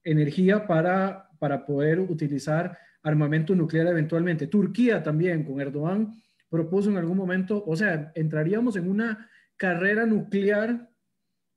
energía 0.03 0.67
para, 0.67 1.29
para 1.39 1.65
poder 1.65 2.01
utilizar 2.01 2.77
armamento 3.03 3.55
nuclear 3.55 3.87
eventualmente. 3.87 4.47
Turquía 4.47 5.03
también, 5.03 5.45
con 5.45 5.61
Erdogan, 5.61 6.15
propuso 6.49 6.91
en 6.91 6.97
algún 6.97 7.17
momento, 7.17 7.63
o 7.67 7.77
sea, 7.77 8.13
entraríamos 8.15 8.77
en 8.77 8.89
una 8.89 9.29
carrera 9.57 10.07
nuclear 10.07 10.89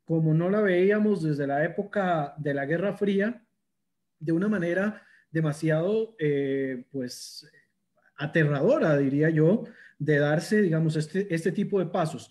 como 0.05 0.33
no 0.33 0.49
la 0.49 0.59
veíamos 0.61 1.23
desde 1.23 1.47
la 1.47 1.63
época 1.63 2.33
de 2.37 2.53
la 2.53 2.65
Guerra 2.65 2.97
Fría, 2.97 3.45
de 4.19 4.31
una 4.33 4.49
manera 4.49 5.03
demasiado, 5.29 6.15
eh, 6.19 6.83
pues, 6.91 7.49
aterradora, 8.17 8.97
diría 8.97 9.29
yo, 9.29 9.63
de 9.97 10.19
darse, 10.19 10.61
digamos, 10.61 10.95
este, 10.95 11.33
este 11.33 11.51
tipo 11.51 11.79
de 11.79 11.85
pasos. 11.85 12.29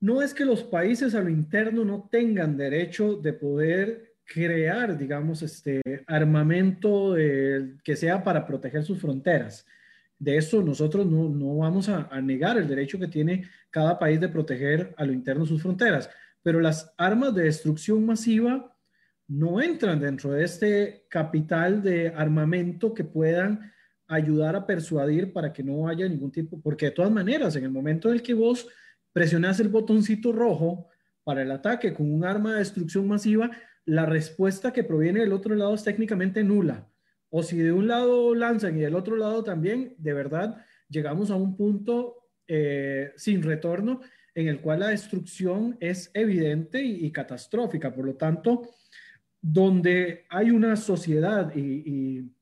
No 0.00 0.22
es 0.22 0.32
que 0.32 0.44
los 0.44 0.62
países 0.62 1.14
a 1.14 1.20
lo 1.20 1.28
interno 1.28 1.84
no 1.84 2.08
tengan 2.10 2.56
derecho 2.56 3.16
de 3.16 3.32
poder 3.34 4.14
crear, 4.24 4.96
digamos, 4.96 5.42
este 5.42 5.82
armamento 6.06 7.14
que 7.14 7.96
sea 7.96 8.22
para 8.22 8.46
proteger 8.46 8.84
sus 8.84 9.00
fronteras. 9.00 9.66
De 10.18 10.36
eso 10.36 10.62
nosotros 10.62 11.06
no, 11.06 11.28
no 11.28 11.58
vamos 11.58 11.88
a, 11.88 12.08
negar 12.20 12.58
el 12.58 12.66
derecho 12.66 12.98
que 12.98 13.08
tiene 13.08 13.48
cada 13.70 13.98
país 13.98 14.20
de 14.20 14.28
proteger 14.28 14.94
a 14.96 15.04
lo 15.04 15.12
interno 15.12 15.46
sus 15.46 15.62
fronteras, 15.62 16.10
pero 16.42 16.60
las 16.60 16.92
armas 16.96 17.34
de 17.34 17.44
destrucción 17.44 18.04
masiva 18.04 18.74
no 19.28 19.60
entran 19.60 20.00
dentro 20.00 20.32
de 20.32 20.44
este 20.44 21.06
capital 21.08 21.82
de 21.82 22.08
armamento 22.08 22.94
que 22.94 23.04
puedan 23.04 23.72
ayudar 24.08 24.56
a 24.56 24.66
persuadir 24.66 25.32
para 25.32 25.52
que 25.52 25.62
no 25.62 25.86
haya 25.86 26.08
ningún 26.08 26.32
tipo, 26.32 26.60
porque 26.60 26.86
de 26.86 26.92
todas 26.92 27.10
maneras, 27.10 27.54
en 27.56 27.64
el 27.64 27.70
momento 27.70 28.08
en 28.08 28.14
el 28.14 28.22
que 28.22 28.34
vos 28.34 28.66
presionas 29.12 29.60
el 29.60 29.68
botoncito 29.68 30.32
rojo 30.32 30.88
para 31.24 31.42
el 31.42 31.50
ataque 31.50 31.92
con 31.92 32.10
un 32.10 32.24
arma 32.24 32.52
de 32.52 32.60
destrucción 32.60 33.06
masiva, 33.06 33.50
la 33.84 34.06
respuesta 34.06 34.72
que 34.72 34.84
proviene 34.84 35.20
del 35.20 35.32
otro 35.32 35.54
lado 35.54 35.74
es 35.74 35.84
técnicamente 35.84 36.42
nula. 36.42 36.88
O 37.30 37.42
si 37.42 37.58
de 37.58 37.72
un 37.72 37.88
lado 37.88 38.34
lanzan 38.34 38.76
y 38.76 38.80
del 38.80 38.94
otro 38.94 39.16
lado 39.16 39.44
también, 39.44 39.94
de 39.98 40.12
verdad, 40.12 40.64
llegamos 40.88 41.30
a 41.30 41.36
un 41.36 41.56
punto 41.56 42.30
eh, 42.46 43.12
sin 43.16 43.42
retorno 43.42 44.00
en 44.34 44.48
el 44.48 44.60
cual 44.60 44.80
la 44.80 44.88
destrucción 44.88 45.76
es 45.80 46.10
evidente 46.14 46.82
y, 46.82 47.10
catastrófica. 47.10 47.92
Por 47.92 48.06
lo 48.06 48.14
tanto, 48.14 48.70
donde 49.40 50.26
hay 50.30 50.50
una 50.50 50.76
sociedad 50.76 51.54
y 51.54 52.32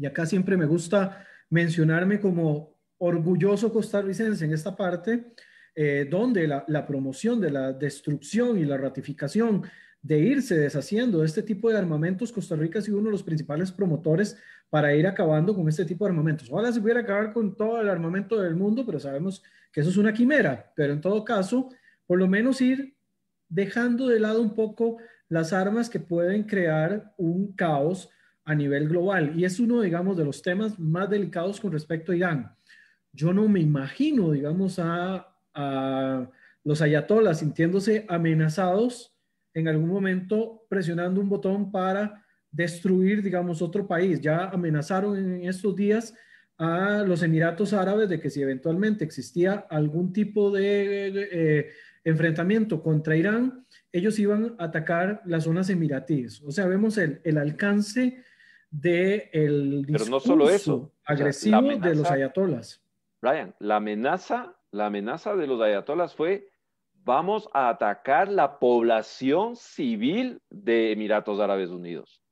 y 0.00 0.06
acá 0.06 0.24
siempre 0.24 0.56
me 0.56 0.64
gusta 0.64 1.26
mencionarme 1.50 2.20
como 2.20 2.78
orgulloso 2.98 3.70
costarricense 3.70 4.46
en 4.46 4.54
esta 4.54 4.74
parte, 4.74 5.34
eh, 5.74 6.08
donde 6.10 6.48
la, 6.48 6.86
promoción 6.86 7.38
de 7.38 7.50
la 7.50 7.74
destrucción 7.74 8.58
y 8.58 8.64
la 8.64 8.78
ratificación 8.78 9.62
de 10.02 10.18
irse 10.18 10.56
deshaciendo 10.56 11.20
de 11.20 11.26
este 11.26 11.42
tipo 11.42 11.70
de 11.70 11.78
armamentos, 11.78 12.32
Costa 12.32 12.56
Rica 12.56 12.78
ha 12.78 12.82
sido 12.82 12.98
uno 12.98 13.06
de 13.06 13.12
los 13.12 13.22
principales 13.22 13.70
promotores 13.70 14.36
para 14.70 14.94
ir 14.94 15.06
acabando 15.06 15.54
con 15.54 15.68
este 15.68 15.84
tipo 15.84 16.04
de 16.04 16.10
armamentos. 16.10 16.50
Ojalá 16.50 16.72
se 16.72 16.80
pudiera 16.80 17.00
acabar 17.00 17.32
con 17.32 17.56
todo 17.56 17.80
el 17.80 17.88
armamento 17.88 18.40
del 18.40 18.56
mundo, 18.56 18.86
pero 18.86 18.98
sabemos 18.98 19.42
que 19.72 19.80
eso 19.80 19.90
es 19.90 19.96
una 19.96 20.12
quimera. 20.12 20.72
Pero 20.74 20.92
en 20.92 21.00
todo 21.00 21.24
caso, 21.24 21.68
por 22.06 22.18
lo 22.18 22.28
menos 22.28 22.60
ir 22.60 22.94
dejando 23.48 24.06
de 24.06 24.20
lado 24.20 24.40
un 24.40 24.54
poco 24.54 24.98
las 25.28 25.52
armas 25.52 25.90
que 25.90 26.00
pueden 26.00 26.44
crear 26.44 27.12
un 27.16 27.52
caos 27.52 28.10
a 28.44 28.54
nivel 28.54 28.88
global. 28.88 29.38
Y 29.38 29.44
es 29.44 29.60
uno, 29.60 29.80
digamos, 29.80 30.16
de 30.16 30.24
los 30.24 30.42
temas 30.42 30.78
más 30.78 31.10
delicados 31.10 31.60
con 31.60 31.72
respecto 31.72 32.12
a 32.12 32.16
Irán. 32.16 32.56
Yo 33.12 33.32
no 33.32 33.48
me 33.48 33.60
imagino, 33.60 34.30
digamos, 34.32 34.78
a, 34.78 35.26
los 36.62 36.80
ayatolas 36.80 37.40
sintiéndose 37.40 38.06
amenazados 38.08 39.14
en 39.54 39.68
algún 39.68 39.88
momento 39.88 40.64
presionando 40.68 41.20
un 41.20 41.28
botón 41.28 41.70
para 41.70 42.24
destruir, 42.50 43.22
digamos, 43.22 43.62
otro 43.62 43.86
país. 43.86 44.20
Ya 44.20 44.46
amenazaron 44.46 45.16
en 45.16 45.48
estos 45.48 45.76
días 45.76 46.14
a 46.58 47.04
los 47.06 47.22
Emiratos 47.22 47.72
Árabes 47.72 48.08
de 48.08 48.20
que 48.20 48.30
si 48.30 48.42
eventualmente 48.42 49.04
existía 49.04 49.66
algún 49.70 50.12
tipo 50.12 50.50
de 50.50 51.28
eh, 51.32 51.68
enfrentamiento 52.04 52.82
contra 52.82 53.16
Irán, 53.16 53.66
ellos 53.92 54.18
iban 54.18 54.56
a 54.58 54.64
atacar 54.64 55.22
las 55.24 55.44
zonas 55.44 55.70
emiratíes. 55.70 56.42
O 56.42 56.50
sea, 56.50 56.66
vemos 56.66 56.98
el, 56.98 57.20
el 57.24 57.38
alcance 57.38 58.22
de 58.70 59.30
el 59.32 59.84
Pero 59.90 60.06
no 60.06 60.20
solo 60.20 60.48
eso, 60.48 60.92
agresivo 61.04 61.76
de 61.78 61.94
los 61.94 62.10
ayatolas. 62.10 62.82
Brian, 63.20 63.54
la 63.58 63.76
amenaza, 63.76 64.56
la 64.70 64.86
amenaza 64.86 65.34
de 65.34 65.46
los 65.46 65.60
ayatolas 65.60 66.14
fue 66.14 66.49
vamos 67.04 67.48
a 67.52 67.68
atacar 67.68 68.28
la 68.28 68.58
población 68.58 69.56
civil 69.56 70.40
de 70.50 70.92
Emiratos 70.92 71.40
Árabes 71.40 71.70
Unidos. 71.70 72.22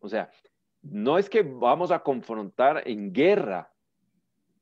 O 0.00 0.08
sea, 0.08 0.30
no 0.82 1.18
es 1.18 1.28
que 1.28 1.42
vamos 1.42 1.90
a 1.90 2.02
confrontar 2.02 2.82
en 2.86 3.12
guerra. 3.12 3.72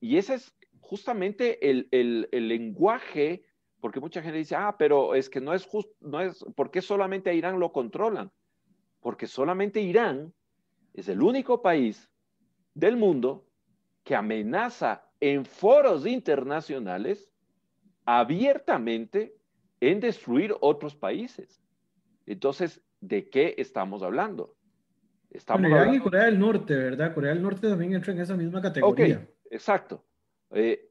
Y 0.01 0.17
ese 0.17 0.35
es 0.35 0.55
justamente 0.81 1.71
el, 1.71 1.89
el, 1.91 2.49
lenguaje, 2.49 3.45
porque 3.81 4.01
mucha 4.01 4.23
gente 4.23 4.39
dice, 4.39 4.57
ah, 4.57 4.77
pero 4.79 5.15
es 5.15 5.29
que 5.29 5.41
no 5.41 5.53
es 5.53 5.65
justo, 5.65 5.93
no 6.01 6.21
es, 6.21 6.45
¿por 6.55 6.71
qué 6.71 6.81
solamente 6.81 7.31
a 7.31 7.35
Irán 7.35 7.61
lo 7.61 7.73
controlan? 7.73 8.31
Porque 9.01 9.27
solamente 9.27 9.81
Irán 9.81 10.33
es 10.95 11.09
el 11.09 11.23
único 11.23 11.63
país 11.63 12.11
del 12.75 12.97
mundo 12.97 13.47
que 14.03 14.15
amenaza 14.15 15.09
en 15.21 15.45
foros 15.45 16.07
internacionales 16.07 17.33
abiertamente 18.05 19.36
en 19.81 20.01
destruir 20.01 20.55
otros 20.61 20.95
países. 20.95 21.63
Entonces, 22.27 22.81
¿de 23.01 23.29
qué 23.29 23.55
estamos 23.59 24.03
hablando? 24.03 24.55
Estamos 25.31 25.71
Irán 25.71 25.95
y 25.95 25.99
Corea 26.01 26.25
del 26.25 26.39
Norte, 26.39 26.75
¿verdad? 26.75 27.15
Corea 27.15 27.35
del 27.35 27.43
Norte 27.43 27.69
también 27.69 27.95
entra 27.95 28.13
en 28.13 28.21
esa 28.21 28.37
misma 28.37 28.63
categoría. 28.63 29.17
Ok, 29.17 29.51
exacto. 29.51 30.05
Eh, 30.51 30.91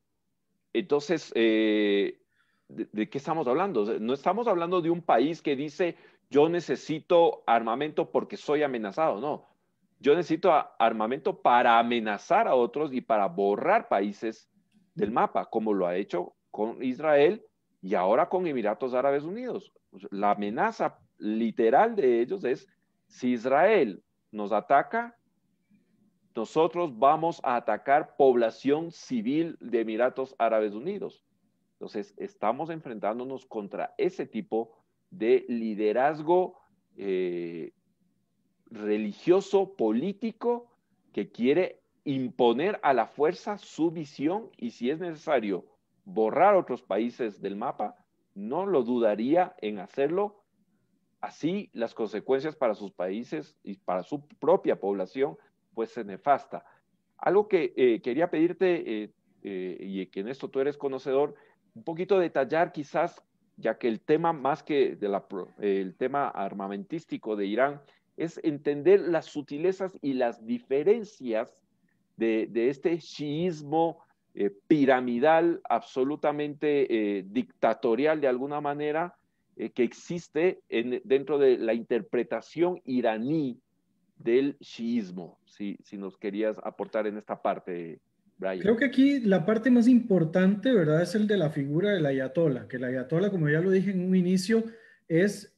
entonces, 0.74 1.32
eh, 1.36 2.22
¿de, 2.68 3.10
qué 3.10 3.18
estamos 3.18 3.48
hablando? 3.48 4.00
No 4.00 4.14
estamos 4.14 4.48
hablando 4.48 4.82
de 4.82 4.90
un 4.90 5.02
país 5.02 5.42
que 5.42 5.56
dice, 5.56 5.96
yo 6.30 6.50
necesito 6.50 7.44
armamento 7.48 8.12
porque 8.12 8.38
soy 8.38 8.64
amenazado, 8.64 9.20
no. 9.20 9.48
Yo 10.00 10.14
necesito 10.16 10.52
armamento 10.78 11.42
para 11.42 11.80
amenazar 11.80 12.48
a 12.48 12.56
otros 12.56 12.94
y 12.94 13.02
para 13.02 13.28
borrar 13.28 13.88
países 13.88 14.50
del 14.94 15.12
mapa, 15.12 15.46
como 15.46 15.74
lo 15.74 15.88
ha 15.88 15.96
hecho 15.96 16.36
con 16.52 16.84
Israel 16.84 17.44
y 17.86 17.94
ahora 17.94 18.30
con 18.30 18.48
Emiratos 18.48 18.96
Árabes 18.96 19.26
Unidos. 19.26 19.72
La 20.10 20.32
amenaza 20.32 20.98
literal 21.20 21.96
de 21.96 22.20
ellos 22.20 22.44
es, 22.44 22.68
si 23.06 23.34
Israel 23.34 24.04
nos 24.32 24.52
ataca, 24.52 25.16
nosotros 26.36 26.98
vamos 26.98 27.40
a 27.44 27.56
atacar 27.58 28.16
población 28.18 28.92
civil 28.92 29.56
de 29.60 29.82
Emiratos 29.82 30.34
Árabes 30.40 30.74
Unidos. 30.74 31.24
Entonces, 31.74 32.16
estamos 32.18 32.72
enfrentándonos 32.72 33.46
contra 33.46 33.94
ese 34.00 34.26
tipo 34.26 34.72
de 35.12 35.46
liderazgo 35.48 36.58
eh, 36.98 37.72
religioso, 38.66 39.76
político, 39.76 40.72
que 41.14 41.30
quiere 41.30 41.84
imponer 42.04 42.80
a 42.82 42.94
la 42.94 43.06
fuerza 43.06 43.60
su 43.60 43.92
visión 43.92 44.50
y 44.58 44.72
si 44.72 44.90
es 44.90 45.00
necesario 45.00 45.75
borrar 46.06 46.56
otros 46.56 46.82
países 46.82 47.42
del 47.42 47.56
mapa, 47.56 47.96
no 48.34 48.66
lo 48.66 48.84
dudaría 48.84 49.56
en 49.62 49.80
hacerlo. 49.80 50.44
Así 51.22 51.70
las 51.74 51.94
consecuencias 51.94 52.56
para 52.56 52.76
sus 52.76 52.92
países 52.92 53.58
y 53.64 53.76
para 53.78 54.04
su 54.04 54.28
propia 54.40 54.80
población, 54.80 55.38
pues 55.74 55.92
se 55.92 56.04
nefasta. 56.04 56.64
Algo 57.18 57.48
que 57.48 57.74
eh, 57.76 58.02
quería 58.02 58.30
pedirte, 58.30 59.04
eh, 59.04 59.14
eh, 59.44 59.78
y 59.80 60.06
que 60.08 60.22
en 60.22 60.28
esto 60.28 60.50
tú 60.50 60.60
eres 60.60 60.78
conocedor, 60.78 61.36
un 61.74 61.84
poquito 61.84 62.20
detallar 62.20 62.72
quizás, 62.72 63.22
ya 63.58 63.78
que 63.78 63.88
el 63.88 64.02
tema 64.02 64.34
más 64.34 64.64
que 64.64 64.96
de 64.96 65.10
la, 65.10 65.26
el 65.60 65.96
tema 65.96 66.30
armamentístico 66.30 67.36
de 67.36 67.46
Irán 67.46 67.82
es 68.18 68.40
entender 68.44 69.02
las 69.02 69.26
sutilezas 69.26 69.98
y 70.02 70.14
las 70.14 70.46
diferencias 70.46 71.56
de, 72.18 72.50
este 72.70 72.98
chiismo 72.98 74.00
eh, 74.38 74.52
piramidal, 74.68 75.62
absolutamente 75.70 76.88
eh, 76.90 77.24
dictatorial 77.26 78.20
de 78.20 78.28
alguna 78.28 78.60
manera, 78.60 79.16
eh, 79.56 79.70
que 79.70 79.84
existe 79.84 80.60
dentro 81.06 81.38
de 81.38 81.58
la 81.58 81.74
interpretación 81.74 82.82
iraní 82.84 83.58
del 84.18 84.58
chiismo, 84.60 85.40
si, 85.46 85.78
si 85.86 85.98
nos 85.98 86.18
querías 86.18 86.58
aportar 86.66 87.08
en 87.08 87.18
esta 87.18 87.42
parte, 87.42 88.02
Brian. 88.38 88.60
Creo 88.60 88.76
que 88.76 88.84
aquí 88.84 89.22
la 89.22 89.46
parte 89.46 89.72
más 89.72 89.88
importante, 89.88 90.74
¿verdad?, 90.74 91.02
es 91.02 91.16
el 91.16 91.28
de 91.28 91.38
la 91.38 91.50
figura 91.50 91.92
del 91.92 92.06
ayatola, 92.06 92.68
que 92.68 92.76
el 92.76 92.84
ayatola, 92.84 93.32
como 93.32 93.48
ya 93.48 93.62
lo 93.62 93.72
dije 93.72 93.92
en 93.92 94.06
un 94.06 94.18
inicio, 94.18 94.66
es 95.08 95.56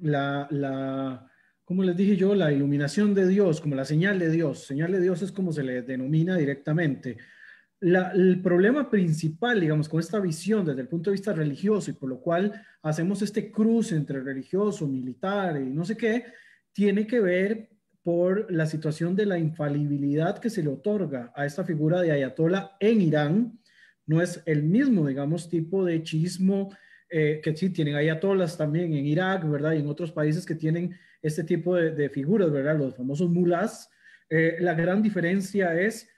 la, 0.00 0.46
la, 0.50 1.30
como 1.66 1.82
les 1.82 1.96
dije 1.96 2.16
yo, 2.16 2.36
la 2.36 2.52
iluminación 2.52 3.12
de 3.12 3.26
Dios, 3.26 3.60
como 3.60 3.74
la 3.74 3.84
señal 3.84 4.20
de 4.20 4.30
Dios. 4.30 4.64
Señal 4.64 4.92
de 4.92 5.00
Dios 5.00 5.20
es 5.22 5.32
como 5.32 5.52
se 5.52 5.64
le 5.64 5.82
denomina 5.82 6.36
directamente. 6.36 7.18
el 7.80 8.40
problema 8.40 8.88
principal, 8.88 9.60
digamos, 9.60 9.88
con 9.88 9.98
esta 9.98 10.20
visión 10.20 10.64
desde 10.64 10.82
el 10.82 10.88
punto 10.88 11.10
de 11.10 11.16
vista 11.16 11.32
religioso 11.32 11.90
y 11.90 11.94
por 11.94 12.08
lo 12.08 12.20
cual 12.20 12.52
hacemos 12.82 13.20
este 13.20 13.50
cruce 13.50 13.96
entre 13.96 14.20
religioso, 14.20 14.86
militar 14.86 15.60
y 15.60 15.68
no 15.70 15.84
sé 15.84 15.96
qué, 15.96 16.26
tiene 16.72 17.04
que 17.04 17.18
ver 17.18 17.68
por 18.04 18.48
la 18.52 18.66
situación 18.66 19.16
de 19.16 19.26
la 19.26 19.36
infalibilidad 19.36 20.38
que 20.38 20.50
se 20.50 20.62
le 20.62 20.68
otorga 20.68 21.32
a 21.34 21.46
esta 21.46 21.64
figura 21.64 22.00
de 22.00 22.12
ayatola 22.12 22.76
en 22.78 23.00
Irán. 23.00 23.58
No 24.06 24.22
es 24.22 24.40
el 24.46 24.62
mismo, 24.62 25.08
digamos, 25.08 25.50
tipo 25.50 25.84
de 25.84 26.04
chismo 26.04 26.70
eh, 27.10 27.40
que 27.42 27.56
sí 27.56 27.70
tienen 27.70 27.96
ayatolas 27.96 28.56
también 28.56 28.92
en 28.94 29.04
Irak, 29.04 29.50
¿verdad? 29.50 29.72
Y 29.72 29.78
en 29.78 29.88
otros 29.88 30.12
países 30.12 30.46
que 30.46 30.54
tienen 30.54 30.96
este 31.22 31.44
tipo 31.44 31.74
de, 31.76 32.08
figuras, 32.10 32.50
¿verdad? 32.50 32.78
Los 32.78 32.96
famosos 32.96 33.30
mulás. 33.30 33.90
Eh, 34.28 34.56
la 34.60 34.74
gran 34.74 35.02
diferencia 35.02 35.78
es 35.80 36.08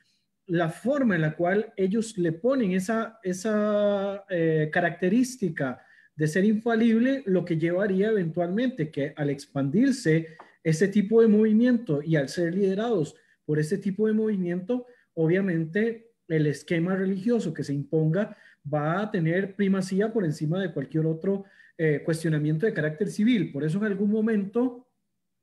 la 0.46 0.70
forma 0.70 1.14
en 1.14 1.22
la 1.22 1.36
cual 1.36 1.72
ellos 1.76 2.16
le 2.16 2.32
ponen 2.32 2.72
esa, 2.72 3.18
esa 3.22 4.24
eh, 4.30 4.70
característica 4.72 5.82
de 6.16 6.26
ser 6.26 6.44
infalible, 6.44 7.22
lo 7.26 7.44
que 7.44 7.59
llevaría 7.59 8.09
eventualmente 8.09 8.90
que 8.90 9.12
al 9.16 9.30
expandirse 9.30 10.36
ese 10.64 10.88
tipo 10.88 11.22
de 11.22 11.28
movimiento 11.28 12.03
y 12.03 12.16
al 12.16 12.28
ser 12.28 12.55
liderados 12.55 13.14
por 13.44 13.59
ese 13.59 13.78
tipo 13.78 14.07
de 14.07 14.14
movimiento, 14.14 14.86
obviamente 15.14 16.12
el 16.28 16.46
esquema 16.46 16.96
religioso 16.96 17.55
que 17.55 17.64
se 17.64 17.72
imponga 17.72 18.36
va 18.72 19.01
a 19.01 19.11
tener 19.11 19.55
primacía 19.55 20.12
por 20.12 20.24
encima 20.24 20.61
de 20.61 20.72
cualquier 20.72 21.07
otro 21.07 21.44
eh, 21.76 22.03
cuestionamiento 22.05 22.66
de 22.66 22.74
carácter 22.74 23.09
civil. 23.09 23.53
Por 23.53 23.64
eso 23.64 23.78
en 23.78 23.84
algún 23.84 24.11
momento 24.11 24.88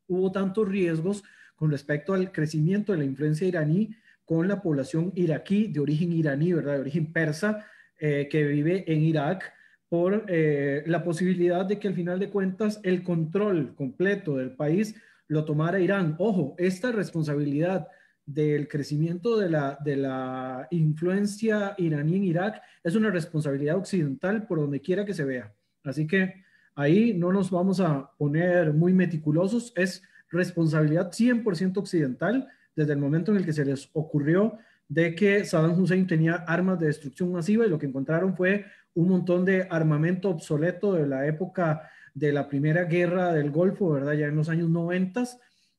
hubo 0.07 0.31
tantos 0.31 0.67
riesgos 0.67 1.23
con 1.55 1.71
respecto 1.71 2.13
al 2.13 2.31
crecimiento 2.31 2.91
de 2.91 2.99
la 2.99 3.05
influencia 3.05 3.47
iraní 3.47 3.95
con 4.25 4.47
la 4.47 4.61
población 4.61 5.11
iraquí 5.15 5.67
de 5.67 5.79
origen 5.79 6.11
iraní, 6.11 6.53
¿verdad? 6.53 6.73
De 6.73 6.79
origen 6.81 7.13
persa, 7.13 7.65
eh, 7.99 8.27
que 8.29 8.43
vive 8.43 8.83
en 8.91 9.03
Irak, 9.03 9.53
por 9.87 10.25
eh, 10.27 10.83
la 10.87 11.03
posibilidad 11.03 11.65
de 11.65 11.79
que 11.79 11.87
al 11.87 11.93
final 11.93 12.19
de 12.19 12.29
cuentas 12.29 12.79
el 12.83 13.03
control 13.03 13.75
completo 13.75 14.37
del 14.37 14.51
país 14.51 14.95
lo 15.27 15.45
tomara 15.45 15.79
Irán. 15.79 16.15
Ojo, 16.17 16.55
esta 16.57 16.91
responsabilidad 16.91 17.87
del 18.25 18.67
crecimiento 18.67 19.37
de 19.37 19.49
la, 19.49 19.77
de 19.83 19.95
la 19.95 20.67
influencia 20.71 21.75
iraní 21.77 22.15
en 22.15 22.23
Irak 22.25 22.61
es 22.83 22.95
una 22.95 23.11
responsabilidad 23.11 23.77
occidental 23.77 24.47
por 24.47 24.59
donde 24.59 24.81
quiera 24.81 25.05
que 25.05 25.13
se 25.13 25.23
vea. 25.23 25.53
Así 25.83 26.07
que 26.07 26.44
ahí 26.75 27.13
no 27.13 27.31
nos 27.31 27.49
vamos 27.49 27.79
a 27.79 28.11
poner 28.17 28.73
muy 28.73 28.93
meticulosos, 28.93 29.73
es 29.75 30.03
responsabilidad 30.29 31.11
100% 31.11 31.77
occidental 31.77 32.47
desde 32.75 32.93
el 32.93 32.99
momento 32.99 33.31
en 33.31 33.37
el 33.37 33.45
que 33.45 33.53
se 33.53 33.65
les 33.65 33.89
ocurrió 33.93 34.57
de 34.87 35.15
que 35.15 35.45
Saddam 35.45 35.79
Hussein 35.79 36.05
tenía 36.05 36.35
armas 36.35 36.79
de 36.79 36.87
destrucción 36.87 37.31
masiva 37.31 37.65
y 37.65 37.69
lo 37.69 37.79
que 37.79 37.87
encontraron 37.87 38.35
fue 38.35 38.65
un 38.93 39.09
montón 39.09 39.45
de 39.45 39.67
armamento 39.69 40.29
obsoleto 40.29 40.93
de 40.93 41.07
la 41.07 41.25
época 41.25 41.89
de 42.13 42.31
la 42.31 42.47
primera 42.47 42.85
guerra 42.85 43.33
del 43.33 43.51
Golfo, 43.51 43.89
¿verdad? 43.89 44.13
Ya 44.13 44.27
en 44.27 44.35
los 44.35 44.49
años 44.49 44.69
90. 44.69 45.23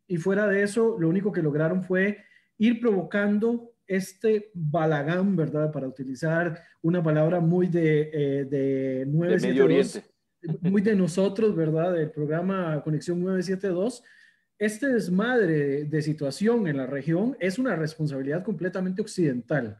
Y 0.08 0.18
fuera 0.18 0.46
de 0.46 0.62
eso, 0.62 0.96
lo 0.98 1.08
único 1.08 1.32
que 1.32 1.42
lograron 1.42 1.82
fue 1.82 2.18
ir 2.58 2.80
provocando 2.80 3.72
este 3.86 4.50
balagán, 4.54 5.36
¿verdad? 5.36 5.72
Para 5.72 5.88
utilizar 5.88 6.62
una 6.82 7.02
palabra 7.02 7.40
muy 7.40 7.68
de, 7.68 8.10
eh, 8.12 8.44
de 8.44 9.06
972, 9.06 10.02
muy 10.60 10.82
de 10.82 10.94
nosotros, 10.94 11.54
¿verdad? 11.54 11.92
Del 11.94 12.10
programa 12.10 12.82
Conexión 12.82 13.20
972. 13.20 14.02
Este 14.58 14.88
desmadre 14.88 15.84
de 15.84 16.02
situación 16.02 16.66
en 16.66 16.78
la 16.78 16.86
región 16.86 17.36
es 17.40 17.58
una 17.58 17.76
responsabilidad 17.76 18.42
completamente 18.42 19.02
occidental 19.02 19.78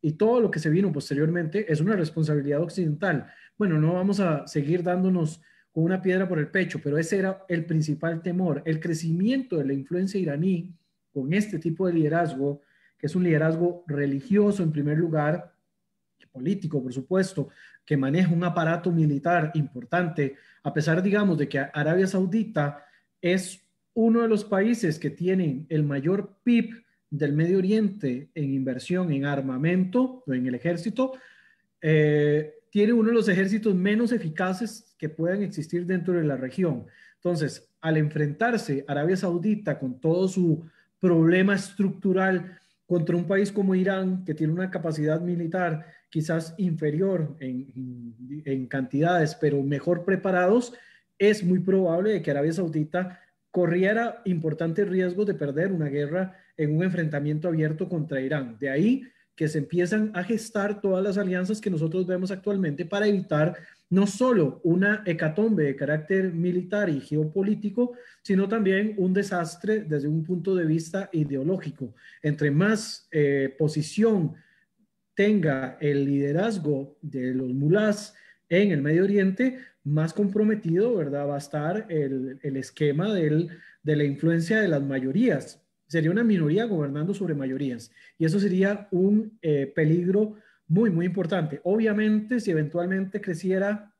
y 0.00 0.12
todo 0.12 0.40
lo 0.40 0.50
que 0.50 0.60
se 0.60 0.70
vino 0.70 0.92
posteriormente 0.92 1.70
es 1.72 1.80
una 1.80 1.96
responsabilidad 1.96 2.62
occidental. 2.62 3.30
Bueno, 3.56 3.78
no 3.78 3.94
vamos 3.94 4.20
a 4.20 4.46
seguir 4.46 4.82
dándonos 4.82 5.40
con 5.72 5.84
una 5.84 6.02
piedra 6.02 6.28
por 6.28 6.38
el 6.38 6.48
pecho, 6.48 6.80
pero 6.82 6.98
ese 6.98 7.18
era 7.18 7.44
el 7.48 7.64
principal 7.64 8.22
temor, 8.22 8.62
el 8.64 8.80
crecimiento 8.80 9.56
de 9.56 9.64
la 9.64 9.72
influencia 9.72 10.20
iraní 10.20 10.74
con 11.12 11.32
este 11.32 11.58
tipo 11.58 11.86
de 11.86 11.94
liderazgo, 11.94 12.60
que 12.98 13.06
es 13.06 13.16
un 13.16 13.24
liderazgo 13.24 13.84
religioso 13.86 14.62
en 14.62 14.72
primer 14.72 14.98
lugar, 14.98 15.54
político, 16.30 16.82
por 16.82 16.92
supuesto, 16.92 17.48
que 17.88 17.96
maneja 17.96 18.34
un 18.34 18.44
aparato 18.44 18.92
militar 18.92 19.50
importante, 19.54 20.36
a 20.62 20.74
pesar, 20.74 21.02
digamos, 21.02 21.38
de 21.38 21.48
que 21.48 21.58
Arabia 21.58 22.06
Saudita 22.06 22.84
es 23.18 23.66
uno 23.94 24.20
de 24.20 24.28
los 24.28 24.44
países 24.44 24.98
que 24.98 25.08
tienen 25.08 25.64
el 25.70 25.84
mayor 25.84 26.36
PIB 26.44 26.84
del 27.08 27.32
Medio 27.32 27.56
Oriente 27.56 28.28
en 28.34 28.52
inversión 28.52 29.10
en 29.10 29.24
armamento 29.24 30.22
o 30.26 30.34
en 30.34 30.46
el 30.46 30.54
ejército, 30.54 31.14
eh, 31.80 32.56
tiene 32.68 32.92
uno 32.92 33.08
de 33.08 33.14
los 33.14 33.28
ejércitos 33.30 33.74
menos 33.74 34.12
eficaces 34.12 34.94
que 34.98 35.08
puedan 35.08 35.42
existir 35.42 35.86
dentro 35.86 36.12
de 36.12 36.24
la 36.24 36.36
región. 36.36 36.84
Entonces, 37.14 37.70
al 37.80 37.96
enfrentarse 37.96 38.84
Arabia 38.86 39.16
Saudita 39.16 39.78
con 39.78 39.98
todo 39.98 40.28
su 40.28 40.62
problema 41.00 41.54
estructural 41.54 42.60
contra 42.88 43.14
un 43.14 43.26
país 43.26 43.52
como 43.52 43.74
Irán, 43.74 44.24
que 44.24 44.32
tiene 44.32 44.54
una 44.54 44.70
capacidad 44.70 45.20
militar 45.20 45.84
quizás 46.08 46.54
inferior 46.56 47.36
en, 47.38 48.14
en 48.46 48.66
cantidades, 48.66 49.34
pero 49.34 49.62
mejor 49.62 50.06
preparados, 50.06 50.72
es 51.18 51.44
muy 51.44 51.58
probable 51.58 52.22
que 52.22 52.30
Arabia 52.30 52.54
Saudita 52.54 53.20
corriera 53.50 54.22
importantes 54.24 54.88
riesgos 54.88 55.26
de 55.26 55.34
perder 55.34 55.70
una 55.70 55.88
guerra 55.88 56.34
en 56.56 56.74
un 56.74 56.82
enfrentamiento 56.82 57.48
abierto 57.48 57.90
contra 57.90 58.22
Irán. 58.22 58.56
De 58.58 58.70
ahí 58.70 59.02
que 59.36 59.48
se 59.48 59.58
empiezan 59.58 60.10
a 60.14 60.24
gestar 60.24 60.80
todas 60.80 61.04
las 61.04 61.18
alianzas 61.18 61.60
que 61.60 61.70
nosotros 61.70 62.06
vemos 62.06 62.30
actualmente 62.30 62.86
para 62.86 63.06
evitar 63.06 63.54
no 63.90 64.06
solo 64.06 64.60
una 64.64 65.02
hecatombe 65.06 65.64
de 65.64 65.76
carácter 65.76 66.32
militar 66.32 66.90
y 66.90 67.00
geopolítico, 67.00 67.94
sino 68.22 68.48
también 68.48 68.94
un 68.98 69.14
desastre 69.14 69.80
desde 69.80 70.08
un 70.08 70.24
punto 70.24 70.54
de 70.54 70.66
vista 70.66 71.08
ideológico. 71.12 71.94
Entre 72.22 72.50
más 72.50 73.08
eh, 73.10 73.54
posición 73.58 74.34
tenga 75.14 75.78
el 75.80 76.04
liderazgo 76.04 76.98
de 77.00 77.34
los 77.34 77.48
mulás 77.48 78.14
en 78.48 78.72
el 78.72 78.82
Medio 78.82 79.04
Oriente, 79.04 79.58
más 79.84 80.12
comprometido, 80.12 80.94
¿verdad? 80.94 81.26
Va 81.26 81.34
a 81.36 81.38
estar 81.38 81.86
el, 81.88 82.38
esquema 82.56 83.12
de 83.12 83.50
la 83.84 84.04
influencia 84.04 84.60
de 84.60 84.68
las 84.68 84.82
mayorías. 84.82 85.64
Sería 85.86 86.10
una 86.10 86.24
minoría 86.24 86.66
gobernando 86.66 87.14
sobre 87.14 87.34
mayorías. 87.34 87.90
Y 88.18 88.26
eso 88.26 88.38
sería 88.38 88.88
un 88.90 89.38
eh, 89.40 89.72
peligro 89.74 90.36
muy, 90.68 90.90
muy 90.90 91.06
importante. 91.06 91.60
Obviamente, 91.64 92.40
si 92.40 92.50
eventualmente 92.50 93.20
creciera 93.20 93.94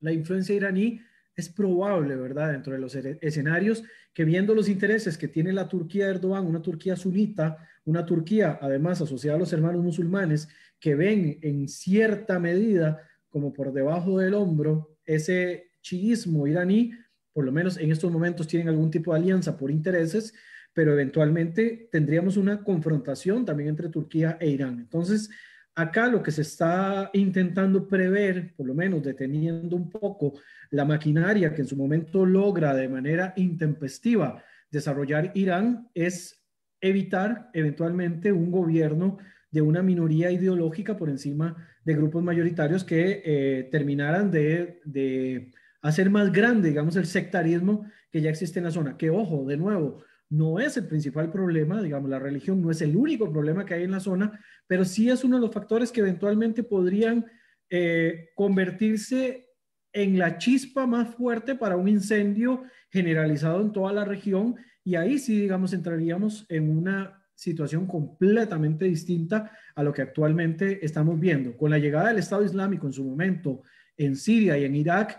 la 0.00 0.12
influencia 0.12 0.54
iraní, 0.54 1.00
es 1.36 1.48
probable, 1.48 2.16
¿verdad? 2.16 2.52
Dentro 2.52 2.72
de 2.72 2.78
los 2.78 2.94
escenarios 2.94 3.82
que 4.12 4.24
viendo 4.24 4.54
los 4.54 4.68
intereses 4.68 5.16
que 5.16 5.28
tiene 5.28 5.52
la 5.52 5.68
Turquía 5.68 6.06
de 6.06 6.12
Erdogan, 6.12 6.46
una 6.46 6.60
Turquía 6.60 6.96
sunita, 6.96 7.56
una 7.84 8.04
Turquía 8.04 8.58
además 8.60 9.00
asociada 9.00 9.36
a 9.36 9.40
los 9.40 9.52
hermanos 9.52 9.82
musulmanes, 9.82 10.48
que 10.78 10.94
ven 10.94 11.38
en 11.42 11.68
cierta 11.68 12.38
medida 12.38 13.00
como 13.28 13.52
por 13.52 13.72
debajo 13.72 14.18
del 14.18 14.34
hombro 14.34 14.96
ese 15.04 15.70
chiismo 15.80 16.46
iraní, 16.46 16.92
por 17.32 17.44
lo 17.44 17.52
menos 17.52 17.78
en 17.78 17.90
estos 17.92 18.10
momentos 18.10 18.46
tienen 18.46 18.68
algún 18.68 18.90
tipo 18.90 19.12
de 19.12 19.20
alianza 19.20 19.56
por 19.56 19.70
intereses, 19.70 20.34
pero 20.72 20.92
eventualmente 20.92 21.88
tendríamos 21.90 22.36
una 22.36 22.62
confrontación 22.62 23.44
también 23.44 23.70
entre 23.70 23.88
Turquía 23.88 24.36
e 24.40 24.50
Irán. 24.50 24.78
Entonces, 24.80 25.30
acá 25.74 26.08
lo 26.08 26.22
que 26.22 26.30
se 26.30 26.42
está 26.42 27.10
intentando 27.12 27.86
prever, 27.86 28.54
por 28.56 28.66
lo 28.66 28.74
menos 28.74 29.02
deteniendo 29.02 29.76
un 29.76 29.88
poco 29.88 30.34
la 30.70 30.84
maquinaria 30.84 31.54
que 31.54 31.62
en 31.62 31.68
su 31.68 31.76
momento 31.76 32.26
logra 32.26 32.74
de 32.74 32.88
manera 32.88 33.32
intempestiva 33.36 34.42
desarrollar 34.70 35.32
Irán, 35.34 35.88
es 35.94 36.44
evitar 36.80 37.50
eventualmente 37.52 38.32
un 38.32 38.50
gobierno 38.50 39.18
de 39.50 39.62
una 39.62 39.82
minoría 39.82 40.30
ideológica 40.30 40.96
por 40.96 41.08
encima 41.08 41.56
de 41.84 41.94
grupos 41.94 42.22
mayoritarios 42.22 42.84
que 42.84 43.22
eh, 43.24 43.68
terminaran 43.70 44.30
de, 44.30 44.80
de, 44.84 45.50
hacer 45.82 46.10
más 46.10 46.30
grande, 46.30 46.68
digamos, 46.68 46.94
el 46.96 47.06
sectarismo 47.06 47.86
que 48.12 48.20
ya 48.20 48.30
existe 48.30 48.58
en 48.58 48.66
la 48.66 48.70
zona. 48.70 48.96
Que, 48.96 49.10
ojo, 49.10 49.44
de 49.46 49.56
nuevo, 49.56 50.02
no 50.30 50.60
es 50.60 50.76
el 50.76 50.86
principal 50.86 51.30
problema, 51.30 51.82
digamos, 51.82 52.08
la 52.08 52.18
religión 52.18 52.62
no 52.62 52.70
es 52.70 52.80
el 52.82 52.96
único 52.96 53.30
problema 53.30 53.66
que 53.66 53.74
hay 53.74 53.82
en 53.82 53.90
la 53.90 54.00
zona, 54.00 54.40
pero 54.66 54.84
sí 54.84 55.10
es 55.10 55.24
uno 55.24 55.36
de 55.36 55.42
los 55.42 55.52
factores 55.52 55.90
que 55.90 56.00
eventualmente 56.00 56.62
podrían 56.62 57.26
eh, 57.68 58.30
convertirse 58.36 59.48
en 59.92 60.18
la 60.18 60.38
chispa 60.38 60.86
más 60.86 61.14
fuerte 61.16 61.56
para 61.56 61.76
un 61.76 61.88
incendio 61.88 62.62
generalizado 62.90 63.60
en 63.60 63.72
toda 63.72 63.92
la 63.92 64.04
región 64.04 64.56
y 64.84 64.94
ahí 64.94 65.18
sí, 65.18 65.40
digamos, 65.40 65.72
entraríamos 65.72 66.46
en 66.48 66.70
una 66.70 67.20
situación 67.34 67.86
completamente 67.86 68.84
distinta 68.84 69.50
a 69.74 69.82
lo 69.82 69.92
que 69.92 70.02
actualmente 70.02 70.84
estamos 70.84 71.18
viendo. 71.18 71.56
Con 71.56 71.70
la 71.70 71.78
llegada 71.78 72.08
del 72.08 72.18
Estado 72.18 72.44
Islámico 72.44 72.86
en 72.86 72.92
su 72.92 73.04
momento 73.04 73.62
en 73.96 74.14
Siria 74.14 74.58
y 74.58 74.64
en 74.64 74.76
Irak, 74.76 75.18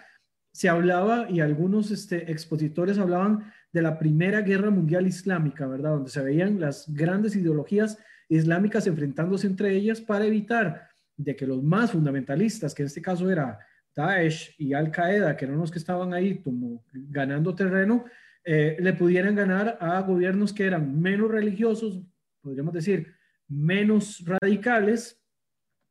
se 0.53 0.69
hablaba 0.69 1.29
y 1.29 1.39
algunos 1.39 1.91
este, 1.91 2.31
expositores 2.31 2.97
hablaban 2.97 3.51
de 3.71 3.81
la 3.81 3.97
Primera 3.97 4.41
Guerra 4.41 4.69
Mundial 4.69 5.07
Islámica, 5.07 5.67
¿verdad? 5.67 5.91
Donde 5.91 6.11
se 6.11 6.21
veían 6.21 6.59
las 6.59 6.91
grandes 6.93 7.35
ideologías 7.35 7.97
islámicas 8.27 8.87
enfrentándose 8.87 9.47
entre 9.47 9.75
ellas 9.75 10.01
para 10.01 10.25
evitar 10.25 10.89
de 11.17 11.35
que 11.35 11.45
los 11.45 11.63
más 11.63 11.91
fundamentalistas, 11.91 12.73
que 12.73 12.83
en 12.83 12.87
este 12.87 13.01
caso 13.01 13.29
era 13.29 13.59
Daesh 13.95 14.55
y 14.57 14.73
Al 14.73 14.91
Qaeda, 14.91 15.35
que 15.35 15.45
eran 15.45 15.57
los 15.57 15.71
que 15.71 15.79
estaban 15.79 16.13
ahí 16.13 16.41
como 16.41 16.83
ganando 16.91 17.53
terreno, 17.55 18.05
eh, 18.43 18.77
le 18.79 18.93
pudieran 18.93 19.35
ganar 19.35 19.77
a 19.79 19.99
gobiernos 20.01 20.53
que 20.53 20.65
eran 20.65 20.99
menos 20.99 21.29
religiosos, 21.29 22.01
podríamos 22.41 22.73
decir, 22.73 23.13
menos 23.47 24.23
radicales, 24.25 25.21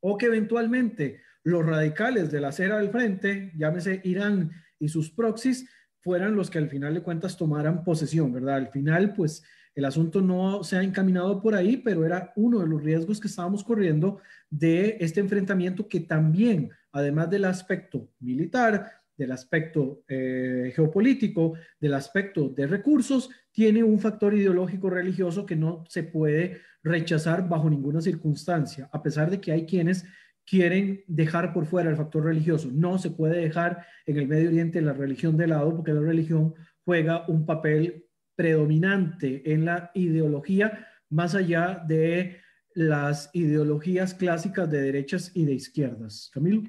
o 0.00 0.16
que 0.16 0.26
eventualmente 0.26 1.20
los 1.44 1.64
radicales 1.64 2.30
de 2.30 2.40
la 2.40 2.48
acera 2.48 2.78
del 2.78 2.90
frente, 2.90 3.52
llámese 3.54 4.00
Irán 4.04 4.50
y 4.78 4.88
sus 4.88 5.10
proxies, 5.10 5.68
fueran 6.00 6.34
los 6.34 6.50
que 6.50 6.58
al 6.58 6.68
final 6.68 6.94
de 6.94 7.02
cuentas 7.02 7.36
tomaran 7.36 7.84
posesión, 7.84 8.32
¿verdad? 8.32 8.56
Al 8.56 8.68
final, 8.68 9.14
pues 9.14 9.42
el 9.74 9.84
asunto 9.84 10.20
no 10.20 10.64
se 10.64 10.76
ha 10.76 10.82
encaminado 10.82 11.40
por 11.40 11.54
ahí, 11.54 11.76
pero 11.76 12.04
era 12.04 12.32
uno 12.36 12.60
de 12.60 12.66
los 12.66 12.82
riesgos 12.82 13.20
que 13.20 13.28
estábamos 13.28 13.62
corriendo 13.62 14.18
de 14.48 14.96
este 15.00 15.20
enfrentamiento 15.20 15.88
que 15.88 16.00
también, 16.00 16.70
además 16.92 17.30
del 17.30 17.44
aspecto 17.44 18.08
militar, 18.18 19.00
del 19.16 19.32
aspecto 19.32 20.02
eh, 20.08 20.72
geopolítico, 20.74 21.52
del 21.78 21.94
aspecto 21.94 22.48
de 22.48 22.66
recursos, 22.66 23.30
tiene 23.52 23.84
un 23.84 24.00
factor 24.00 24.34
ideológico 24.34 24.88
religioso 24.88 25.44
que 25.44 25.56
no 25.56 25.84
se 25.88 26.02
puede 26.04 26.62
rechazar 26.82 27.46
bajo 27.46 27.68
ninguna 27.68 28.00
circunstancia, 28.00 28.88
a 28.90 29.02
pesar 29.02 29.30
de 29.30 29.40
que 29.40 29.52
hay 29.52 29.66
quienes 29.66 30.06
quieren 30.50 31.04
dejar 31.06 31.52
por 31.52 31.64
fuera 31.64 31.90
el 31.90 31.96
factor 31.96 32.24
religioso. 32.24 32.68
No 32.72 32.98
se 32.98 33.12
puede 33.12 33.40
dejar 33.40 33.86
en 34.04 34.16
el 34.16 34.26
Medio 34.26 34.48
Oriente 34.48 34.82
la 34.82 34.92
religión 34.92 35.36
de 35.36 35.46
lado 35.46 35.76
porque 35.76 35.92
la 35.92 36.00
religión 36.00 36.54
juega 36.84 37.24
un 37.28 37.46
papel 37.46 38.06
predominante 38.34 39.52
en 39.52 39.64
la 39.64 39.92
ideología 39.94 40.88
más 41.08 41.36
allá 41.36 41.84
de 41.86 42.40
las 42.74 43.30
ideologías 43.32 44.12
clásicas 44.12 44.68
de 44.68 44.80
derechas 44.80 45.30
y 45.36 45.44
de 45.44 45.52
izquierdas. 45.52 46.30
Camilo. 46.34 46.62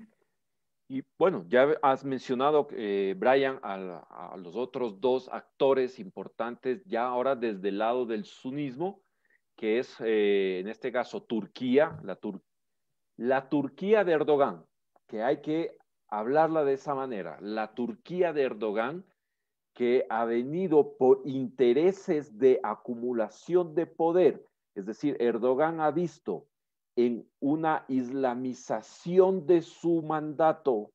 Y 0.87 1.01
bueno, 1.17 1.45
ya 1.47 1.69
has 1.81 2.05
mencionado, 2.05 2.67
eh, 2.73 3.15
Brian, 3.17 3.59
a, 3.63 4.35
los 4.37 4.55
otros 4.55 4.99
dos 4.99 5.27
actores 5.31 5.97
importantes, 5.97 6.83
ya 6.85 7.05
ahora 7.05 7.35
desde 7.35 7.69
el 7.69 7.79
lado 7.79 8.05
del 8.05 8.25
sunismo, 8.25 9.01
que 9.55 9.79
es 9.79 9.95
eh, 10.01 10.59
en 10.59 10.67
este 10.67 10.91
caso 10.91 11.23
Turquía, 11.23 11.97
la, 12.03 12.19
la 13.17 13.49
Turquía 13.49 14.03
de 14.03 14.13
Erdogan, 14.13 14.65
que 15.07 15.23
hay 15.23 15.41
que 15.41 15.77
hablarla 16.07 16.63
de 16.63 16.73
esa 16.73 16.95
manera, 16.95 17.37
la 17.41 17.73
Turquía 17.73 18.33
de 18.33 18.43
Erdogan, 18.43 19.05
que 19.73 20.05
ha 20.09 20.25
venido 20.25 20.97
por 20.97 21.21
intereses 21.25 22.37
de 22.37 22.59
acumulación 22.63 23.73
de 23.73 23.85
poder, 23.85 24.45
es 24.75 24.85
decir, 24.85 25.17
Erdogan 25.19 25.79
ha 25.79 25.91
visto 25.91 26.47
en 26.95 27.29
una 27.39 27.85
islamización 27.87 29.45
de 29.45 29.61
su 29.61 30.01
mandato 30.01 30.91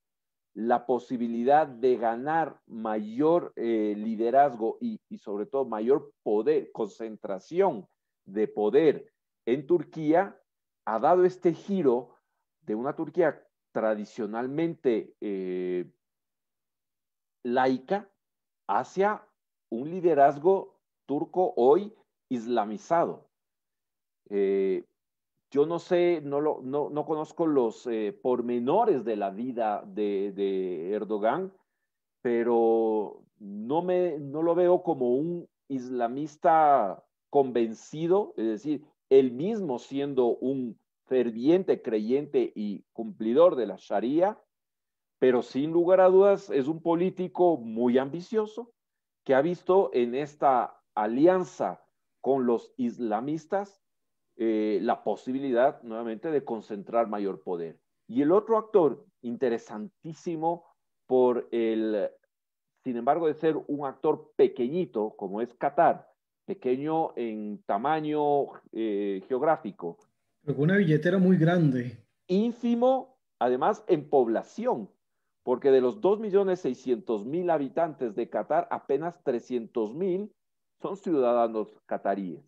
la 0.54 0.86
posibilidad 0.86 1.66
de 1.66 1.96
ganar 1.96 2.60
mayor 2.66 3.52
eh, 3.56 3.94
liderazgo 3.96 4.78
y, 4.80 4.98
sobre 5.18 5.46
todo 5.46 5.66
mayor 5.66 6.12
poder, 6.22 6.72
concentración 6.72 7.86
de 8.24 8.48
poder 8.48 9.12
en 9.44 9.66
Turquía, 9.66 10.40
ha 10.86 10.98
dado 11.00 11.24
este 11.24 11.52
giro 11.52 12.16
de 12.62 12.74
una 12.74 12.94
Turquía 12.94 13.44
tradicionalmente 13.72 15.14
eh, 15.20 15.90
laica 17.42 18.08
hacia 18.66 19.22
un 19.68 19.90
liderazgo 19.90 20.78
turco 21.04 21.52
hoy 21.56 21.92
islamizado. 22.28 23.28
Eh, 24.30 24.84
yo 25.50 25.66
no 25.66 25.78
sé, 25.78 26.20
no, 26.24 26.40
lo, 26.40 26.60
no, 26.62 26.90
no 26.90 27.04
conozco 27.04 27.46
los 27.46 27.86
eh, 27.86 28.18
pormenores 28.22 29.04
de 29.04 29.16
la 29.16 29.30
vida 29.30 29.82
de, 29.86 30.32
de, 30.32 30.92
Erdogan, 30.92 31.52
pero 32.22 33.22
no, 33.38 33.82
me, 33.82 34.18
no 34.18 34.42
lo 34.42 34.54
veo 34.54 34.82
como 34.82 35.14
un 35.14 35.48
islamista 35.68 37.04
convencido, 37.30 38.34
es 38.36 38.46
decir, 38.46 38.84
él 39.10 39.32
mismo 39.32 39.78
siendo 39.78 40.36
un 40.36 40.78
ferviente 41.06 41.82
creyente 41.82 42.52
y 42.54 42.84
cumplidor 42.92 43.56
de 43.56 43.66
la 43.66 43.76
Sharia, 43.78 44.40
pero 45.18 45.42
sin 45.42 45.70
lugar 45.70 46.00
a 46.00 46.08
dudas 46.08 46.50
es 46.50 46.66
un 46.66 46.82
político 46.82 47.56
muy 47.56 47.98
ambicioso 47.98 48.72
que 49.24 49.34
ha 49.34 49.40
visto 49.40 49.90
en 49.92 50.14
esta 50.14 50.80
alianza 50.94 51.82
con 52.20 52.46
los 52.46 52.72
islamistas 52.76 53.82
eh, 54.36 54.80
la 54.82 55.02
posibilidad 55.04 55.82
nuevamente 55.82 56.30
de 56.30 56.44
concentrar 56.44 57.08
mayor 57.08 57.42
poder. 57.42 57.80
Y 58.08 58.22
el 58.22 58.32
otro 58.32 58.58
actor 58.58 59.04
interesantísimo 59.22 60.66
por 61.06 61.48
el, 61.50 62.10
sin 62.84 62.96
embargo, 62.96 63.26
de 63.26 63.34
ser 63.34 63.56
un 63.66 63.86
actor 63.86 64.32
pequeñito, 64.36 65.14
como 65.16 65.40
es 65.40 65.54
Qatar, 65.54 66.08
pequeño 66.46 67.12
en 67.16 67.62
tamaño 67.66 68.46
eh, 68.72 69.22
geográfico. 69.28 69.98
Pero 70.42 70.58
una 70.58 70.76
billetera 70.76 71.18
muy 71.18 71.36
grande. 71.36 71.98
Ínfimo, 72.28 73.18
además, 73.38 73.84
en 73.88 74.08
población, 74.08 74.88
porque 75.42 75.70
de 75.70 75.80
los 75.80 76.00
2.600.000 76.00 77.50
habitantes 77.50 78.14
de 78.14 78.30
Qatar, 78.30 78.68
apenas 78.70 79.22
300.000 79.24 80.30
son 80.80 80.96
ciudadanos 80.96 81.68
cataríes. 81.86 82.42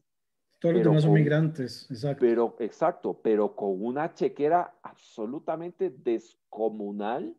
Todos 0.60 0.74
los 0.76 0.84
demás 0.84 1.02
son 1.02 1.12
migrantes, 1.12 1.88
exacto. 1.90 2.20
Pero, 2.20 2.56
exacto, 2.58 3.20
pero 3.22 3.54
con 3.54 3.80
una 3.80 4.14
chequera 4.14 4.74
absolutamente 4.82 5.90
descomunal 5.90 7.36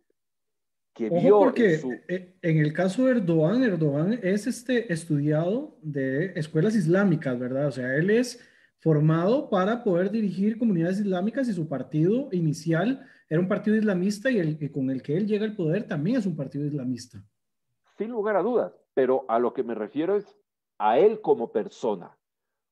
que 0.99 1.09
vio 1.09 1.39
porque 1.39 1.75
en, 1.75 2.03
eh, 2.09 2.35
en, 2.41 2.57
el 2.57 2.73
caso 2.73 3.05
de 3.05 3.11
Erdogan, 3.11 3.63
Erdogan 3.63 4.19
es 4.21 4.47
este 4.47 4.91
estudiado 4.91 5.77
de 5.81 6.33
escuelas 6.35 6.75
islámicas, 6.75 7.39
¿verdad? 7.39 7.67
O 7.67 7.71
sea, 7.71 7.95
él 7.95 8.09
es 8.09 8.45
formado 8.79 9.49
para 9.49 9.81
poder 9.83 10.11
dirigir 10.11 10.57
comunidades 10.57 10.99
islámicas 10.99 11.47
y 11.47 11.53
su 11.53 11.69
partido 11.69 12.27
inicial 12.33 13.05
era 13.29 13.39
un 13.39 13.47
partido 13.47 13.77
islamista 13.77 14.29
y 14.29 14.39
el 14.39 14.71
con 14.71 14.89
el 14.89 15.01
que 15.01 15.15
él 15.15 15.25
llega 15.25 15.45
al 15.45 15.55
poder 15.55 15.87
también 15.87 16.17
es 16.17 16.25
un 16.25 16.35
partido 16.35 16.65
islamista. 16.65 17.23
Sin 17.97 18.09
lugar 18.09 18.35
a 18.35 18.41
dudas, 18.41 18.73
pero 18.93 19.23
a 19.29 19.39
lo 19.39 19.53
que 19.53 19.63
me 19.63 19.75
refiero 19.75 20.17
es 20.17 20.35
a 20.79 20.99
él 20.99 21.21
como 21.21 21.51
persona. 21.53 22.17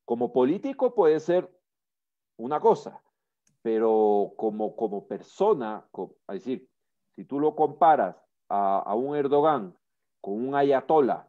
Como 0.04 0.34
político 0.34 0.94
puede 0.94 1.22
ser 1.22 1.50
una 2.36 2.60
cosa, 2.60 3.02
pero 3.62 4.34
como, 4.36 4.76
como 4.76 5.08
persona, 5.08 5.86
es 6.30 6.44
decir, 6.44 6.68
si 7.18 7.26
tú 7.26 7.40
lo 7.40 7.56
comparas 7.56 8.16
a, 8.48 8.94
un 8.94 9.16
Erdogan 9.16 9.76
con 10.22 10.36
un 10.36 10.54
ayatola 10.54 11.28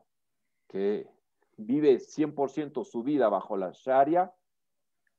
que 0.68 1.08
vive 1.56 1.96
100% 1.96 2.84
su 2.84 3.02
vida 3.02 3.30
bajo 3.30 3.56
la 3.56 3.70
Sharia, 3.72 4.30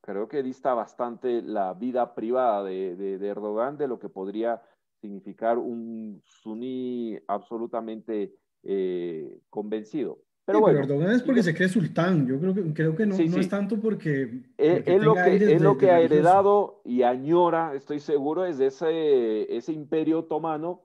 creo 0.00 0.28
que 0.28 0.44
dista 0.44 0.72
bastante 0.72 1.42
la 1.42 1.74
vida 1.74 2.14
privada 2.14 2.62
de, 2.62 3.18
Erdogan 3.20 3.76
de 3.78 3.88
lo 3.88 3.98
que 3.98 4.08
podría 4.08 4.62
significar 5.00 5.58
un 5.58 6.22
suní 6.24 7.18
absolutamente 7.26 8.32
eh, 8.62 9.40
convencido. 9.50 10.20
Pero, 10.50 10.60
bueno, 10.60 10.80
Erdogan 10.80 11.12
es 11.12 11.22
porque 11.22 11.42
se 11.42 11.54
cree 11.54 11.68
sultán. 11.68 12.26
Yo 12.26 12.40
creo 12.40 12.54
que, 12.54 12.74
creo 12.74 12.96
que 12.96 13.06
no, 13.06 13.16
no 13.16 13.38
es 13.38 13.48
tanto 13.48 13.80
porque. 13.80 14.42
es, 14.58 15.02
lo 15.02 15.14
que, 15.14 15.54
es 15.54 15.62
lo 15.62 15.78
que 15.78 15.90
ha 15.90 16.00
heredado 16.00 16.80
y 16.84 17.02
añora, 17.02 17.74
estoy 17.74 18.00
seguro, 18.00 18.44
es 18.44 18.58
ese, 18.58 19.54
ese 19.56 19.72
imperio 19.72 20.20
otomano 20.20 20.82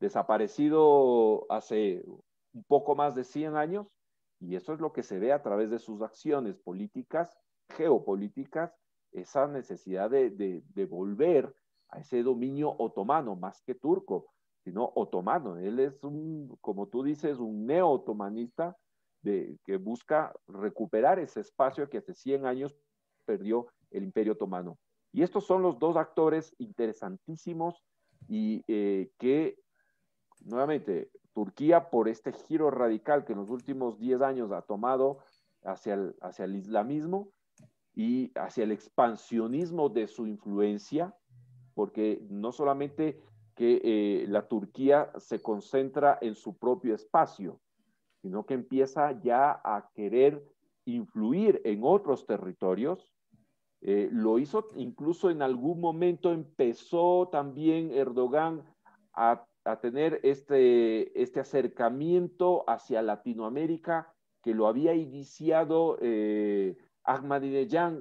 desaparecido 0.00 1.46
hace 1.48 2.04
un 2.52 2.64
poco 2.64 2.94
más 2.94 3.14
de 3.14 3.24
100 3.24 3.56
años. 3.56 3.86
Y 4.40 4.56
eso 4.56 4.72
es 4.72 4.80
lo 4.80 4.92
que 4.92 5.02
se 5.02 5.18
ve 5.18 5.32
a 5.32 5.42
través 5.42 5.70
de 5.70 5.78
sus 5.78 6.02
acciones 6.02 6.56
políticas, 6.58 7.38
geopolíticas, 7.76 8.74
esa 9.12 9.46
necesidad 9.46 10.10
de, 10.10 10.30
de, 10.30 10.62
de 10.74 10.86
volver 10.86 11.54
a 11.88 12.00
ese 12.00 12.22
dominio 12.22 12.74
otomano, 12.78 13.36
más 13.36 13.62
que 13.62 13.74
turco, 13.74 14.26
sino 14.64 14.92
otomano. 14.96 15.56
Él 15.56 15.78
es 15.78 16.02
un, 16.02 16.56
como 16.60 16.88
tú 16.88 17.02
dices, 17.02 17.38
un 17.38 17.66
neo-otomanista 17.66 18.76
que 19.24 19.76
busca 19.78 20.32
recuperar 20.46 21.18
ese 21.18 21.40
espacio 21.40 21.88
que 21.88 21.98
hace 21.98 22.14
100 22.14 22.46
años 22.46 22.76
perdió 23.24 23.66
el 23.90 24.04
Imperio 24.04 24.34
Otomano. 24.34 24.78
Y 25.12 25.22
estos 25.22 25.46
son 25.46 25.62
los 25.62 25.78
dos 25.78 25.96
actores 25.96 26.54
interesantísimos 26.58 27.82
y 28.28 28.62
eh, 28.66 29.10
que, 29.18 29.56
nuevamente, 30.44 31.10
Turquía, 31.32 31.90
por 31.90 32.08
este 32.08 32.32
giro 32.32 32.70
radical 32.70 33.24
que 33.24 33.32
en 33.32 33.38
los 33.38 33.50
últimos 33.50 33.98
10 33.98 34.22
años 34.22 34.52
ha 34.52 34.62
tomado 34.62 35.18
hacia 35.62 35.94
el, 35.94 36.16
hacia 36.20 36.44
el 36.44 36.56
islamismo 36.56 37.30
y 37.94 38.32
hacia 38.34 38.64
el 38.64 38.72
expansionismo 38.72 39.88
de 39.88 40.06
su 40.08 40.26
influencia, 40.26 41.14
porque 41.74 42.20
no 42.28 42.52
solamente 42.52 43.20
que 43.54 43.80
eh, 43.84 44.26
la 44.28 44.48
Turquía 44.48 45.12
se 45.16 45.40
concentra 45.40 46.18
en 46.20 46.34
su 46.34 46.56
propio 46.56 46.94
espacio, 46.94 47.60
sino 48.24 48.46
que 48.46 48.54
empieza 48.54 49.20
ya 49.20 49.60
a 49.62 49.90
querer 49.94 50.42
influir 50.86 51.60
en 51.62 51.80
otros 51.82 52.24
territorios. 52.26 53.12
Eh, 53.82 54.08
lo 54.10 54.38
hizo 54.38 54.66
incluso 54.76 55.28
en 55.28 55.42
algún 55.42 55.78
momento, 55.78 56.32
empezó 56.32 57.28
también 57.30 57.92
Erdogan 57.92 58.64
a, 59.12 59.46
tener 59.82 60.20
este, 60.22 61.22
este 61.22 61.40
acercamiento 61.40 62.64
hacia 62.66 63.02
Latinoamérica 63.02 64.10
que 64.42 64.54
lo 64.54 64.68
había 64.68 64.94
iniciado 64.94 65.98
eh, 66.00 66.78
Ahmadinejad, 67.02 67.94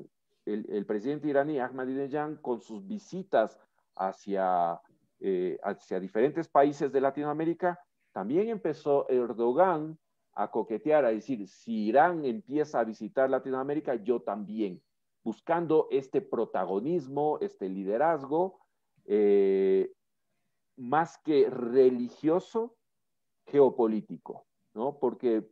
el, 0.45 0.65
el, 0.69 0.85
presidente 0.85 1.27
iraní 1.27 1.59
Ahmadinejad, 1.59 2.39
con 2.41 2.61
sus 2.61 2.87
visitas 2.87 3.59
hacia, 3.97 4.79
eh, 5.19 5.57
hacia 5.63 5.99
diferentes 5.99 6.47
países 6.47 6.93
de 6.93 7.01
Latinoamérica. 7.01 7.77
También 8.13 8.47
empezó 8.47 9.09
Erdogan 9.09 9.97
a 10.35 10.49
coquetear, 10.49 11.05
a 11.05 11.09
decir, 11.09 11.47
si 11.47 11.85
Irán 11.87 12.25
empieza 12.25 12.79
a 12.79 12.83
visitar 12.83 13.29
Latinoamérica, 13.29 13.95
yo 13.95 14.21
también, 14.21 14.81
buscando 15.23 15.87
este 15.91 16.21
protagonismo, 16.21 17.37
este 17.41 17.69
liderazgo, 17.69 18.59
eh, 19.05 19.91
más 20.75 21.17
que 21.19 21.49
religioso, 21.49 22.75
geopolítico, 23.45 24.45
¿no? 24.73 24.97
Porque 24.99 25.47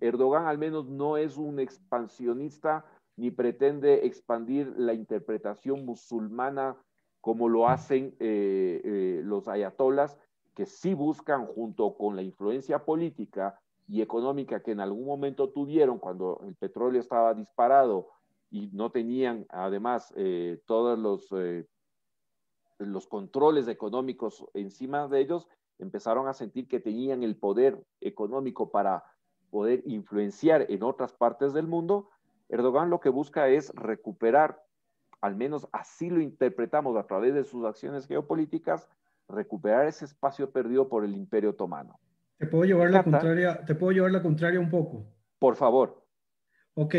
Erdogan 0.00 0.46
al 0.46 0.58
menos 0.58 0.88
no 0.88 1.16
es 1.16 1.36
un 1.36 1.60
expansionista 1.60 2.84
ni 3.16 3.30
pretende 3.30 4.06
expandir 4.06 4.74
la 4.76 4.94
interpretación 4.94 5.84
musulmana 5.84 6.76
como 7.20 7.48
lo 7.48 7.68
hacen 7.68 8.16
eh, 8.18 8.80
eh, 8.84 9.20
los 9.24 9.46
ayatolas, 9.46 10.18
que 10.54 10.66
sí 10.66 10.92
buscan 10.92 11.46
junto 11.46 11.94
con 11.94 12.16
la 12.16 12.22
influencia 12.22 12.84
política 12.84 13.61
y 13.92 14.00
económica 14.00 14.62
que 14.62 14.70
en 14.70 14.80
algún 14.80 15.04
momento 15.04 15.50
tuvieron 15.50 15.98
cuando 15.98 16.40
el 16.46 16.54
petróleo 16.54 16.98
estaba 16.98 17.34
disparado 17.34 18.08
y 18.50 18.70
no 18.72 18.90
tenían 18.90 19.44
además 19.50 20.14
eh, 20.16 20.62
todos 20.64 20.98
los, 20.98 21.28
eh, 21.32 21.66
los 22.78 23.06
controles 23.06 23.68
económicos 23.68 24.46
encima 24.54 25.08
de 25.08 25.20
ellos, 25.20 25.46
empezaron 25.78 26.26
a 26.26 26.32
sentir 26.32 26.68
que 26.68 26.80
tenían 26.80 27.22
el 27.22 27.36
poder 27.36 27.84
económico 28.00 28.70
para 28.70 29.04
poder 29.50 29.82
influenciar 29.84 30.64
en 30.70 30.82
otras 30.84 31.12
partes 31.12 31.52
del 31.52 31.66
mundo, 31.66 32.08
Erdogan 32.48 32.88
lo 32.88 32.98
que 32.98 33.10
busca 33.10 33.48
es 33.48 33.74
recuperar, 33.74 34.64
al 35.20 35.36
menos 35.36 35.68
así 35.70 36.08
lo 36.08 36.22
interpretamos 36.22 36.96
a 36.96 37.06
través 37.06 37.34
de 37.34 37.44
sus 37.44 37.66
acciones 37.66 38.06
geopolíticas, 38.06 38.88
recuperar 39.28 39.86
ese 39.86 40.06
espacio 40.06 40.50
perdido 40.50 40.88
por 40.88 41.04
el 41.04 41.14
imperio 41.14 41.50
otomano. 41.50 42.00
Te 42.42 42.48
puedo 42.48 42.64
llevar 42.64 42.90
la 42.90 43.04
contraria, 43.04 43.64
te 43.64 43.76
puedo 43.76 43.92
llevar 43.92 44.10
la 44.10 44.20
contraria 44.20 44.58
un 44.58 44.68
poco. 44.68 45.06
Por 45.38 45.54
favor. 45.54 46.04
Ok. 46.74 46.96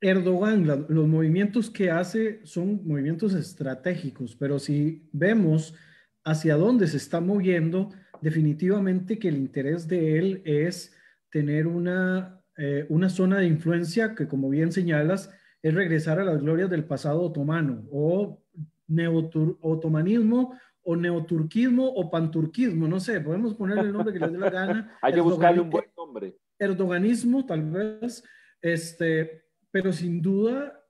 Erdogan, 0.00 0.64
los 0.88 1.08
movimientos 1.08 1.68
que 1.68 1.90
hace 1.90 2.40
son 2.46 2.86
movimientos 2.86 3.34
estratégicos, 3.34 4.36
pero 4.36 4.60
si 4.60 5.08
vemos 5.12 5.74
hacia 6.22 6.54
dónde 6.54 6.86
se 6.86 6.98
está 6.98 7.20
moviendo, 7.20 7.90
definitivamente 8.20 9.18
que 9.18 9.26
el 9.26 9.36
interés 9.36 9.88
de 9.88 10.16
él 10.16 10.42
es 10.44 10.94
tener 11.28 11.66
una, 11.66 12.40
eh, 12.56 12.86
una 12.90 13.08
zona 13.08 13.38
de 13.38 13.48
influencia 13.48 14.14
que, 14.14 14.28
como 14.28 14.48
bien 14.48 14.70
señalas, 14.70 15.28
es 15.60 15.74
regresar 15.74 16.20
a 16.20 16.24
las 16.24 16.40
glorias 16.40 16.70
del 16.70 16.84
pasado 16.84 17.20
otomano 17.20 17.84
o 17.90 18.40
neo-otomanismo 18.86 20.56
o 20.84 20.96
neoturquismo 20.96 21.86
o 21.86 22.10
panturquismo, 22.10 22.86
no 22.86 23.00
sé, 23.00 23.20
podemos 23.20 23.54
ponerle 23.54 23.82
el 23.82 23.92
nombre 23.92 24.12
que 24.12 24.20
les 24.20 24.32
dé 24.32 24.38
la 24.38 24.50
gana. 24.50 24.90
Hay 25.02 25.12
que 25.12 25.20
buscarle 25.20 25.60
un 25.60 25.70
buen 25.70 25.86
nombre. 25.96 26.36
Erdoganismo, 26.58 27.44
tal 27.46 27.70
vez, 27.70 28.22
este, 28.60 29.44
pero 29.70 29.92
sin 29.92 30.22
duda 30.22 30.84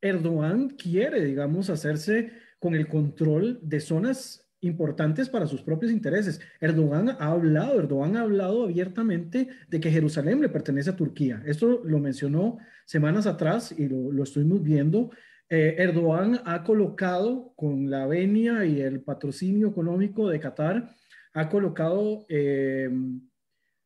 Erdogan 0.00 0.70
quiere, 0.70 1.24
digamos, 1.24 1.70
hacerse 1.70 2.32
con 2.58 2.74
el 2.74 2.88
control 2.88 3.60
de 3.62 3.80
zonas 3.80 4.44
importantes 4.60 5.28
para 5.28 5.46
sus 5.46 5.62
propios 5.62 5.92
intereses. 5.92 6.40
Erdogan 6.60 7.10
ha 7.10 7.28
hablado, 7.28 7.78
Erdogan 7.78 8.16
ha 8.16 8.22
hablado 8.22 8.64
abiertamente 8.64 9.48
de 9.68 9.80
que 9.80 9.90
Jerusalén 9.90 10.40
le 10.40 10.48
pertenece 10.48 10.90
a 10.90 10.96
Turquía. 10.96 11.42
Esto 11.46 11.82
lo 11.84 11.98
mencionó 11.98 12.58
semanas 12.86 13.26
atrás 13.26 13.74
y 13.76 13.88
lo, 13.88 14.10
lo 14.10 14.22
estuvimos 14.22 14.62
viendo 14.62 15.10
eh, 15.54 15.76
Erdogan 15.78 16.40
ha 16.46 16.64
colocado 16.64 17.52
con 17.54 17.88
la 17.88 18.06
venia 18.08 18.64
y 18.64 18.80
el 18.80 19.02
patrocinio 19.02 19.68
económico 19.68 20.28
de 20.28 20.40
Qatar, 20.40 20.90
ha 21.32 21.48
colocado 21.48 22.26
eh, 22.28 22.90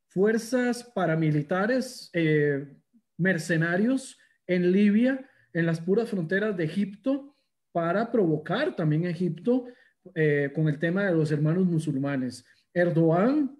fuerzas 0.09 0.83
paramilitares, 0.95 2.09
eh, 2.15 2.75
mercenarios 3.19 4.19
en 4.47 4.73
Libia, 4.73 5.29
en 5.53 5.67
las 5.67 5.81
puras 5.83 6.09
fronteras 6.09 6.57
de 6.57 6.65
Egipto, 6.65 7.37
para 7.71 8.11
provocar 8.11 8.75
también 8.75 9.05
a 9.05 9.11
Egipto 9.11 9.67
eh, 10.15 10.51
con 10.55 10.69
el 10.69 10.79
tema 10.79 11.05
de 11.05 11.13
los 11.13 11.31
hermanos 11.31 11.67
musulmanes. 11.67 12.47
Erdogan 12.73 13.59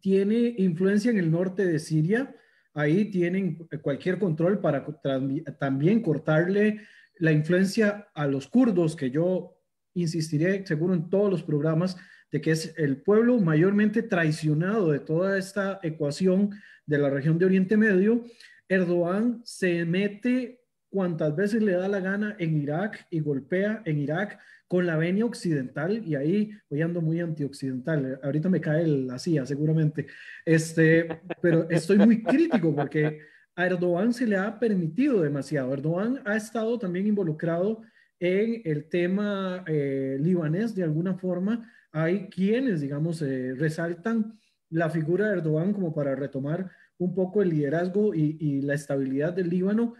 tiene 0.00 0.56
influencia 0.58 1.12
en 1.12 1.18
el 1.18 1.30
norte 1.30 1.64
de 1.64 1.78
Siria, 1.78 2.34
ahí 2.74 3.04
tienen 3.12 3.68
cualquier 3.80 4.18
control 4.18 4.60
para 4.60 4.84
también 5.60 6.02
cortarle 6.02 6.80
la 7.18 7.32
influencia 7.32 8.08
a 8.14 8.26
los 8.26 8.48
kurdos, 8.48 8.96
que 8.96 9.10
yo 9.10 9.56
insistiré 9.94 10.66
seguro 10.66 10.94
en 10.94 11.08
todos 11.10 11.30
los 11.30 11.42
programas, 11.42 11.96
de 12.30 12.40
que 12.40 12.50
es 12.50 12.74
el 12.76 12.98
pueblo 13.02 13.38
mayormente 13.40 14.02
traicionado 14.02 14.90
de 14.90 15.00
toda 15.00 15.38
esta 15.38 15.80
ecuación 15.82 16.50
de 16.86 16.98
la 16.98 17.10
región 17.10 17.38
de 17.38 17.46
Oriente 17.46 17.76
Medio. 17.76 18.24
Erdogan 18.68 19.40
se 19.44 19.84
mete 19.84 20.60
cuantas 20.90 21.34
veces 21.34 21.62
le 21.62 21.72
da 21.72 21.88
la 21.88 22.00
gana 22.00 22.36
en 22.38 22.56
Irak 22.56 23.06
y 23.10 23.20
golpea 23.20 23.82
en 23.84 23.98
Irak 23.98 24.38
con 24.66 24.86
la 24.86 24.96
venia 24.96 25.24
occidental 25.24 26.02
y 26.06 26.14
ahí 26.14 26.50
voy 26.68 26.82
ando 26.82 27.00
muy 27.00 27.20
antioccidental. 27.20 28.20
Ahorita 28.22 28.50
me 28.50 28.60
cae 28.60 28.86
la 28.86 29.18
CIA 29.18 29.46
seguramente. 29.46 30.06
Este, 30.44 31.08
pero 31.40 31.68
estoy 31.70 31.98
muy 31.98 32.22
crítico 32.22 32.74
porque 32.74 33.20
a 33.58 33.66
Erdogan 33.66 34.12
se 34.12 34.24
le 34.24 34.36
ha 34.36 34.56
permitido 34.56 35.20
demasiado. 35.20 35.72
Erdogan 35.72 36.20
ha 36.24 36.36
estado 36.36 36.78
también 36.78 37.08
involucrado 37.08 37.82
en 38.20 38.62
el 38.64 38.88
tema 38.88 39.64
eh, 39.66 40.16
libanés 40.20 40.76
de 40.76 40.84
alguna 40.84 41.14
forma. 41.14 41.68
Hay 41.90 42.28
quienes, 42.28 42.80
digamos, 42.80 43.20
eh, 43.20 43.56
resaltan 43.56 44.38
la 44.70 44.88
figura 44.90 45.26
de 45.26 45.38
Erdogan 45.38 45.72
como 45.72 45.92
para 45.92 46.14
retomar 46.14 46.70
un 46.98 47.16
poco 47.16 47.42
el 47.42 47.48
liderazgo 47.48 48.14
y, 48.14 48.36
y 48.38 48.60
la 48.62 48.74
estabilidad 48.74 49.32
del 49.32 49.48
Líbano, 49.48 49.94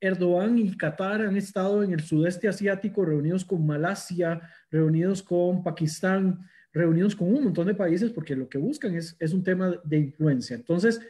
Erdogan 0.00 0.56
y 0.56 0.76
Qatar 0.76 1.22
han 1.22 1.36
estado 1.36 1.82
en 1.82 1.92
el 1.92 2.02
sudeste 2.02 2.46
asiático 2.46 3.04
reunidos 3.04 3.44
con 3.44 3.66
Malasia, 3.66 4.40
reunidos 4.70 5.20
con 5.20 5.64
Pakistán, 5.64 6.48
reunidos 6.72 7.16
con 7.16 7.34
un 7.34 7.42
montón 7.42 7.66
de 7.66 7.74
países 7.74 8.12
porque 8.12 8.36
lo 8.36 8.48
que 8.48 8.58
buscan 8.58 8.94
es, 8.94 9.16
es 9.18 9.32
un 9.32 9.42
tema 9.42 9.74
de 9.82 9.98
influencia. 9.98 10.54
Entonces, 10.54 11.00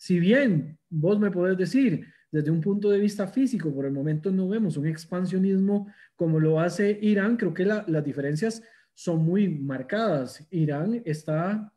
si 0.00 0.18
bien 0.18 0.78
vos 0.88 1.20
me 1.20 1.30
podés 1.30 1.58
decir, 1.58 2.06
desde 2.32 2.50
un 2.50 2.62
punto 2.62 2.88
de 2.88 2.98
vista 2.98 3.26
físico, 3.26 3.70
por 3.70 3.84
el 3.84 3.92
momento 3.92 4.30
no 4.30 4.48
vemos 4.48 4.78
un 4.78 4.86
expansionismo 4.86 5.88
como 6.16 6.40
lo 6.40 6.58
hace 6.58 6.98
Irán, 7.02 7.36
creo 7.36 7.52
que 7.52 7.66
las 7.66 8.02
diferencias 8.02 8.62
son 8.94 9.22
muy 9.22 9.46
marcadas. 9.50 10.46
Irán 10.50 11.02
está 11.04 11.70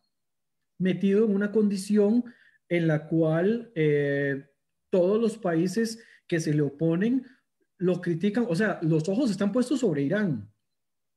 metido 0.80 1.26
en 1.26 1.36
una 1.36 1.52
condición 1.52 2.24
en 2.70 2.88
la 2.88 3.08
cual 3.08 3.74
eh, 3.76 4.46
todos 4.90 5.20
los 5.20 5.38
países 5.38 6.02
que 6.26 6.40
se 6.40 6.54
le 6.54 6.62
oponen 6.62 7.26
lo 7.78 8.00
critican, 8.00 8.46
o 8.48 8.56
sea, 8.56 8.80
los 8.84 9.10
ojos 9.10 9.32
están 9.32 9.52
puestos 9.52 9.82
sobre 9.82 10.04
Irán. 10.04 10.50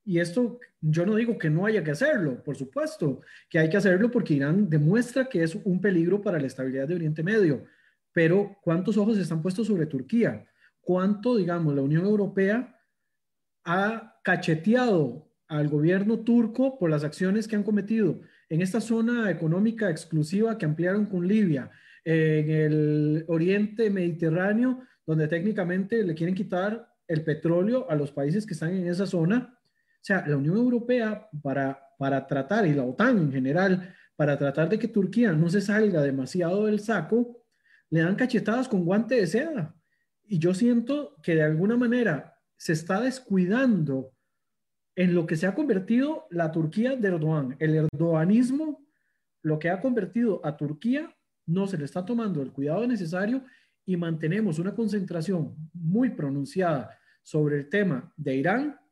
Y 0.07 0.21
esto 0.21 0.61
yo 0.81 1.05
no 1.05 1.17
digo 1.17 1.37
que 1.37 1.51
no 1.51 1.67
haya 1.67 1.83
que 1.83 1.91
hacerlo, 1.91 2.43
por 2.45 2.57
supuesto, 2.57 3.21
que 3.51 3.59
hay 3.59 3.69
que 3.69 3.77
hacerlo 3.77 4.11
porque 4.11 4.35
Irán 4.35 4.71
demuestra 4.71 5.29
que 5.29 5.43
es 5.43 5.57
un 5.57 5.81
peligro 5.81 6.23
para 6.23 6.39
la 6.39 6.47
estabilidad 6.47 6.87
de 6.87 6.95
Oriente 6.95 7.25
Medio. 7.25 7.65
Pero 8.13 8.57
¿cuántos 8.63 8.97
ojos 8.97 9.19
están 9.19 9.43
puestos 9.43 9.67
sobre 9.67 9.87
Turquía? 9.87 10.47
¿Cuánto, 10.81 11.37
digamos, 11.37 11.75
la 11.75 11.83
Unión 11.83 12.05
Europea 12.05 12.81
ha 13.65 14.21
cacheteado 14.23 15.29
al 15.49 15.69
gobierno 15.69 16.21
turco 16.21 16.79
por 16.79 16.89
las 16.89 17.03
acciones 17.03 17.49
que 17.49 17.57
han 17.57 17.65
cometido 17.65 18.21
en 18.49 18.63
esta 18.63 18.81
zona 18.81 19.29
económica 19.29 19.91
exclusiva 19.91 20.57
que 20.57 20.67
ampliaron 20.67 21.07
con 21.07 21.27
Libia, 21.27 21.71
en 22.05 22.51
el 22.51 23.25
Oriente 23.27 23.91
Mediterráneo, 23.91 24.83
donde 25.05 25.27
técnicamente 25.27 26.05
le 26.05 26.15
quieren 26.15 26.37
quitar 26.37 26.89
el 27.09 27.25
petróleo 27.25 27.91
a 27.91 27.97
los 27.97 28.13
países 28.13 28.47
que 28.47 28.55
están 28.55 28.75
en 28.75 28.87
esa 28.87 29.07
zona. 29.07 29.56
Sea, 30.07 30.25
la 30.25 30.37
Unión 30.37 30.57
Europea 30.57 31.29
para, 31.43 31.83
para 31.99 32.25
tratar, 32.29 32.65
y 32.65 32.73
la 32.73 32.85
OTAN 32.85 33.19
en 33.19 33.33
general, 33.33 33.93
para 34.15 34.39
tratar 34.39 34.69
de 34.69 34.79
que 34.79 34.87
Turquía 34.87 35.33
no 35.33 35.49
se 35.49 35.61
salga 35.61 36.01
demasiado 36.01 36.67
del 36.67 36.79
saco, 36.79 37.43
le 37.91 38.03
dan 38.03 38.15
cachetadas 38.15 38.69
con 38.69 38.85
guante 38.85 39.17
de 39.17 39.27
seda. 39.27 39.75
Y 40.23 40.39
yo 40.39 40.55
siento 40.55 41.17
que 41.25 41.35
de 41.35 41.43
alguna 41.43 41.77
manera 41.77 42.39
se 42.57 42.73
está 42.73 43.01
descuidando 43.01 44.13
en 44.95 45.13
lo 45.13 45.27
que 45.27 45.35
se 45.35 45.49
ha 45.49 45.57
convertido 45.57 46.29
la 46.31 46.53
Turquía 46.53 46.95
de 46.95 47.09
Erdogan. 47.09 47.57
El 47.59 47.75
erdoganismo, 47.75 48.87
lo 49.43 49.59
que 49.59 49.71
ha 49.71 49.81
convertido 49.81 50.41
a 50.47 50.57
Turquía, 50.57 51.13
no 51.47 51.67
se 51.67 51.79
le 51.79 51.85
está 51.85 52.07
tomando 52.07 52.43
el 52.43 52.53
cuidado 52.53 52.87
necesario 52.87 53.43
y 53.85 53.97
mantenemos 53.97 54.61
una 54.61 54.73
concentración 54.73 55.57
muy 55.73 56.11
pronunciada 56.11 56.97
sobre 57.25 57.57
el 57.57 57.69
tema 57.69 58.13
de 58.17 58.37
Irán. 58.37 58.86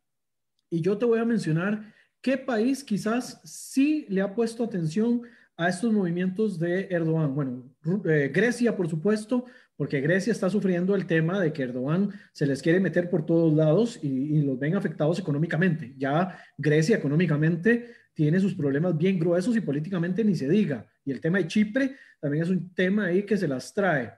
Y 0.75 0.81
yo 0.81 0.99
te 0.99 1.05
voy 1.05 1.21
a 1.21 1.25
mencionar 1.25 1.95
qué 2.21 2.37
país 2.37 2.83
quizás 2.83 3.41
sí 3.45 4.07
le 4.09 4.23
ha 4.23 4.35
puesto 4.35 4.65
atención 4.65 5.23
a 5.57 5.69
estos 5.69 5.93
movimientos 5.93 6.59
de 6.59 6.89
Erdogan. 6.91 7.33
Bueno, 7.33 7.71
eh, 8.07 8.33
Grecia, 8.35 8.77
por 8.77 8.91
supuesto, 8.91 9.45
porque 9.77 10.01
Grecia 10.01 10.33
está 10.33 10.51
sufriendo 10.51 10.97
el 10.97 11.07
tema 11.07 11.39
de 11.39 11.53
que 11.53 11.63
Erdogan 11.63 12.11
se 12.33 12.45
les 12.45 12.61
quiere 12.61 12.81
meter 12.81 13.09
por 13.09 13.25
todos 13.25 13.55
lados 13.55 14.01
y, 14.03 14.09
y 14.09 14.43
los 14.43 14.59
ven 14.59 14.75
afectados 14.75 15.21
económicamente. 15.21 15.95
Ya 15.97 16.37
Grecia 16.59 16.97
económicamente 16.97 17.93
tiene 18.13 18.41
sus 18.41 18.57
problemas 18.57 18.99
bien 18.99 19.17
gruesos 19.21 19.57
y 19.57 19.61
políticamente 19.61 20.25
ni 20.25 20.35
se 20.35 20.49
diga. 20.49 20.85
Y 21.05 21.13
el 21.13 21.21
tema 21.21 21.39
de 21.39 21.47
Chipre 21.47 21.95
también 22.19 22.43
es 22.43 22.51
un 22.51 22.75
tema 22.75 23.05
ahí 23.05 23.23
que 23.23 23.37
se 23.37 23.47
las 23.47 23.73
trae. 23.73 24.13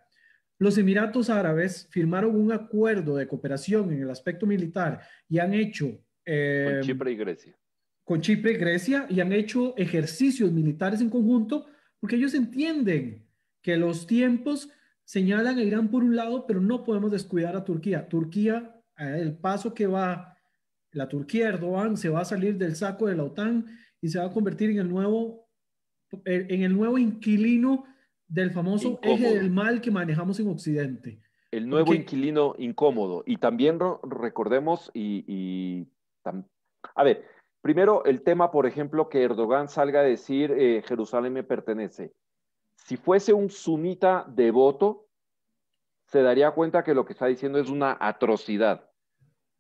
Los 0.59 0.79
Emiratos 0.79 1.29
Árabes 1.29 1.87
firmaron 1.91 2.35
un 2.35 2.51
acuerdo 2.51 3.17
de 3.17 3.29
cooperación 3.29 3.93
en 3.93 4.01
el 4.01 4.11
aspecto 4.11 4.47
militar 4.47 5.03
y 5.29 5.39
han 5.39 5.53
hecho... 5.53 6.01
Eh, 6.27 6.73
con 6.75 6.83
Chipre 6.83 7.13
y 7.13 7.17
Grecia. 7.17 7.57
Con 8.05 8.21
Chipre 8.21 8.53
y 8.53 8.57
Grecia 8.57 9.07
y 9.09 9.21
han 9.21 9.33
hecho 9.33 9.75
ejercicios 9.77 10.53
militares 10.53 11.01
en 11.01 11.09
conjunto 11.09 11.67
porque 12.01 12.17
ellos 12.17 12.35
entienden 12.35 13.27
que 13.63 13.77
los 13.77 14.07
tiempos 14.07 14.69
señalan 15.05 15.59
a 15.59 15.63
Irán 15.63 15.89
por 15.89 16.03
un 16.03 16.15
lado, 16.15 16.47
pero 16.47 16.61
no 16.61 16.85
podemos 16.85 17.11
descuidar 17.11 17.57
a 17.57 17.65
Turquía. 17.65 18.09
Turquía, 18.09 18.81
el 18.99 19.37
paso 19.39 19.73
que 19.73 19.87
va, 19.87 20.37
la 20.93 21.09
Turquía 21.09 21.49
Erdogan 21.49 21.97
se 21.97 22.09
va 22.09 22.21
a 22.21 22.25
salir 22.25 22.59
del 22.59 22.77
saco 22.77 23.07
de 23.07 23.17
la 23.17 23.25
OTAN 23.25 23.67
y 24.01 24.09
se 24.09 24.19
va 24.19 24.27
a 24.27 24.33
convertir 24.33 24.71
en 24.71 24.79
el 24.79 24.89
nuevo, 24.89 25.49
en 26.25 26.63
el 26.63 26.75
nuevo 26.75 26.99
inquilino 26.99 27.85
del 28.29 28.51
famoso 28.51 28.99
eje 29.03 29.35
del 29.35 29.51
mal 29.51 29.81
que 29.81 29.91
manejamos 29.91 30.41
en 30.41 30.49
Occidente. 30.49 31.21
El 31.51 31.69
nuevo 31.69 31.95
inquilino 31.95 32.55
incómodo. 32.59 33.23
Y 33.27 33.37
también 33.39 33.79
recordemos, 34.03 34.91
y, 34.93 35.87
a 36.95 37.05
ver, 37.05 37.25
primero 37.61 38.05
el 38.05 38.23
tema, 38.23 38.51
por 38.51 38.67
ejemplo, 38.67 39.09
que 39.09 39.23
Erdogan 39.23 39.69
salga 39.69 40.01
a 40.01 40.05
decir 40.05 40.53
eh, 40.53 40.83
Jerusalén 40.87 41.33
me 41.33 41.45
pertenece. 41.45 42.13
Si 42.75 42.97
fuese 42.97 43.33
un 43.33 43.51
sunita 43.51 44.25
devoto, 44.29 45.07
se 46.07 46.23
daría 46.23 46.53
cuenta 46.53 46.85
que 46.85 46.95
lo 46.95 47.05
que 47.05 47.15
está 47.15 47.27
diciendo 47.27 47.59
es 47.59 47.69
una 47.69 47.97
atrocidad, 48.01 48.89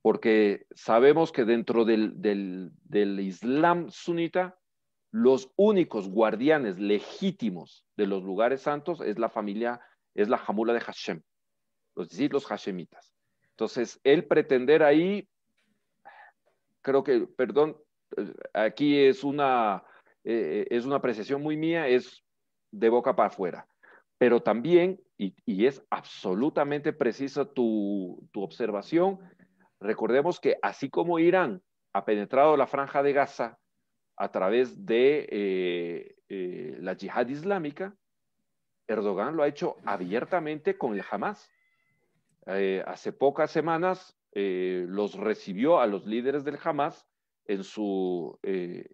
porque 0.02 0.66
sabemos 0.74 1.32
que 1.32 1.44
dentro 1.44 1.84
del, 1.84 2.20
del, 2.20 2.70
del 2.84 3.18
Islam 3.20 3.90
sunita 3.90 4.58
los 5.10 5.50
únicos 5.56 6.08
guardianes 6.08 6.78
legítimos 6.78 7.84
de 7.96 8.06
los 8.06 8.22
lugares 8.22 8.60
santos 8.62 9.00
es 9.00 9.18
la 9.18 9.30
familia, 9.30 9.80
es 10.14 10.28
la 10.28 10.38
jamula 10.38 10.72
de 10.72 10.80
Hashem, 10.80 11.22
los 11.94 12.46
Hashemitas. 12.46 13.12
Entonces, 13.50 13.98
él 14.04 14.26
pretender 14.26 14.82
ahí, 14.82 15.26
creo 16.86 17.02
que, 17.02 17.26
perdón, 17.26 17.76
aquí 18.54 18.96
es 19.00 19.24
una, 19.24 19.82
eh, 20.22 20.64
es 20.70 20.86
una 20.86 20.96
apreciación 20.96 21.42
muy 21.42 21.56
mía, 21.56 21.88
es 21.88 22.22
de 22.70 22.88
boca 22.88 23.16
para 23.16 23.26
afuera. 23.26 23.66
Pero 24.18 24.40
también, 24.40 25.00
y, 25.18 25.66
es 25.66 25.84
absolutamente 25.90 26.92
precisa 26.92 27.44
tu, 27.44 28.24
tu 28.32 28.42
observación, 28.42 29.18
recordemos 29.80 30.38
que 30.38 30.56
así 30.62 30.88
como 30.88 31.18
Irán 31.18 31.60
ha 31.92 32.04
penetrado 32.04 32.56
la 32.56 32.68
franja 32.68 33.02
de 33.02 33.12
Gaza, 33.12 33.58
a 34.16 34.30
través 34.30 34.86
de 34.86 35.26
eh, 35.30 36.16
eh, 36.28 36.76
la 36.80 36.94
yihad 36.94 37.28
islámica, 37.28 37.94
Erdogan 38.86 39.36
lo 39.36 39.42
ha 39.42 39.48
hecho 39.48 39.76
abiertamente 39.84 40.78
con 40.78 40.94
el 40.94 41.04
Hamas. 41.10 41.50
Eh, 42.46 42.82
hace 42.86 43.12
pocas 43.12 43.50
semanas 43.50 44.16
los 44.38 45.14
recibió 45.14 45.80
a 45.80 45.86
los 45.86 46.06
líderes 46.06 46.44
del 46.44 46.58
Hamas 46.62 47.06
en, 47.46 47.64
su, 47.64 48.38
en, 48.42 48.84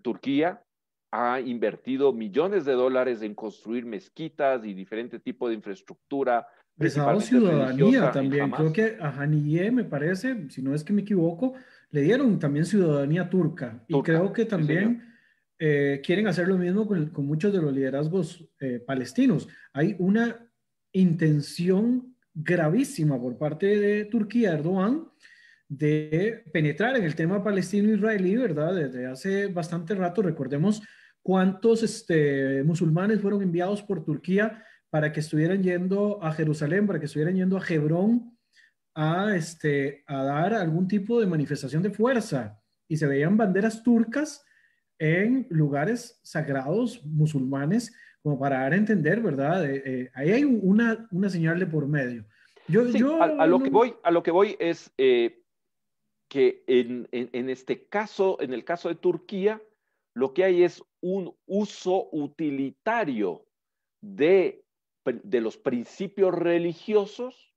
Turquía, 0.00 0.62
ha 1.10 1.40
invertido 1.40 2.12
millones 2.12 2.64
de 2.64 2.72
dólares 2.72 3.22
en 3.22 3.34
construir 3.34 3.84
mezquitas 3.84 4.64
y 4.64 4.72
diferente 4.74 5.18
tipo 5.18 5.48
de 5.48 5.54
infraestructura. 5.54 6.46
Les 6.78 6.94
ciudadanía 6.94 8.10
también. 8.10 8.50
Creo 8.50 8.72
que 8.72 8.96
a 9.00 9.10
Haniyeh, 9.10 9.70
me 9.70 9.84
parece, 9.84 10.48
si 10.50 10.62
no 10.62 10.74
es 10.74 10.82
que 10.82 10.92
me 10.92 11.02
equivoco, 11.02 11.54
le 11.90 12.02
dieron 12.02 12.38
también 12.38 12.64
ciudadanía 12.64 13.28
turca. 13.28 13.84
y 13.88 14.00
creo 14.02 14.32
que 14.32 14.44
también 14.44 15.02
eh, 15.58 16.02
quieren 16.04 16.26
hacer 16.26 16.48
lo 16.48 16.58
mismo 16.58 16.86
con, 16.86 17.10
muchos 17.26 17.52
de 17.52 17.62
los 17.62 17.72
liderazgos 17.72 18.46
eh, 18.60 18.82
palestinos. 18.86 19.48
Hay 19.72 19.96
una 19.98 20.50
intención 20.92 22.15
gravísima 22.36 23.18
por 23.20 23.38
parte 23.38 23.78
de 23.78 24.04
Turquía, 24.04 24.52
Erdogan, 24.52 25.08
de 25.68 26.44
penetrar 26.52 26.96
en 26.96 27.04
el 27.04 27.16
tema 27.16 27.42
palestino-israelí, 27.42 28.36
¿verdad? 28.36 28.74
Desde 28.74 29.06
hace 29.06 29.46
bastante 29.46 29.94
rato, 29.94 30.22
recordemos 30.22 30.82
cuántos 31.22 31.82
este, 31.82 32.62
musulmanes 32.62 33.20
fueron 33.20 33.42
enviados 33.42 33.82
por 33.82 34.04
Turquía 34.04 34.62
para 34.90 35.12
que 35.12 35.20
estuvieran 35.20 35.62
yendo 35.62 36.22
a 36.22 36.32
Jerusalén, 36.32 36.86
para 36.86 37.00
que 37.00 37.06
estuvieran 37.06 37.34
yendo 37.34 37.56
a 37.56 37.64
Hebrón 37.66 38.38
a, 38.94 39.34
este, 39.34 40.04
a 40.06 40.22
dar 40.22 40.54
algún 40.54 40.86
tipo 40.86 41.18
de 41.20 41.26
manifestación 41.26 41.82
de 41.82 41.90
fuerza. 41.90 42.60
Y 42.86 42.98
se 42.98 43.06
veían 43.06 43.36
banderas 43.36 43.82
turcas 43.82 44.44
en 44.98 45.46
lugares 45.50 46.20
sagrados 46.22 47.04
musulmanes, 47.04 47.94
como 48.26 48.40
para 48.40 48.58
dar 48.58 48.72
a 48.72 48.76
entender, 48.76 49.20
¿verdad? 49.20 49.70
Eh, 49.70 49.82
eh, 49.86 50.10
ahí 50.12 50.32
hay 50.32 50.42
una, 50.42 51.06
una 51.12 51.30
señal 51.30 51.60
de 51.60 51.66
por 51.68 51.86
medio. 51.86 52.24
Yo, 52.66 52.88
yo 52.88 53.22
a, 53.22 53.46
lo 53.46 53.62
que 53.62 53.70
voy, 53.70 53.94
a 54.02 54.10
lo 54.10 54.24
que 54.24 54.32
voy 54.32 54.56
es 54.58 54.92
eh, 54.98 55.44
que 56.28 56.64
en, 56.66 57.08
en, 57.12 57.48
este 57.48 57.86
caso, 57.86 58.36
en 58.40 58.52
el 58.52 58.64
caso 58.64 58.88
de 58.88 58.96
Turquía, 58.96 59.62
lo 60.12 60.34
que 60.34 60.42
hay 60.42 60.64
es 60.64 60.82
un 61.00 61.36
uso 61.46 62.08
utilitario 62.10 63.46
de, 64.00 64.64
de 65.04 65.40
los 65.40 65.56
principios 65.56 66.34
religiosos 66.34 67.54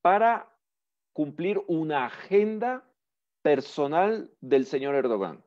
para 0.00 0.52
cumplir 1.12 1.62
una 1.68 2.06
agenda 2.06 2.84
personal 3.42 4.32
del 4.40 4.66
señor 4.66 4.96
Erdogan. 4.96 5.44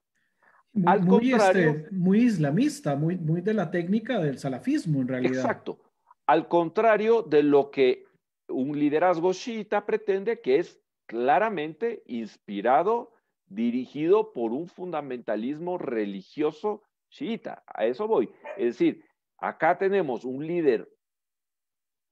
Muy, 0.76 0.92
Al 0.92 1.08
contrario, 1.08 1.70
este, 1.70 1.92
muy 1.92 2.20
islamista, 2.26 2.96
muy, 2.98 3.16
muy 3.16 3.40
de 3.40 3.54
la 3.54 3.72
técnica 3.72 4.20
del 4.20 4.38
salafismo 4.38 5.02
en 5.02 5.08
realidad. 5.08 5.36
Exacto. 5.38 5.80
Al 6.28 6.50
contrario 6.50 7.22
de 7.22 7.44
lo 7.44 7.72
que 7.72 8.06
un 8.50 8.78
liderazgo 8.78 9.32
chiita 9.32 9.86
pretende, 9.86 10.42
que 10.42 10.60
es 10.60 10.82
claramente 11.06 12.04
inspirado, 12.08 13.14
dirigido 13.48 14.34
por 14.34 14.52
un 14.52 14.68
fundamentalismo 14.68 15.78
religioso 15.78 16.84
chiita. 17.10 17.64
A 17.68 17.86
eso 17.86 18.06
voy. 18.06 18.30
Es 18.58 18.78
decir, 18.78 19.06
acá 19.38 19.78
tenemos 19.78 20.26
un 20.26 20.46
líder 20.46 20.90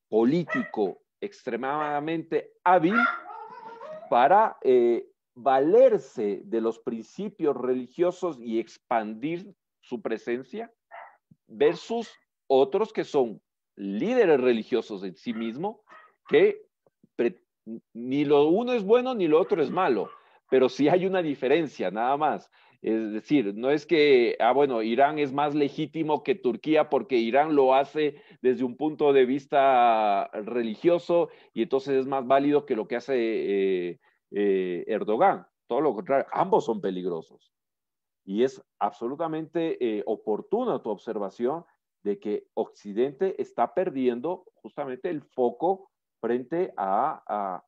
político 0.08 1.02
extremadamente 1.20 2.54
hábil 2.64 2.96
para 4.10 4.58
eh, 4.62 5.13
valerse 5.36 6.42
de 6.46 6.62
los 6.62 6.80
principios 6.80 7.56
religiosos 7.56 8.38
y 8.40 8.60
expandir 8.60 9.54
su 9.82 10.02
presencia 10.02 10.72
versus 11.48 12.12
otros 12.48 12.94
que 12.94 13.04
son 13.04 13.42
líderes 13.76 14.40
religiosos 14.40 15.04
en 15.04 15.16
sí 15.16 15.34
mismo 15.34 15.84
que 16.28 16.62
ni 17.94 18.26
lo 18.26 18.48
uno 18.48 18.74
es 18.74 18.84
bueno 18.84 19.16
ni 19.16 19.28
lo 19.28 19.40
otro 19.40 19.62
es 19.62 19.70
malo, 19.70 20.10
pero 20.50 20.70
sí 20.70 20.90
hay 20.90 21.06
una 21.06 21.22
diferencia, 21.22 21.92
nada 21.92 22.18
más. 22.18 22.52
Es 22.82 23.14
decir, 23.14 23.54
no 23.56 23.70
es 23.72 23.86
que, 23.86 24.36
ah, 24.40 24.52
bueno, 24.52 24.84
Irán 24.84 25.18
es 25.18 25.32
más 25.32 25.56
legítimo 25.56 26.22
que 26.22 26.36
Turquía 26.36 26.90
porque 26.90 27.16
Irán 27.16 27.56
lo 27.56 27.74
hace 27.74 28.22
desde 28.42 28.66
un 28.66 28.76
punto 28.76 29.14
de 29.14 29.26
vista 29.26 30.30
religioso 30.34 31.30
y 31.54 31.62
entonces 31.62 31.96
es 31.96 32.08
más 32.08 32.28
válido 32.28 32.66
que 32.66 32.76
lo 32.76 32.88
que 32.88 32.98
hace 32.98 33.16
eh, 33.16 34.00
eh, 34.34 34.84
Erdogan. 34.88 35.48
Todo 35.68 35.82
lo 35.82 35.94
contrario, 35.94 36.26
ambos 36.32 36.66
son 36.66 36.82
peligrosos. 36.82 37.54
Y 38.26 38.44
es 38.44 38.62
absolutamente 38.80 39.78
eh, 39.80 40.04
oportuna 40.06 40.82
tu 40.82 40.90
observación 40.90 41.66
de 42.04 42.20
que 42.20 42.48
Occidente 42.54 43.42
está 43.42 43.74
perdiendo 43.74 44.46
justamente 44.56 45.10
el 45.10 45.22
foco 45.22 45.90
frente 46.20 46.74
a, 46.78 47.64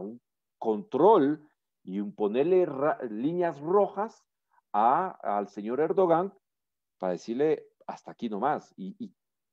un 0.00 0.20
control 0.58 1.46
y 1.84 2.00
un 2.00 2.14
ponerle 2.14 2.66
líneas 3.10 3.60
rojas 3.60 4.24
al 4.72 5.48
señor 5.48 5.80
Erdogan 5.80 6.32
para 6.98 7.12
decirle 7.12 7.66
hasta 7.86 8.12
aquí 8.12 8.28
nomás. 8.28 8.72
Y, 8.76 8.96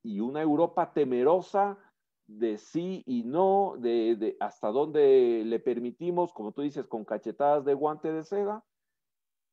y, 0.03 0.19
una 0.19 0.41
Europa 0.41 0.93
temerosa 0.93 1.79
de 2.27 2.57
sí 2.57 3.03
y 3.05 3.23
no, 3.23 3.75
de, 3.77 4.35
hasta 4.39 4.69
dónde 4.69 5.43
le 5.45 5.59
permitimos, 5.59 6.33
como 6.33 6.51
tú 6.51 6.61
dices, 6.61 6.87
con 6.87 7.05
cachetadas 7.05 7.65
de 7.65 7.73
guante 7.73 8.11
de 8.11 8.23
seda, 8.23 8.63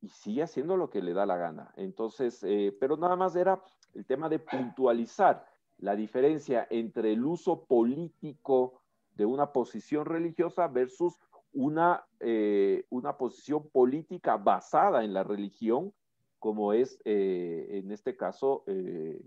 y 0.01 0.09
sigue 0.09 0.43
haciendo 0.43 0.77
lo 0.77 0.91
que 0.91 1.03
le 1.03 1.13
da 1.13 1.27
la 1.27 1.37
gana. 1.37 1.73
Entonces, 1.77 2.43
eh, 2.43 2.77
pero 2.81 2.97
nada 2.97 3.15
más 3.15 3.37
era 3.37 3.63
el 3.95 4.05
tema 4.05 4.29
de 4.29 4.39
puntualizar 4.39 5.47
la 5.79 5.95
diferencia 5.95 6.67
entre 6.71 7.13
el 7.13 7.25
uso 7.25 7.65
político 7.65 8.81
de 9.15 9.27
una 9.27 9.53
posición 9.53 10.07
religiosa 10.07 10.69
versus 10.69 11.19
una, 11.53 12.05
eh, 12.21 12.85
una 12.91 13.17
posición 13.17 13.69
política 13.69 14.37
basada 14.37 15.05
en 15.05 15.13
la 15.13 15.25
religión, 15.25 15.93
como 16.39 16.73
es 16.73 16.99
eh, 17.05 17.69
en 17.71 17.91
este 17.93 18.17
caso 18.17 18.65
eh, 18.67 19.21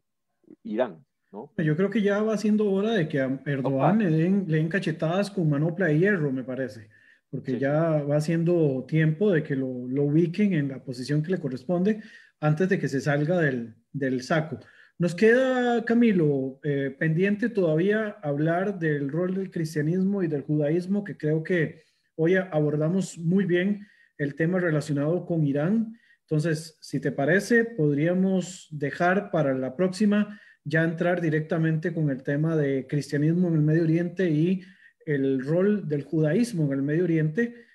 Irán. 0.64 1.06
¿No? 1.32 1.52
Yo 1.58 1.76
creo 1.76 1.90
que 1.90 2.02
ya 2.02 2.22
va 2.22 2.38
siendo 2.38 2.72
hora 2.72 2.92
de 2.92 3.08
que 3.08 3.22
a 3.22 3.40
Erdogan 3.46 4.00
le 4.00 4.10
den, 4.10 4.46
le 4.48 4.58
den, 4.58 4.70
cachetadas 4.70 5.32
con 5.32 5.50
manopla 5.50 5.88
de 5.88 6.00
hierro, 6.00 6.32
me 6.32 6.44
parece, 6.44 6.90
porque 7.30 7.60
ya 7.60 8.04
va 8.04 8.22
siendo 8.22 8.86
tiempo 8.88 9.32
de 9.32 9.44
que 9.44 9.56
lo, 9.56 9.88
lo, 9.88 10.04
ubiquen 10.04 10.54
en 10.54 10.70
la 10.70 10.84
posición 10.84 11.22
que 11.22 11.32
le 11.32 11.40
corresponde 11.40 12.02
antes 12.40 12.70
de 12.70 12.80
que 12.80 12.88
se 12.88 13.02
salga 13.02 13.40
del, 13.40 13.76
del 13.92 14.22
saco. 14.22 14.60
Nos 14.98 15.14
queda, 15.14 15.84
Camilo, 15.84 16.60
eh, 16.64 16.96
pendiente 16.98 17.50
todavía 17.50 18.18
hablar 18.24 18.80
del 18.80 19.10
rol 19.10 19.36
del 19.36 19.52
cristianismo 19.52 20.24
y 20.24 20.28
del 20.28 20.44
judaísmo, 20.44 21.04
que 21.04 21.18
creo 21.18 21.44
que 21.44 21.84
hoy 22.16 22.36
abordamos 22.36 23.18
muy 23.18 23.44
bien 23.44 23.86
el 24.18 24.36
tema 24.36 24.58
relacionado 24.58 25.26
con 25.26 25.46
Irán. 25.46 26.00
Entonces, 26.22 26.78
si 26.80 27.02
te 27.02 27.12
parece, 27.12 27.66
podríamos 27.66 28.70
dejar 28.72 29.32
para 29.32 29.54
la 29.54 29.76
próxima 29.76 30.40
ya 30.66 30.84
entrar 30.84 31.22
directamente 31.22 31.94
con 31.94 32.10
el 32.10 32.24
tema 32.24 32.56
de 32.56 32.86
cristianismo 32.88 33.48
en 33.48 33.54
el 33.56 33.62
Medio 33.62 33.84
Oriente 33.84 34.30
y 34.30 34.62
el 35.06 35.46
rol 35.46 35.88
del 35.88 36.04
judaísmo 36.04 36.66
en 36.66 36.74
el 36.74 36.82
Medio 36.82 37.06
Oriente. 37.06 37.66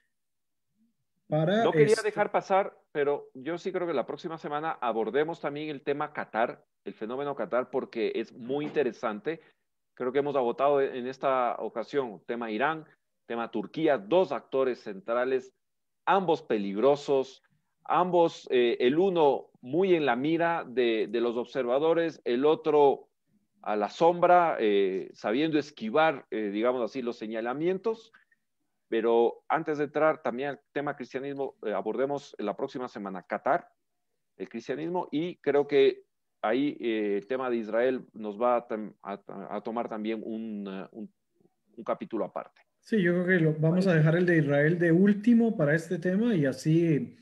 Para 1.28 1.64
no 1.64 1.72
quería 1.72 1.96
dejar 2.04 2.30
pasar, 2.30 2.76
pero 2.92 3.30
yo 3.34 3.56
sí 3.56 3.72
creo 3.72 3.86
que 3.86 3.94
la 3.94 4.06
próxima 4.06 4.36
semana 4.36 4.72
abordemos 4.72 5.40
también 5.40 5.68
el 5.68 5.82
tema 5.82 6.12
Qatar 6.12 6.64
el 6.84 6.94
fenómeno 6.94 7.34
Qatar 7.34 7.70
porque 7.70 8.12
es 8.14 8.32
muy 8.32 8.64
interesante. 8.64 9.40
Creo 9.94 10.12
que 10.12 10.20
hemos 10.20 10.36
agotado 10.36 10.80
en 10.80 11.06
esta 11.06 11.56
ocasión 11.58 12.22
tema 12.26 12.50
Irán, 12.50 12.86
tema 13.26 13.50
Turquía, 13.50 13.98
dos 13.98 14.32
actores 14.32 14.80
centrales, 14.80 15.52
ambos 16.06 16.42
peligrosos, 16.42 17.42
ambos, 17.90 18.48
eh, 18.50 18.76
el 18.80 18.98
uno 18.98 19.50
muy 19.60 19.94
en 19.94 20.06
la 20.06 20.16
mira 20.16 20.64
de, 20.66 21.08
los 21.12 21.36
observadores, 21.36 22.20
el 22.24 22.44
otro 22.44 23.08
a 23.62 23.76
la 23.76 23.90
sombra, 23.90 24.56
eh, 24.58 25.10
sabiendo 25.12 25.58
esquivar, 25.58 26.26
eh, 26.30 26.50
digamos 26.50 26.82
así, 26.82 27.02
los 27.02 27.18
señalamientos. 27.18 28.12
Pero 28.88 29.44
antes 29.48 29.78
de 29.78 29.84
entrar 29.84 30.22
también 30.22 30.50
al 30.50 30.60
tema 30.72 30.96
cristianismo, 30.96 31.56
abordemos 31.74 32.34
la 32.38 32.56
próxima 32.56 32.88
semana 32.88 33.22
Qatar, 33.22 33.68
el 34.36 34.48
cristianismo, 34.48 35.08
y 35.12 35.36
creo 35.36 35.68
que 35.68 36.04
ahí 36.42 36.76
eh, 36.80 37.18
el 37.18 37.26
tema 37.26 37.50
de 37.50 37.56
Israel 37.56 38.06
nos 38.14 38.40
va 38.40 38.66
a, 39.02 39.62
tomar 39.62 39.88
también 39.88 40.22
un, 40.24 40.66
un, 40.92 41.10
capítulo 41.84 42.24
aparte. 42.24 42.60
Sí, 42.80 43.00
yo 43.00 43.12
creo 43.12 43.26
que 43.26 43.44
lo, 43.44 43.54
vamos 43.54 43.86
a 43.86 43.94
dejar 43.94 44.16
el 44.16 44.26
de 44.26 44.38
Israel 44.38 44.78
de 44.78 44.92
último 44.92 45.56
para 45.56 45.74
este 45.74 45.98
tema 45.98 46.34
y 46.34 46.46
así 46.46 47.16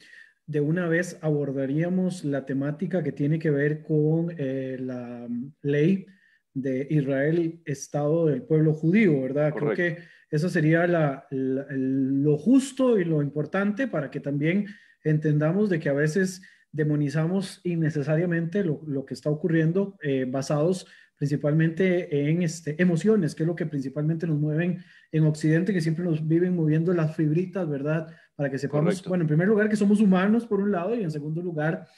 de 0.49 0.61
una 0.62 0.88
vez 0.88 1.18
abordaríamos 1.20 2.24
la 2.24 2.46
temática 2.46 3.03
que 3.03 3.12
tiene 3.12 3.38
que 3.38 3.51
ver 3.51 3.82
con 3.82 4.34
eh, 4.38 4.78
la 4.80 5.28
ley 5.61 6.07
de 6.55 6.86
Israel, 6.88 7.61
Estado 7.66 8.26
del 8.26 8.42
pueblo 8.42 8.72
judío, 8.72 9.20
¿verdad? 9.20 9.53
Creo 9.55 9.74
que 9.74 9.99
eso 10.30 10.49
sería 10.49 10.86
la, 10.86 11.26
lo 11.30 12.38
justo 12.38 12.99
y 12.99 13.05
lo 13.05 13.22
importante 13.22 13.88
para 13.88 14.11
que 14.11 14.20
también 14.20 14.66
entendamos 15.05 15.68
de 15.68 15.78
que 15.78 15.90
a 15.90 15.94
veces 15.94 16.40
demonizamos 16.72 17.61
innecesariamente 17.64 18.64
lo, 18.64 18.80
lo 18.86 19.05
que 19.05 19.14
está 19.14 19.28
ocurriendo 19.28 19.96
eh, 20.03 20.24
basados 20.26 20.86
principalmente 21.18 22.30
en 22.30 22.42
este, 22.42 22.80
emociones, 22.80 23.34
que 23.34 23.42
es 23.42 23.46
lo 23.46 23.57
que 23.57 23.66
principalmente 23.66 24.26
nos 24.26 24.38
mueven 24.38 24.82
en 25.12 25.24
Occidente, 25.24 25.74
que 25.74 25.80
siempre 25.82 26.05
nos 26.05 26.26
viven 26.26 26.57
moviendo 26.57 26.94
las 26.94 27.16
fibritas, 27.16 27.68
¿verdad? 27.68 28.09
Para 28.39 28.51
que 28.51 28.59
sepamos, 28.59 29.03
bueno, 29.03 29.22
en 29.22 29.26
primer 29.26 29.49
lugar 29.49 29.68
que 29.68 29.74
somos 29.74 30.01
humanos 30.01 30.47
por 30.47 30.61
un 30.61 30.70
lado 30.70 30.95
y 30.95 31.03
en 31.03 31.11
segundo 31.11 31.43
lugar 31.43 31.89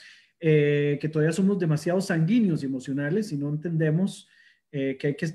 eh, 0.40 0.96
que 0.98 1.10
todavía 1.10 1.34
somos 1.34 1.58
demasiado 1.58 2.00
sanguíneos 2.00 2.62
y 2.62 2.66
emocionales 2.66 3.30
y 3.30 3.36
no 3.36 3.50
entendemos 3.50 4.26
eh, 4.72 4.96
que 4.98 5.08
hay 5.08 5.16
que 5.16 5.34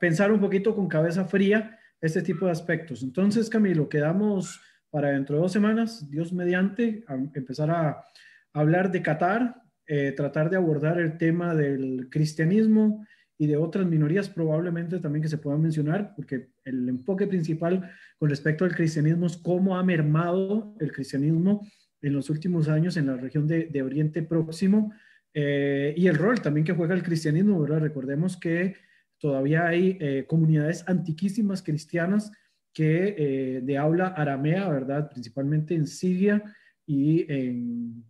pensar 0.00 0.32
un 0.32 0.40
poquito 0.40 0.74
con 0.74 0.88
cabeza 0.88 1.26
fría 1.26 1.78
este 2.00 2.22
tipo 2.22 2.46
de 2.46 2.50
aspectos. 2.50 3.04
Entonces, 3.04 3.48
Camilo, 3.48 3.88
quedamos 3.88 4.60
para 4.90 5.10
dentro 5.10 5.36
de 5.36 5.42
dos 5.42 5.52
semanas, 5.52 6.10
Dios 6.10 6.32
mediante, 6.32 7.04
a 7.06 7.14
empezar 7.14 7.70
a 7.70 8.04
hablar 8.52 8.90
de 8.90 9.02
Qatar, 9.02 9.62
eh, 9.86 10.10
tratar 10.10 10.50
de 10.50 10.56
abordar 10.56 10.98
el 10.98 11.18
tema 11.18 11.54
del 11.54 12.08
cristianismo 12.10 13.06
y 13.38 13.46
de 13.46 13.56
otras 13.56 13.86
minorías 13.86 14.28
probablemente 14.28 14.98
también 14.98 15.22
que 15.22 15.28
se 15.28 15.38
puedan 15.38 15.60
mencionar, 15.60 16.14
porque 16.14 16.48
el 16.64 16.88
enfoque 16.88 17.26
principal 17.26 17.90
con 18.18 18.30
respecto 18.30 18.64
al 18.64 18.74
cristianismo 18.74 19.26
es 19.26 19.36
cómo 19.36 19.76
ha 19.76 19.82
mermado 19.82 20.74
el 20.80 20.92
cristianismo 20.92 21.66
en 22.00 22.12
los 22.12 22.30
últimos 22.30 22.68
años 22.68 22.96
en 22.96 23.06
la 23.06 23.16
región 23.16 23.46
de, 23.46 23.82
Oriente 23.82 24.22
Próximo 24.22 24.92
eh, 25.34 25.94
y 25.96 26.06
el 26.06 26.16
rol 26.16 26.40
también 26.40 26.64
que 26.64 26.72
juega 26.72 26.94
el 26.94 27.02
cristianismo, 27.02 27.60
¿verdad? 27.60 27.80
Recordemos 27.80 28.38
que 28.38 28.76
todavía 29.18 29.66
hay 29.66 29.98
eh, 30.00 30.24
comunidades 30.26 30.84
antiquísimas 30.86 31.62
cristianas 31.62 32.32
que 32.72 33.62
de 33.62 33.78
habla 33.78 34.08
aramea, 34.08 34.68
¿verdad? 34.68 35.08
Principalmente 35.10 35.74
en 35.74 35.86
Siria 35.86 36.42
y 36.84 37.24
en 37.32 38.04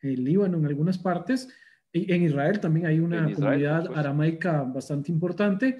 el 0.00 0.24
Líbano 0.24 0.58
en 0.58 0.66
algunas 0.66 0.96
partes. 0.96 1.48
Y 1.92 2.12
en 2.12 2.22
Israel 2.22 2.58
también 2.58 2.86
hay 2.86 2.98
una 2.98 3.30
comunidad 3.32 3.86
aramaica 3.94 4.62
bastante 4.62 5.12
importante. 5.12 5.78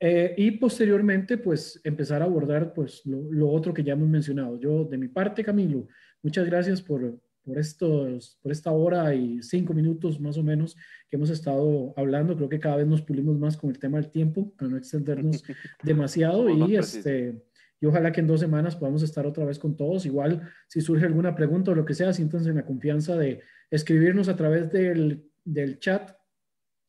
Eh, 0.00 0.34
y 0.36 0.50
posteriormente, 0.52 1.36
pues, 1.38 1.80
empezar 1.84 2.22
a 2.22 2.24
abordar, 2.24 2.72
pues, 2.72 3.02
lo, 3.04 3.48
otro 3.50 3.72
que 3.72 3.84
ya 3.84 3.92
hemos 3.92 4.08
mencionado. 4.08 4.58
Yo, 4.58 4.84
de 4.84 4.98
mi 4.98 5.08
parte, 5.08 5.44
Camilo, 5.44 5.86
muchas 6.22 6.46
gracias 6.46 6.82
por, 6.82 7.20
por, 7.44 7.58
estos, 7.58 8.38
por 8.42 8.50
esta 8.50 8.72
hora 8.72 9.14
y 9.14 9.42
cinco 9.42 9.74
minutos 9.74 10.18
más 10.20 10.36
o 10.38 10.42
menos 10.42 10.74
que 11.08 11.16
hemos 11.16 11.30
estado 11.30 11.94
hablando. 11.96 12.34
Creo 12.34 12.48
que 12.48 12.58
cada 12.58 12.76
vez 12.76 12.86
nos 12.86 13.02
pulimos 13.02 13.38
más 13.38 13.56
con 13.56 13.70
el 13.70 13.78
tema 13.78 13.98
del 13.98 14.10
tiempo, 14.10 14.52
para 14.56 14.70
no 14.70 14.76
extendernos 14.76 15.44
demasiado. 15.84 16.48
y 16.50 16.76
este 16.76 17.40
y 17.82 17.86
ojalá 17.86 18.12
que 18.12 18.20
en 18.20 18.28
dos 18.28 18.38
semanas 18.38 18.76
podamos 18.76 19.02
estar 19.02 19.26
otra 19.26 19.44
vez 19.44 19.58
con 19.58 19.76
todos. 19.76 20.06
Igual, 20.06 20.48
si 20.68 20.80
surge 20.80 21.04
alguna 21.04 21.34
pregunta 21.34 21.72
o 21.72 21.74
lo 21.74 21.84
que 21.84 21.94
sea, 21.94 22.12
siéntanse 22.12 22.50
en 22.50 22.56
la 22.56 22.64
confianza 22.64 23.16
de 23.16 23.42
escribirnos 23.72 24.28
a 24.28 24.36
través 24.36 24.70
del, 24.70 25.31
chat 25.78 26.16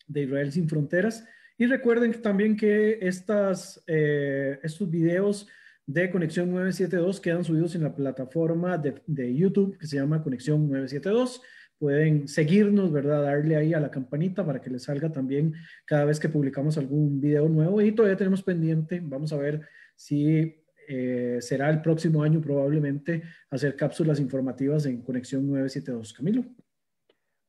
de 0.08 0.24
Israel 0.24 0.52
Sin 0.52 0.68
Fronteras. 0.70 1.26
Y 1.58 1.66
recuerden 1.66 2.22
también 2.22 2.58
que 2.58 3.00
estas, 3.02 3.84
eh, 3.88 4.60
estos 4.64 4.90
videos 4.90 5.48
de 5.86 6.10
Conexión 6.10 6.50
972 6.50 7.20
quedan 7.20 7.44
subidos 7.44 7.76
en 7.76 7.84
la 7.84 7.96
plataforma 7.96 8.78
de, 8.78 9.02
de, 9.06 9.36
YouTube 9.36 9.78
que 9.78 9.88
se 9.88 9.98
llama 9.98 10.24
Conexión 10.24 10.68
972. 10.68 11.42
Pueden 11.78 12.28
seguirnos, 12.28 12.92
¿verdad? 12.92 13.24
Darle 13.24 13.58
ahí 13.58 13.74
a 13.74 13.80
la 13.80 13.92
campanita 13.92 14.46
para 14.46 14.62
que 14.62 14.70
les 14.70 14.84
salga 14.84 15.12
también 15.12 15.54
cada 15.86 16.06
vez 16.06 16.20
que 16.20 16.30
publicamos 16.30 16.78
algún 16.78 17.20
video 17.20 17.50
nuevo. 17.50 17.82
Y 17.82 17.92
todavía 17.92 18.18
tenemos 18.18 18.42
pendiente, 18.42 19.02
vamos 19.04 19.34
a 19.34 19.38
ver 19.38 19.68
si 19.96 20.64
eh, 20.88 21.38
será 21.42 21.70
el 21.70 21.82
próximo 21.82 22.24
año 22.24 22.42
probablemente 22.42 23.24
hacer 23.50 23.76
cápsulas 23.76 24.20
informativas 24.20 24.86
en 24.86 25.02
Conexión 25.02 25.48
972. 25.48 26.14
Camilo. 26.14 26.46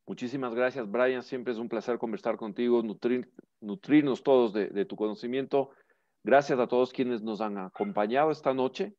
Muchísimas 0.07 0.55
gracias, 0.55 0.91
Brian. 0.91 1.23
Siempre 1.23 1.53
es 1.53 1.59
un 1.59 1.69
placer 1.69 1.99
conversar 1.99 2.37
contigo, 2.37 2.83
nutrir, 2.83 3.31
nutrirnos 3.61 4.23
todos 4.23 4.53
de, 4.53 4.85
tu 4.85 4.97
conocimiento. 4.97 5.71
Gracias 6.23 6.59
a 6.59 6.67
todos 6.67 6.93
quienes 6.93 7.23
nos 7.23 7.41
han 7.41 7.57
acompañado 7.57 8.31
esta 8.31 8.53
noche. 8.53 8.95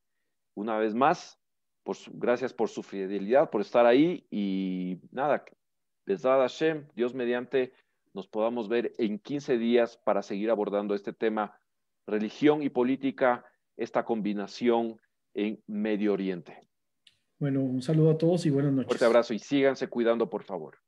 Una 0.56 0.78
vez 0.78 0.96
más, 0.96 1.40
por 1.84 1.96
gracias 2.14 2.54
por 2.54 2.70
su 2.70 2.82
fidelidad, 2.82 3.52
por 3.52 3.62
estar 3.62 3.86
ahí. 3.86 4.26
Y 4.32 5.00
nada, 5.12 5.46
Besad 6.08 6.40
Hashem, 6.40 6.88
Dios 6.96 7.14
mediante, 7.14 7.74
nos 8.14 8.28
podamos 8.28 8.68
ver 8.68 8.94
en 8.98 9.20
15 9.20 9.58
días 9.60 9.98
para 9.98 10.24
seguir 10.24 10.50
abordando 10.50 10.96
este 10.96 11.14
tema, 11.14 11.60
religión 12.08 12.64
y 12.64 12.70
política 12.70 13.46
esta 13.78 14.06
combinación 14.06 15.00
en 15.36 15.62
Medio 15.68 16.14
Oriente. 16.14 16.68
Bueno, 17.38 17.62
un 17.62 17.82
saludo 17.82 18.12
a 18.12 18.18
todos 18.18 18.46
y 18.46 18.50
buenas 18.50 18.72
noches. 18.72 18.88
Fuerte 18.88 19.06
abrazo 19.06 19.34
y 19.34 19.40
síganse 19.40 19.88
cuidando, 19.88 20.30
por 20.30 20.44
favor. 20.44 20.85